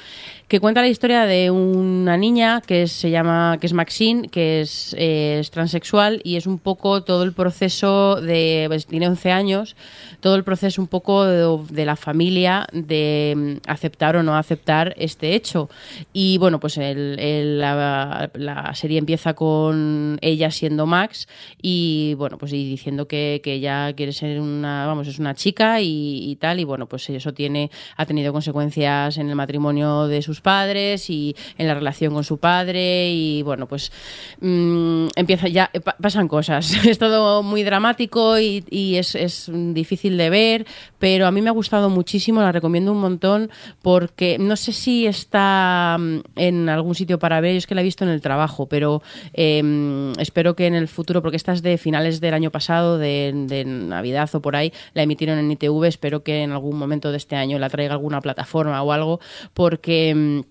[0.48, 4.94] que cuenta la historia de una niña que se llama, que es Maxine, que es,
[4.98, 9.76] eh, es transexual y es un poco todo el proceso de, pues, tiene 11 años,
[10.20, 15.34] todo el proceso un poco de, la familia de mm, aceptar o no aceptar este
[15.34, 15.70] hecho.
[16.12, 21.28] Y bueno, pues el- la serie empieza con ella siendo Max
[21.62, 25.80] y bueno, pues y diciendo que, que ella quiere ser una, vamos, es una chica
[25.80, 30.20] y, y tal, y bueno, pues eso tiene, ha tenido consecuencias en el matrimonio de
[30.20, 33.92] sus padres y en la relación con su padre y bueno, pues
[34.40, 36.72] mm, empieza ya, pa- pasan cosas.
[36.92, 38.64] Es todo muy dramático y,
[38.96, 40.66] es, difícil de ver,
[40.98, 43.50] pero a mí me ha gustado muchísimo, la recomiendo un montón
[43.80, 47.80] porque no sé si está mm, en algún sitio para ver, yo es que la
[47.80, 49.02] he visto en el trabajo, pero
[49.32, 53.32] eh, espero que en el futuro, porque esta es de finales del año pasado, de,
[53.46, 57.16] de Navidad o por ahí, la emitieron en ITV, espero que en algún momento de
[57.16, 59.20] este año la traiga alguna plataforma o algo,
[59.54, 60.21] porque...
[60.22, 60.44] mm,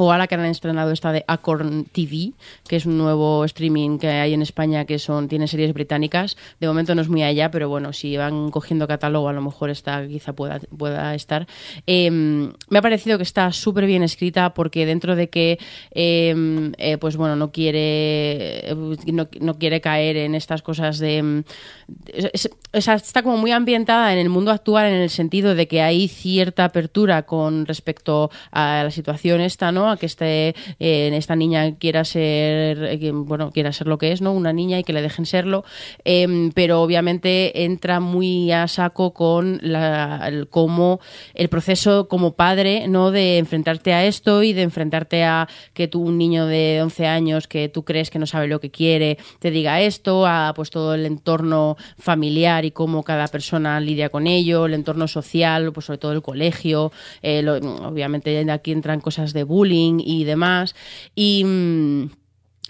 [0.00, 2.32] o ahora que han estrenado esta de Acorn TV,
[2.68, 6.36] que es un nuevo streaming que hay en España que son tiene series británicas.
[6.60, 9.70] De momento no es muy allá, pero bueno, si van cogiendo catálogo, a lo mejor
[9.70, 11.48] esta quizá pueda, pueda estar.
[11.88, 15.58] Eh, me ha parecido que está súper bien escrita porque dentro de que,
[15.90, 18.72] eh, eh, pues bueno, no quiere,
[19.12, 21.22] no, no quiere caer en estas cosas de...
[21.24, 21.42] mm,
[22.06, 25.82] es- es- está como muy ambientada en el mundo actual en el sentido de que
[25.82, 29.87] hay cierta apertura con respecto a la situación esta, ¿no?
[29.90, 34.20] A que este, eh, esta niña quiera ser, eh, bueno, quiera ser lo que es,
[34.20, 34.32] ¿no?
[34.32, 35.64] Una niña y que le dejen serlo,
[36.04, 41.00] Em, pero obviamente entra muy a saco con el, cómo
[41.34, 43.10] el proceso como padre, ¿no?
[43.10, 47.48] De enfrentarte a esto y de enfrentarte a que tú, un niño de 11 años
[47.48, 50.94] que tú crees que no sabe lo que quiere, te diga esto, a pues todo
[50.94, 55.98] el entorno familiar y cómo cada persona lidia con ello, el entorno social, pues sobre
[55.98, 56.92] todo el colegio,
[57.22, 60.74] eh, obviamente aquí entran cosas de bullying y demás.
[61.14, 61.44] Y.
[61.44, 62.10] mm,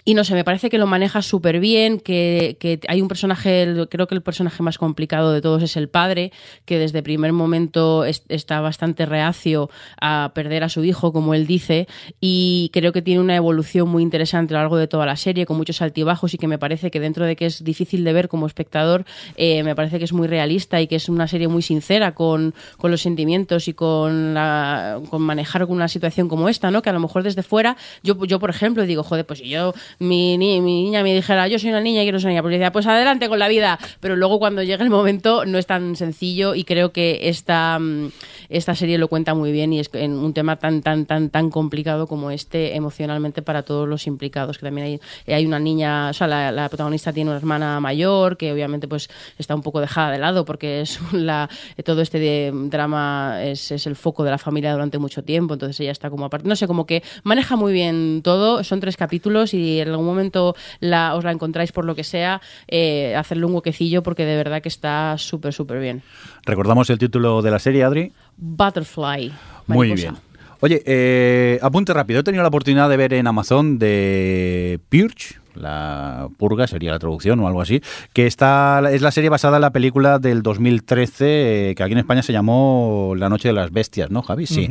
[0.05, 3.67] y no sé, me parece que lo maneja súper bien, que, que hay un personaje,
[3.89, 6.31] creo que el personaje más complicado de todos es el padre,
[6.65, 9.69] que desde primer momento es- está bastante reacio
[10.01, 11.87] a perder a su hijo, como él dice,
[12.19, 15.45] y creo que tiene una evolución muy interesante a lo largo de toda la serie,
[15.45, 18.29] con muchos altibajos y que me parece que dentro de que es difícil de ver
[18.29, 19.05] como espectador,
[19.35, 22.53] eh, me parece que es muy realista y que es una serie muy sincera con,
[22.77, 26.81] con los sentimientos y con, la, con manejar una situación como esta, ¿no?
[26.81, 30.37] Que a lo mejor desde fuera, yo, yo por ejemplo, digo, joder, pues yo, mi,
[30.37, 32.71] ni- mi niña me dijera, yo soy una niña y quiero ser niña, pues decía,
[32.71, 33.77] pues adelante con la vida.
[33.99, 38.09] Pero luego cuando llega el momento no es tan sencillo y creo que esta, mm,
[38.49, 41.49] esta serie lo cuenta muy bien y es en un tema tan, tan, tan, tan
[41.49, 44.57] complicado como este emocionalmente para todos los implicados.
[44.57, 48.51] Que también hay, hay una niña, o sea, la, protagonista tiene una hermana mayor que
[48.53, 51.49] obviamente pues está un poco dejada de lado porque es la,
[51.83, 55.79] todo este de drama es, es el foco de la familia durante mucho tiempo, entonces
[55.79, 59.53] ella está como aparte, no sé, como que maneja muy bien todo, son tres capítulos
[59.53, 63.53] y en algún momento la, os la encontráis por lo que sea, eh, hacerle un
[63.53, 66.01] huequecillo porque de verdad que está súper, súper bien.
[66.45, 68.11] Recordamos el título de la serie, Adri.
[68.37, 69.31] Butterfly.
[69.67, 70.15] Muy bien.
[70.61, 72.19] Oye, eh, apunte rápido.
[72.19, 77.39] He tenido la oportunidad de ver en Amazon de Purge, la purga sería la traducción
[77.39, 77.81] o algo así,
[78.13, 81.99] que está es la serie basada en la película del 2013 eh, que aquí en
[81.99, 84.45] España se llamó La Noche de las Bestias, ¿no, Javi?
[84.47, 84.69] Sí.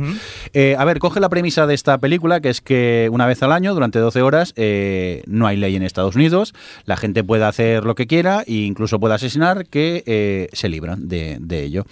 [0.53, 3.51] Eh, a ver, coge la premisa de esta película, que es que una vez al
[3.51, 6.53] año, durante 12 horas, eh, no hay ley en Estados Unidos,
[6.85, 11.37] la gente puede hacer lo que quiera e incluso puede asesinar, que se libran de,
[11.39, 11.85] de ello.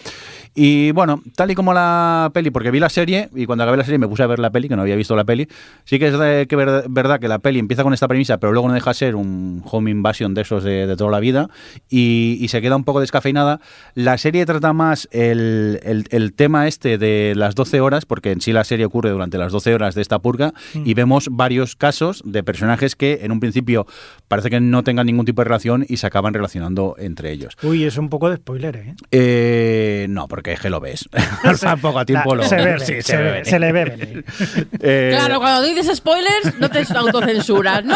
[0.55, 3.83] Y bueno, tal y como la peli, porque vi la serie y cuando acabé la
[3.83, 5.47] serie me puse a ver la peli, que no había visto la peli,
[5.85, 8.53] sí que es de- que ver- verdad que la peli empieza con esta premisa, pero
[8.53, 11.49] luego no deja de ser un home invasion de esos de, de toda la vida
[11.89, 13.59] y, y se queda un poco descafeinada.
[13.95, 18.41] La serie trata más el, el- el tema este de las 12 horas, porque en
[18.41, 22.21] sí la serie ocurre durante las 12 horas de esta purga y vemos varios casos
[22.25, 23.85] de personajes que en un principio
[24.27, 27.55] parece que no tengan ningún tipo de relación y se acaban relacionando entre ellos.
[27.63, 28.95] Uy, es un poco de spoiler, ¿eh?
[29.11, 31.07] Eh, no, porque es que lo ves.
[31.43, 33.45] Al poco a tiempo lo se ve, sí, se, ve, venir.
[33.45, 34.25] se le ve venir.
[34.79, 37.95] Eh, Claro, cuando dices spoilers, no te autocensuras, ¿no?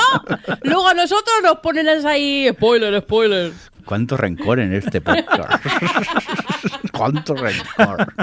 [0.72, 3.52] Luego a nosotros nos ponen ahí spoiler, spoiler.
[3.84, 5.62] ¿Cuánto rencor en este podcast?
[6.94, 8.14] ¿Cuánto rencor?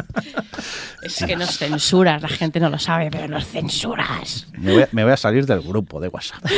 [1.02, 4.46] Es que nos censuras, la gente no lo sabe, pero nos censuras.
[4.56, 6.42] Me voy, a, me voy a salir del grupo de WhatsApp.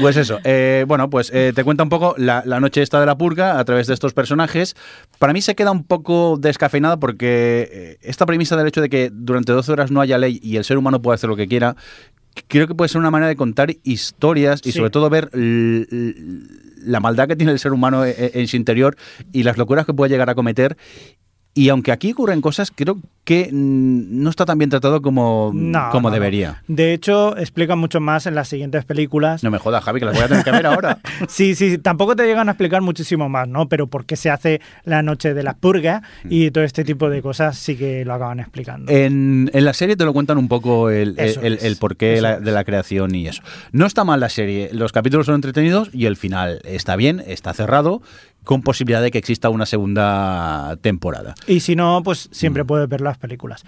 [0.00, 3.06] Pues eso, eh, bueno, pues eh, te cuenta un poco la, la noche esta de
[3.06, 4.74] la purga a través de estos personajes.
[5.18, 9.10] Para mí se queda un poco descafeinada porque eh, esta premisa del hecho de que
[9.12, 11.76] durante 12 horas no haya ley y el ser humano puede hacer lo que quiera,
[12.48, 14.78] creo que puede ser una manera de contar historias y Sí.
[14.78, 18.96] sobre todo ver la maldad que tiene el ser humano e- e- en su interior
[19.32, 20.76] y las locuras que puede llegar a cometer.
[21.56, 26.08] Y aunque aquí ocurren cosas, creo que no está tan bien tratado como, No, como
[26.08, 26.14] no, no.
[26.14, 26.62] debería.
[26.68, 29.42] De hecho, explica mucho más en las siguientes películas.
[29.44, 30.98] No me jodas, Javi, que las voy a tener que ver ahora.
[31.28, 33.68] Sí, sí, tampoco te llegan a explicar muchísimo más, ¿no?
[33.68, 36.28] Pero por qué se hace la noche de la purga Mm.
[36.30, 38.90] y todo este tipo de cosas sí que lo acaban explicando.
[38.92, 42.64] En, en la serie te lo cuentan un poco el, el, porqué la- de la
[42.64, 43.42] creación y eso.
[43.72, 47.54] No está mal la serie, los capítulos son entretenidos y el final está bien, está
[47.54, 48.02] cerrado,
[48.44, 51.34] con posibilidad de que exista una segunda temporada.
[51.46, 52.34] Y si no, pues Mm.
[52.34, 53.64] siempre puedes ver las películas.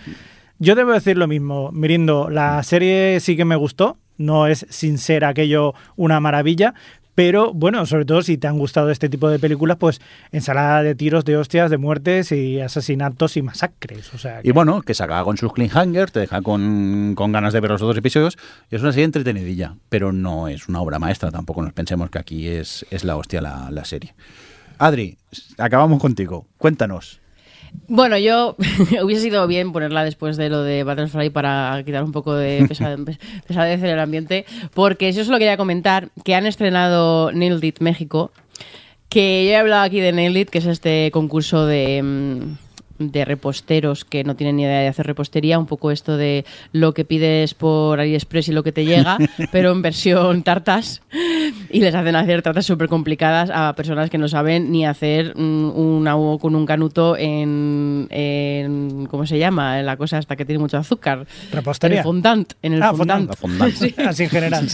[0.59, 4.97] Yo debo decir lo mismo, Mirindo, la serie sí que me gustó, no es sin
[4.99, 6.73] ser aquello una maravilla,
[7.15, 10.01] pero bueno, sobre todo si te han gustado este tipo de películas, pues
[10.33, 14.13] ensalada de tiros, de hostias, de muertes y asesinatos y masacres.
[14.15, 17.55] O sea, Y bueno, que se acaba con sus cliffhangers, te deja con, con ganas
[17.55, 18.37] de ver los otros episodios.
[18.71, 21.31] Y es una serie entretenidilla, pero no es una obra maestra.
[21.31, 24.15] Tampoco nos pensemos que aquí es, es la hostia la, la serie.
[24.79, 25.17] Adri,
[25.59, 26.47] acabamos contigo.
[26.59, 27.21] Cuéntanos.
[27.89, 28.57] Bueno, yo
[29.03, 32.97] hubiese sido bien ponerla después de lo de Butterfly para quitar un poco de pesa-
[33.47, 38.33] pesadez en el ambiente, porque yo solo quería comentar que han estrenado Nailed It México,
[39.09, 42.57] que yo he hablado aquí de Nailed It, que es este concurso de, mm,
[42.99, 46.95] de reposteros que no tienen ni idea de hacer repostería, un poco esto de lo
[46.95, 49.19] que pides por AliExpress y lo que te llega,
[49.53, 51.03] pero en versión tartas,
[51.71, 55.71] y les hacen hacer tartas súper complicadas a personas que no saben ni hacer mm,
[55.79, 59.83] un agua con un canuto en, en- ¿cómo se llama?
[59.83, 61.27] La cosa hasta que tiene mucho azúcar.
[61.53, 61.97] Repostería.
[61.97, 62.53] En el fondant.
[62.63, 63.31] En el Ah, fondant.
[64.07, 64.67] así en general.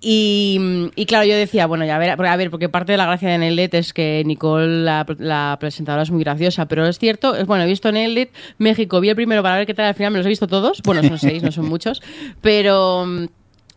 [0.00, 3.06] Y, y claro, yo decía, bueno, ya a ver, a ver, porque parte de la
[3.06, 7.36] gracia de Nailet es que Nicole, la, la presentadora, es muy graciosa, pero es cierto,
[7.36, 10.12] es bueno, he visto Nailet México, vi el primero para ver qué tal, al final
[10.12, 12.02] me los he visto todos, bueno, son seis, no son muchos,
[12.40, 13.06] pero...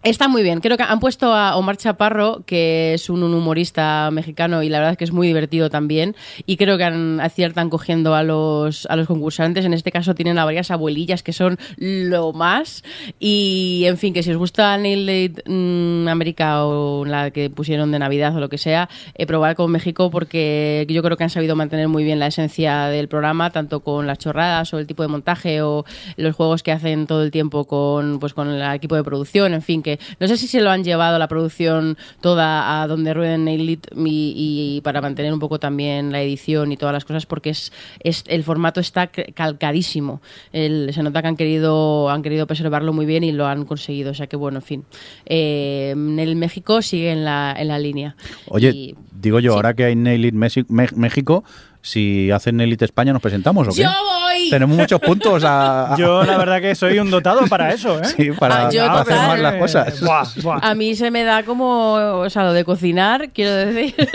[0.06, 0.60] Está muy bien.
[0.62, 4.92] Creo que han puesto a Omar Chaparro, que es un, humorista mexicano y la verdad
[4.92, 6.16] es que es muy divertido también.
[6.46, 9.66] Y creo que han, aciertan cogiendo a los, a los concursantes.
[9.66, 12.84] En este caso tienen a varias abuelillas que son lo más.
[13.20, 17.92] Y en fin, que si os gusta Nail It, mm, América o la que pusieron
[17.92, 21.32] de Navidad o lo que sea, eh, probar con México porque yo creo que han
[21.32, 25.02] sabido mantener muy bien la esencia del programa, tanto con las chorradas o el tipo
[25.02, 25.84] de montaje o
[26.16, 29.56] los juegos que hacen todo el tiempo con, pues, con el equipo de producción.
[29.56, 33.14] En fin, que no sé si se lo han llevado la producción toda a donde
[33.14, 34.34] rueden Nail It y,
[34.78, 38.24] y para mantener un poco también la edición y todas las cosas porque es, es
[38.28, 40.22] el formato está calcadísimo.
[40.54, 44.12] El- se nota que han querido han querido preservarlo muy bien y lo han conseguido.
[44.12, 44.84] O sea que bueno, en fin.
[45.26, 48.16] Eh, el México sigue en la, en la línea.
[48.48, 49.56] Oye, Y- digo yo, sí.
[49.56, 50.34] ahora que hay Nail It
[50.70, 51.44] México,
[51.82, 53.84] si hacen Nail It España, ¿nos presentamos o qué?
[53.84, 54.35] ¡Yo voy!
[54.50, 58.06] Tenemos muchos puntos a, a- Yo la verdad que soy un dotado para eso, ¿eh?
[58.06, 60.02] sí, para, Ah, yo para hacer más las cosas.
[60.02, 60.60] Buah, buah.
[60.62, 63.96] A mí se me da como, o sea, lo de cocinar, quiero decir.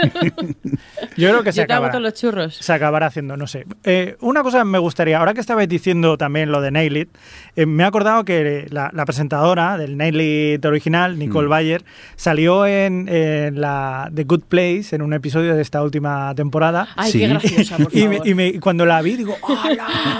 [1.16, 1.98] Yo creo que se Yo te acabará.
[2.00, 2.54] los churros.
[2.56, 3.66] se acabará haciendo, no sé.
[3.84, 7.08] Eh, una cosa me gustaría, ahora que estabais diciendo también lo de Nail It,
[7.56, 11.50] eh, me he acordado que la, la presentadora del Nail It original, Nicole Mm.
[11.50, 11.84] Bayer,
[12.16, 16.88] salió en, en la The Good Place, en un episodio de esta última temporada.
[16.96, 17.18] Ay, Sí.
[17.20, 18.28] qué graciosa, por Y, me- favor.
[18.28, 19.36] y me- y cuando la vi, digo,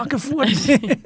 [0.00, 0.08] ¡hala!
[0.08, 0.98] ¡Qué fuerte!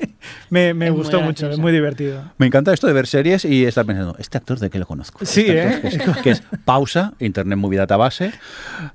[0.51, 2.23] me me gustó mucho, es muy divertido.
[2.39, 5.25] Me encanta esto de ver series y estar pensando, ¿este actor de qué lo conozco?
[5.25, 5.81] Sí, Este ¿eh?
[5.83, 8.33] Que es, que es pausa, Internet Movie Database.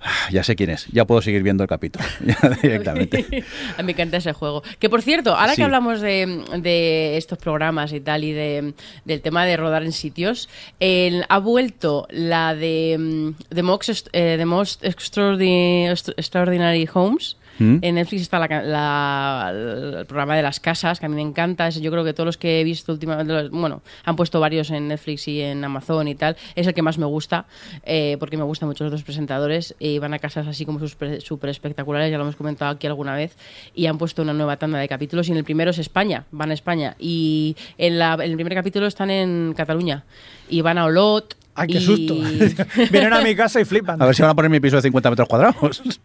[0.01, 3.43] Ah, Ya sé quién es, ya puedo seguir viendo el capítulo ya directamente.
[3.77, 4.63] A mí me encanta ese juego.
[4.79, 5.57] Que por cierto, ahora Sí.
[5.57, 8.73] que hablamos de, de estos programas y tal y de,
[9.05, 10.49] del tema de rodar en sitios,
[10.79, 17.37] el- ha vuelto la de mm, The Most, eh, The Most Extraordinary, Extraordinary Homes.
[17.59, 17.77] ¿Mm?
[17.81, 19.51] En Netflix está la ca- la-
[19.99, 21.67] el programa de las casas, que a mí me encanta.
[21.67, 24.87] Es- yo creo que todos los que he visto últimamente, bueno, han puesto varios en
[24.87, 26.37] Netflix y en Amazon y tal.
[26.55, 27.45] Es el que más me gusta,
[27.83, 29.75] eh, porque me gustan mucho los dos presentadores.
[29.79, 33.15] Y van a casas así como súper súper espectaculares, ya lo hemos comentado aquí alguna
[33.15, 33.35] vez.
[33.75, 35.27] Y han puesto una nueva tanda de capítulos.
[35.27, 36.95] Y en el primero es España, van a España.
[36.99, 40.03] Y en, la- en el primer capítulo están en Cataluña.
[40.49, 41.35] Y van a Olot.
[41.55, 42.15] ¡Ay, qué y- susto!
[42.91, 44.01] Vienen a mi casa y flipan.
[44.01, 45.81] A ver si van a poner mi piso de 50 metros cuadrados.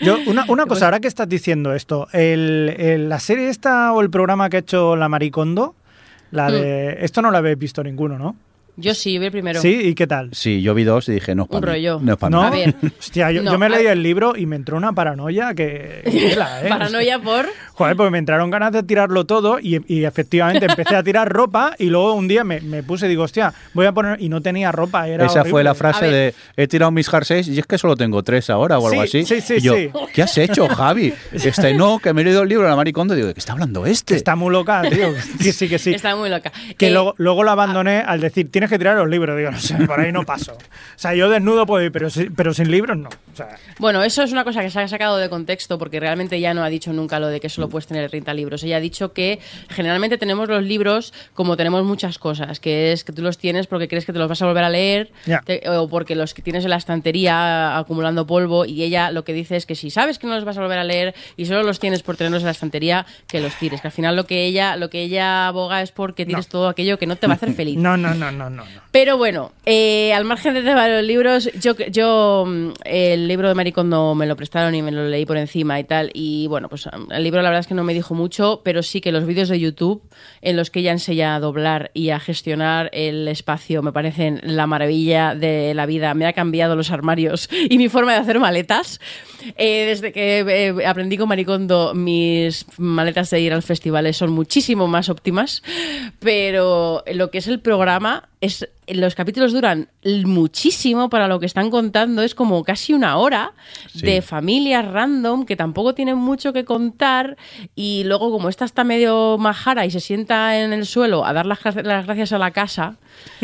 [0.00, 4.00] Yo, una, una cosa, ahora que estás diciendo esto, el, el- la serie esta o
[4.00, 5.74] el programa que ha hecho la Maricondo,
[6.30, 6.98] la de...
[7.00, 8.36] Esto no lo habéis visto ninguno, ¿no?
[8.80, 9.60] Yo sí, yo vi el primero.
[9.60, 9.68] ¿Sí?
[9.88, 10.30] ¿Y qué tal?
[10.32, 11.70] Sí, yo vi dos y dije, no es para Un mí.
[11.72, 12.00] rollo.
[12.00, 12.50] No es para ¿No?
[12.50, 12.64] mí.
[12.98, 16.02] Hostia, yo, No, yo me a- leí el libro y me entró una paranoia que...
[16.04, 16.68] que tela, ¿eh?
[16.68, 17.46] Paranoia por.
[17.74, 21.74] Joder, pues me entraron ganas de tirarlo todo y, y efectivamente empecé a tirar ropa
[21.78, 24.20] y luego un día me, me puse y digo, hostia, voy a poner...
[24.22, 26.34] Y no tenía ropa, era Esa fue la frase A ver.
[26.56, 29.18] de he tirado mis jerseys y es que solo tengo tres ahora o algo Sí,
[29.20, 29.24] así.
[29.26, 29.90] sí, sí, Y yo, sí.
[30.14, 31.12] ¿qué has hecho, Javi?
[31.32, 33.14] Este no, que me he leído el libro de la Maricondo.
[33.14, 34.14] Digo, ¿de qué está hablando este?
[34.14, 35.08] Está muy loca, tío.
[35.42, 35.92] Que sí, que sí.
[35.94, 36.52] Está muy loca.
[36.76, 39.36] Que Eh, luego, luego lo abandoné al decir, tienes que tirar los libros.
[39.36, 40.52] Digo, no sé, por ahí no paso.
[40.52, 40.58] O
[40.98, 43.08] sea, yo desnudo puedo ir, pero, pero sin libros no.
[43.08, 46.36] O sea, Bueno, eso es una cosa que se ha sacado de contexto porque realmente
[46.36, 48.62] ella no ha dicho nunca lo de que solo puedes tener 30 libros.
[48.64, 49.38] Ella ha dicho que
[49.68, 53.88] generalmente tenemos los libros como tenemos muchas cosas, que es que tú los tienes porque
[53.88, 55.40] crees que te los vas a volver a leer Ya.
[55.40, 59.32] te- o porque los que tienes en la estantería acumulando polvo y ella lo que
[59.32, 61.62] dice es que si sabes que no los vas a volver a leer y solo
[61.62, 63.80] los tienes por tenerlos en la estantería, que los tires.
[63.80, 66.98] Que al final lo que ella, lo que ella aboga es porque tienes todo aquello
[66.98, 67.76] que no te va a hacer feliz.
[67.78, 68.57] no, no, no, no, no.
[68.90, 74.14] Pero bueno, eh, al margen de los libros, yo, yo mm, el libro de Maricondo
[74.14, 76.10] me lo prestaron y me lo leí por encima y tal.
[76.14, 78.82] Y bueno, pues mm, el libro la verdad es que no me dijo mucho, pero
[78.82, 80.02] sí que los vídeos de YouTube
[80.42, 84.66] en los que ella enseña a doblar y a gestionar el espacio me parecen la
[84.66, 86.14] maravilla de la vida.
[86.14, 89.00] Me ha cambiado los armarios y mi forma de hacer maletas.
[89.56, 94.86] Eh, desde que eh, aprendí con Maricondo, mis maletas de ir al festival son muchísimo
[94.86, 95.62] más óptimas.
[96.18, 99.88] Pero lo que es el programa, es los capítulos duran
[100.24, 102.22] muchísimo para lo que están contando.
[102.22, 103.52] Es como casi una hora
[103.92, 104.00] Sí.
[104.06, 107.36] de familias random que tampoco tienen mucho que contar.
[107.74, 111.46] Y luego, como esta está medio majara y se sienta en el suelo a dar
[111.46, 112.96] las gracias a la casa,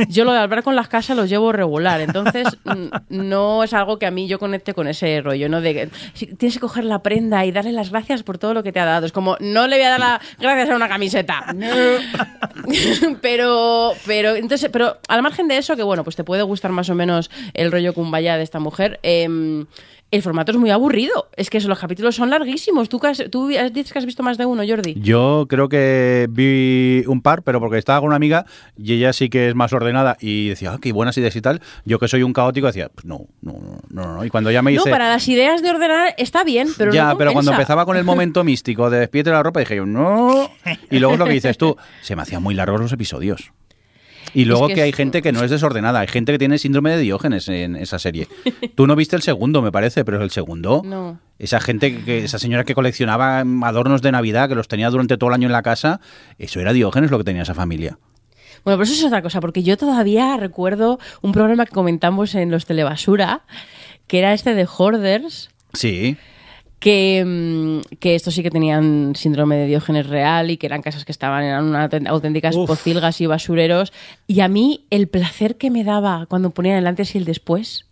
[0.09, 2.01] yo lo de hablar con las casas lo llevo regular.
[2.01, 2.47] Entonces,
[3.09, 5.61] no es algo que a mí yo conecte con ese rollo, ¿no?
[5.61, 5.89] De que
[6.37, 8.85] tienes que coger la prenda y darle las gracias por todo lo que te ha
[8.85, 9.07] dado.
[9.07, 11.55] Es como, no le voy a dar las gracias a una camiseta.
[13.21, 16.89] pero, pero, entonces, pero al margen de eso, que bueno, pues te puede gustar más
[16.91, 18.99] o menos el rollo kumbaya de esta mujer.
[19.03, 19.67] em,
[20.15, 21.29] el formato es muy aburrido.
[21.37, 22.89] Es que los capítulos son larguísimos.
[22.89, 24.95] ¿Tú, has- tú dices que has visto más de uno, Jordi?
[25.01, 28.47] Yo creo que vi un par, pero porque estaba con una amiga
[28.77, 31.61] y ella sí que es más ordenada y decía, ah, qué buenas ideas y tal.
[31.85, 34.25] Yo que soy un caótico decía, pues no, no, no, no, no.
[34.25, 34.91] Y cuando ya me No, dice...
[34.91, 38.05] para las ideas de ordenar está bien, pero ya, no pero cuando empezaba con el
[38.05, 40.51] momento místico de despierte la ropa, dije yo, no.
[40.91, 43.53] Y luego es lo que dices tú, se me hacían muy largos los episodios.
[44.33, 46.59] Y luego que que, hay es- gente que no es desordenada, hay gente que tiene
[46.59, 48.29] síndrome de Diógenes en esa serie.
[48.75, 51.21] Tú no viste el segundo, me parece, pero el segundo, No.
[51.39, 55.29] esa gente, que esa señora que coleccionaba adornos de Navidad, que los tenía durante todo
[55.31, 56.01] el año en la casa,
[56.39, 57.99] eso era Diógenes lo que tenía esa familia.
[58.65, 62.51] Bueno, pero eso es otra cosa, porque yo todavía recuerdo un programa que comentamos en
[62.51, 63.43] los Telebasura,
[64.07, 66.17] que era este de Hoarders, Sí,
[66.79, 71.05] que, mm, que estos sí que tenían síndrome de Diógenes real y que eran casas
[71.05, 72.67] que estaban, eran autent- auténticas Uf.
[72.67, 73.93] pocilgas y basureros.
[74.27, 77.87] Y a mí el placer que me daba cuando ponían el antes y el después.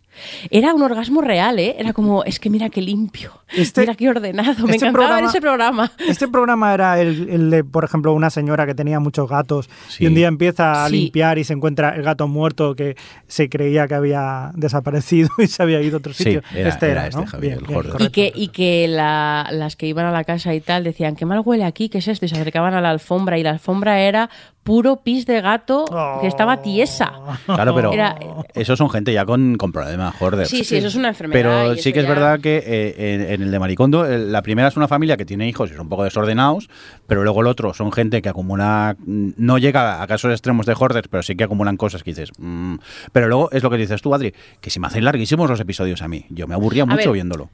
[0.51, 1.77] Era un orgasmo real, ¿eh?
[1.79, 4.67] Era como, es que mira qué limpio, Este- mira qué ordenado.
[4.67, 5.93] Me este encantaba ver programa- ese programa.
[6.09, 10.05] Este programa era el, el de, por ejemplo, una señora que tenía muchos gatos Sí.
[10.05, 10.97] y un día empieza a Sí.
[10.97, 15.63] limpiar y se encuentra el gato muerto que se creía que había desaparecido y se
[15.63, 16.43] había ido a otro Sí, sitio.
[16.55, 17.27] era- este era era, este, ¿no?
[17.27, 17.61] Javier.
[17.99, 21.25] Y que, y que la- las que iban a la casa y tal decían, qué
[21.27, 22.27] mal huele aquí, ¿qué es esto?
[22.27, 24.29] Y se acercaban a la alfombra y la alfombra era
[24.63, 25.85] puro pis de gato
[26.21, 27.13] que estaba tiesa.
[27.47, 28.17] claro, pero Era-
[28.55, 30.49] esos son gente ya con, con problemas, Hoarders.
[30.49, 31.39] Sí, sí, eso es una enfermedad.
[31.39, 34.43] Pero sí eso que es ya- verdad que eh, en, en el de Maricondo, la
[34.43, 36.69] primera es una familia que tiene hijos y son un poco desordenados,
[37.07, 40.75] pero luego el otro son gente que acumula, mm, no llega a casos extremos de
[40.79, 42.31] hoarders, pero sí que acumulan cosas que dices.
[42.39, 42.77] mm.
[43.13, 46.03] Pero luego es lo que dices tú, Adri, que se me hacen larguísimos los episodios
[46.03, 46.25] a mí.
[46.31, 47.51] Yo me aburría mucho ver, viéndolo.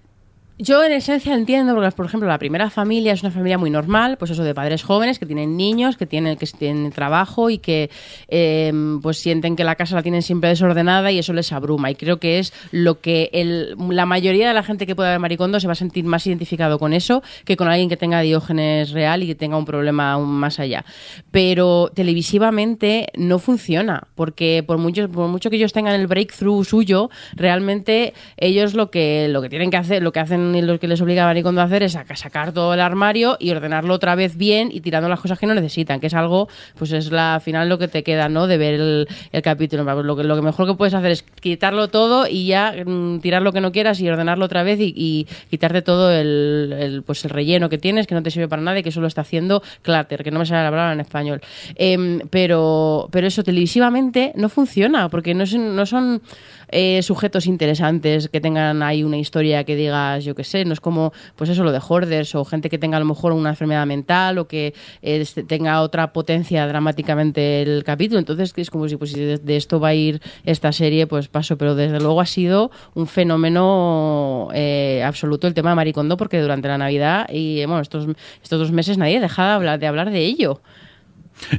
[0.60, 4.16] Yo en esencia entiendo, porque por ejemplo la primera familia es una familia muy normal,
[4.18, 7.90] pues eso de padres jóvenes que tienen niños, que tienen, que tienen trabajo y que
[8.26, 11.92] eh, pues sienten que la casa la tienen siempre desordenada y eso les abruma.
[11.92, 15.20] Y creo que es lo que el- la mayoría de la gente que pueda ver
[15.20, 18.90] Maricondo se va a sentir más identificado con eso que con alguien que tenga diógenes
[18.90, 20.84] real y que tenga un problema aún más allá.
[21.30, 27.10] Pero televisivamente no funciona, porque por mucho, por mucho que ellos tengan el breakthrough suyo,
[27.36, 30.88] realmente ellos lo que, lo que tienen que hacer, lo que hacen hacen, lo que
[30.88, 34.36] les obliga a Maricondo a hacer es sacar todo el armario y ordenarlo otra vez
[34.36, 37.40] bien y tirando las cosas que no necesitan, que es algo, pues es la al
[37.40, 38.46] final lo que te queda, ¿no?
[38.46, 39.08] De ver el,
[39.42, 39.84] capítulo.
[40.02, 43.42] Lo que, lo que mejor que puedes hacer es quitarlo todo y ya mm, tirar
[43.42, 47.30] lo que no quieras y ordenarlo otra vez y, y quitarte todo el, pues el
[47.30, 50.24] relleno que tienes, que no te sirve para nada y que solo está haciendo clatter,
[50.24, 51.40] que no me sale la palabra en español.
[51.76, 56.22] Em, pero, pero eso televisivamente no funciona, porque no, es- no son
[56.70, 60.80] eh, sujetos interesantes que tengan ahí una historia que digas, yo qué sé, no es
[60.80, 63.86] como, pues eso, lo de hoarders o gente que tenga a lo mejor una enfermedad
[63.86, 68.18] mental o que eh, tenga otra potencia dramáticamente el capítulo.
[68.18, 71.56] Entonces, es como si pues, de, de esto va a ir esta serie, pues paso.
[71.56, 76.68] Pero desde luego ha sido un fenómeno eh, absoluto el tema de Maricondo, porque durante
[76.68, 78.06] la Navidad y eh, bueno, estos,
[78.42, 80.60] estos dos meses nadie deja de hablar de, hablar de ello.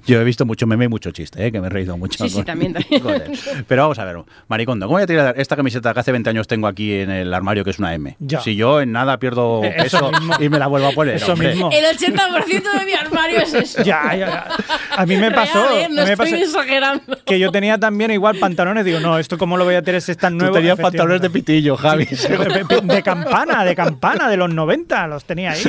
[0.06, 1.52] Yo he visto mucho meme y mucho chiste, ¿eh?
[1.52, 2.24] que me he reído mucho.
[2.24, 3.02] Sí, sí, también, también.
[3.02, 3.32] con él.
[3.68, 6.48] Pero vamos a ver, Maricondo, ¿cómo voy a tirar esta camiseta que hace 20 años
[6.48, 8.16] tengo aquí en el armario, que es una M?
[8.20, 8.42] Ya.
[8.42, 11.16] Si yo en nada pierdo eso peso y me la vuelvo a poner.
[11.16, 11.50] Eso hombre.
[11.50, 11.70] mismo.
[11.72, 13.84] El 80% de mi armario es eso.
[13.84, 14.48] Ya, ya, ya.
[14.96, 15.88] A mí me pasó, Real, ¿eh?
[15.90, 17.18] No me estoy pasó exagerando.
[17.26, 18.86] que yo tenía también igual pantalones.
[18.86, 20.56] Digo, no, esto cómo lo voy a tener si es tan Tú nuevo.
[20.56, 22.06] tenías pantalones de pitillo, Javi.
[22.06, 25.64] de, de campana, de campana, de los 90, los tenía ahí.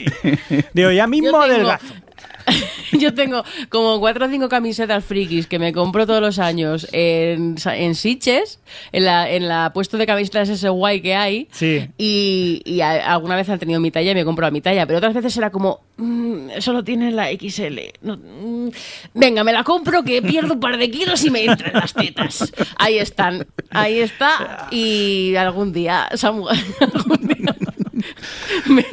[0.73, 1.95] Digo, ya mismo tengo- adelgazo.
[2.93, 7.57] Yo tengo como cuatro o cinco camisetas frikis que me compro todos los años en,
[7.65, 8.61] en Sitges,
[8.93, 11.49] en la, en la puesto de camisetas ese guay que hay.
[11.53, 11.89] Sí.
[11.99, 14.87] Y, y a- alguna vez han tenido mi talla y me compro a mi talla,
[14.87, 17.79] pero otras veces era como, "Mm, solo tiene la XL.
[18.03, 18.69] No, mm,
[19.15, 22.53] venga, me la compro que pierdo un par de kilos y me entran las tetas.
[22.77, 24.69] Ahí están, ahí está.
[24.71, 26.49] Y algún día, Samu,
[26.95, 27.55] algún día
[28.69, 28.87] me-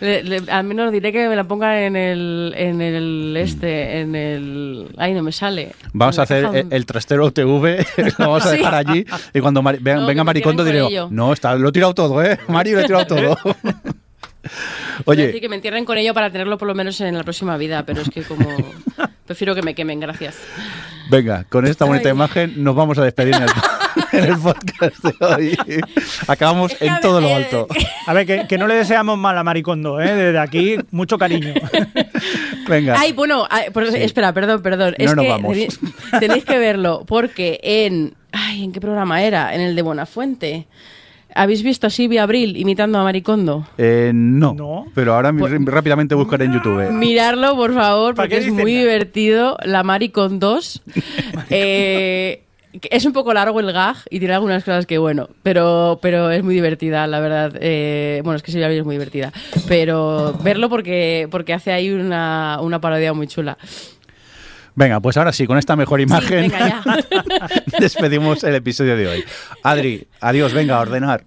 [0.00, 4.14] le- le- al menos diré que me la ponga en el, en el este, en
[4.14, 4.88] el...
[4.98, 5.72] Ay, no me sale.
[5.92, 7.86] Vamos a hacer el, el trastero TV,
[8.18, 9.04] lo vamos a dejar allí
[9.34, 12.38] y cuando Mari- vean- No, venga Maricondo diré, no, está, lo he tirado todo, ¿eh?
[12.48, 13.36] Mari, lo he tirado todo.
[14.46, 17.56] Decir Oye, que me entierren con ello para tenerlo por lo menos en la próxima
[17.56, 18.48] vida, pero es que como...
[19.26, 20.36] Prefiero que me quemen, gracias.
[21.10, 22.14] venga, con esta bonita Ay.
[22.14, 23.48] imagen nos vamos a despedir en el,
[24.12, 25.56] en el podcast de hoy.
[26.26, 27.66] Acabamos Es que en todo lo ver, alto.
[28.06, 30.14] A ver, que, que no le deseamos mal a Maricondo, ¿eh?
[30.14, 31.52] Desde aquí, mucho cariño.
[32.68, 32.96] Venga.
[32.98, 34.94] Ay, bueno, ay, por- espera, perdón, perdón.
[34.98, 35.52] No es nos que vamos.
[35.52, 35.80] tenéis,
[36.20, 38.14] tenéis que verlo, porque en...
[38.32, 39.54] Ay, ¿en qué programa era?
[39.54, 40.66] En el de Buenafuente.
[41.34, 43.66] ¿Habéis visto a Silvia Abril imitando a Maricondo?
[43.78, 44.86] Eh, no, No.
[44.94, 46.90] pero ahora mi- rápidamente buscaré en YouTube.
[46.90, 48.84] Mirarlo, por favor, ¿Para porque es muy nada?
[48.84, 49.56] divertido.
[49.62, 50.82] La Mari con dos.
[51.50, 52.47] Eh, que
[52.82, 56.42] es un poco largo el gag y tiene algunas cosas que, bueno, pero, pero es
[56.44, 57.52] muy divertida, la verdad.
[57.60, 59.32] Eh, bueno, es que Silvia es muy divertida.
[59.66, 63.58] Pero verlo porque, porque hace ahí una, una parodia muy chula.
[64.74, 66.82] Venga, pues ahora sí, con esta mejor Sí, imagen venga, ya.
[67.80, 69.24] despedimos el episodio de hoy.
[69.64, 71.24] Adri, adiós, venga, a ordenar.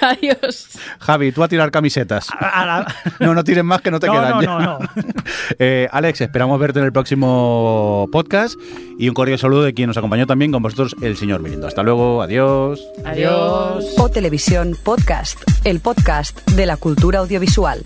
[0.18, 0.68] Adiós.
[1.00, 2.28] Javi, tú a tirar camisetas.
[2.38, 4.30] A la- No, no tires más que no te No, quedan.
[4.30, 4.48] no, ya.
[4.48, 4.78] no, no.
[5.58, 8.58] Eh, Alex, esperamos verte en el próximo podcast
[8.98, 11.66] y un cordial saludo de quien nos acompañó también con vosotros, el señor Mirindo.
[11.66, 12.80] Hasta luego, adiós.
[13.04, 13.84] Adiós.
[13.98, 17.84] O Televisión Podcast, el podcast de la cultura audiovisual.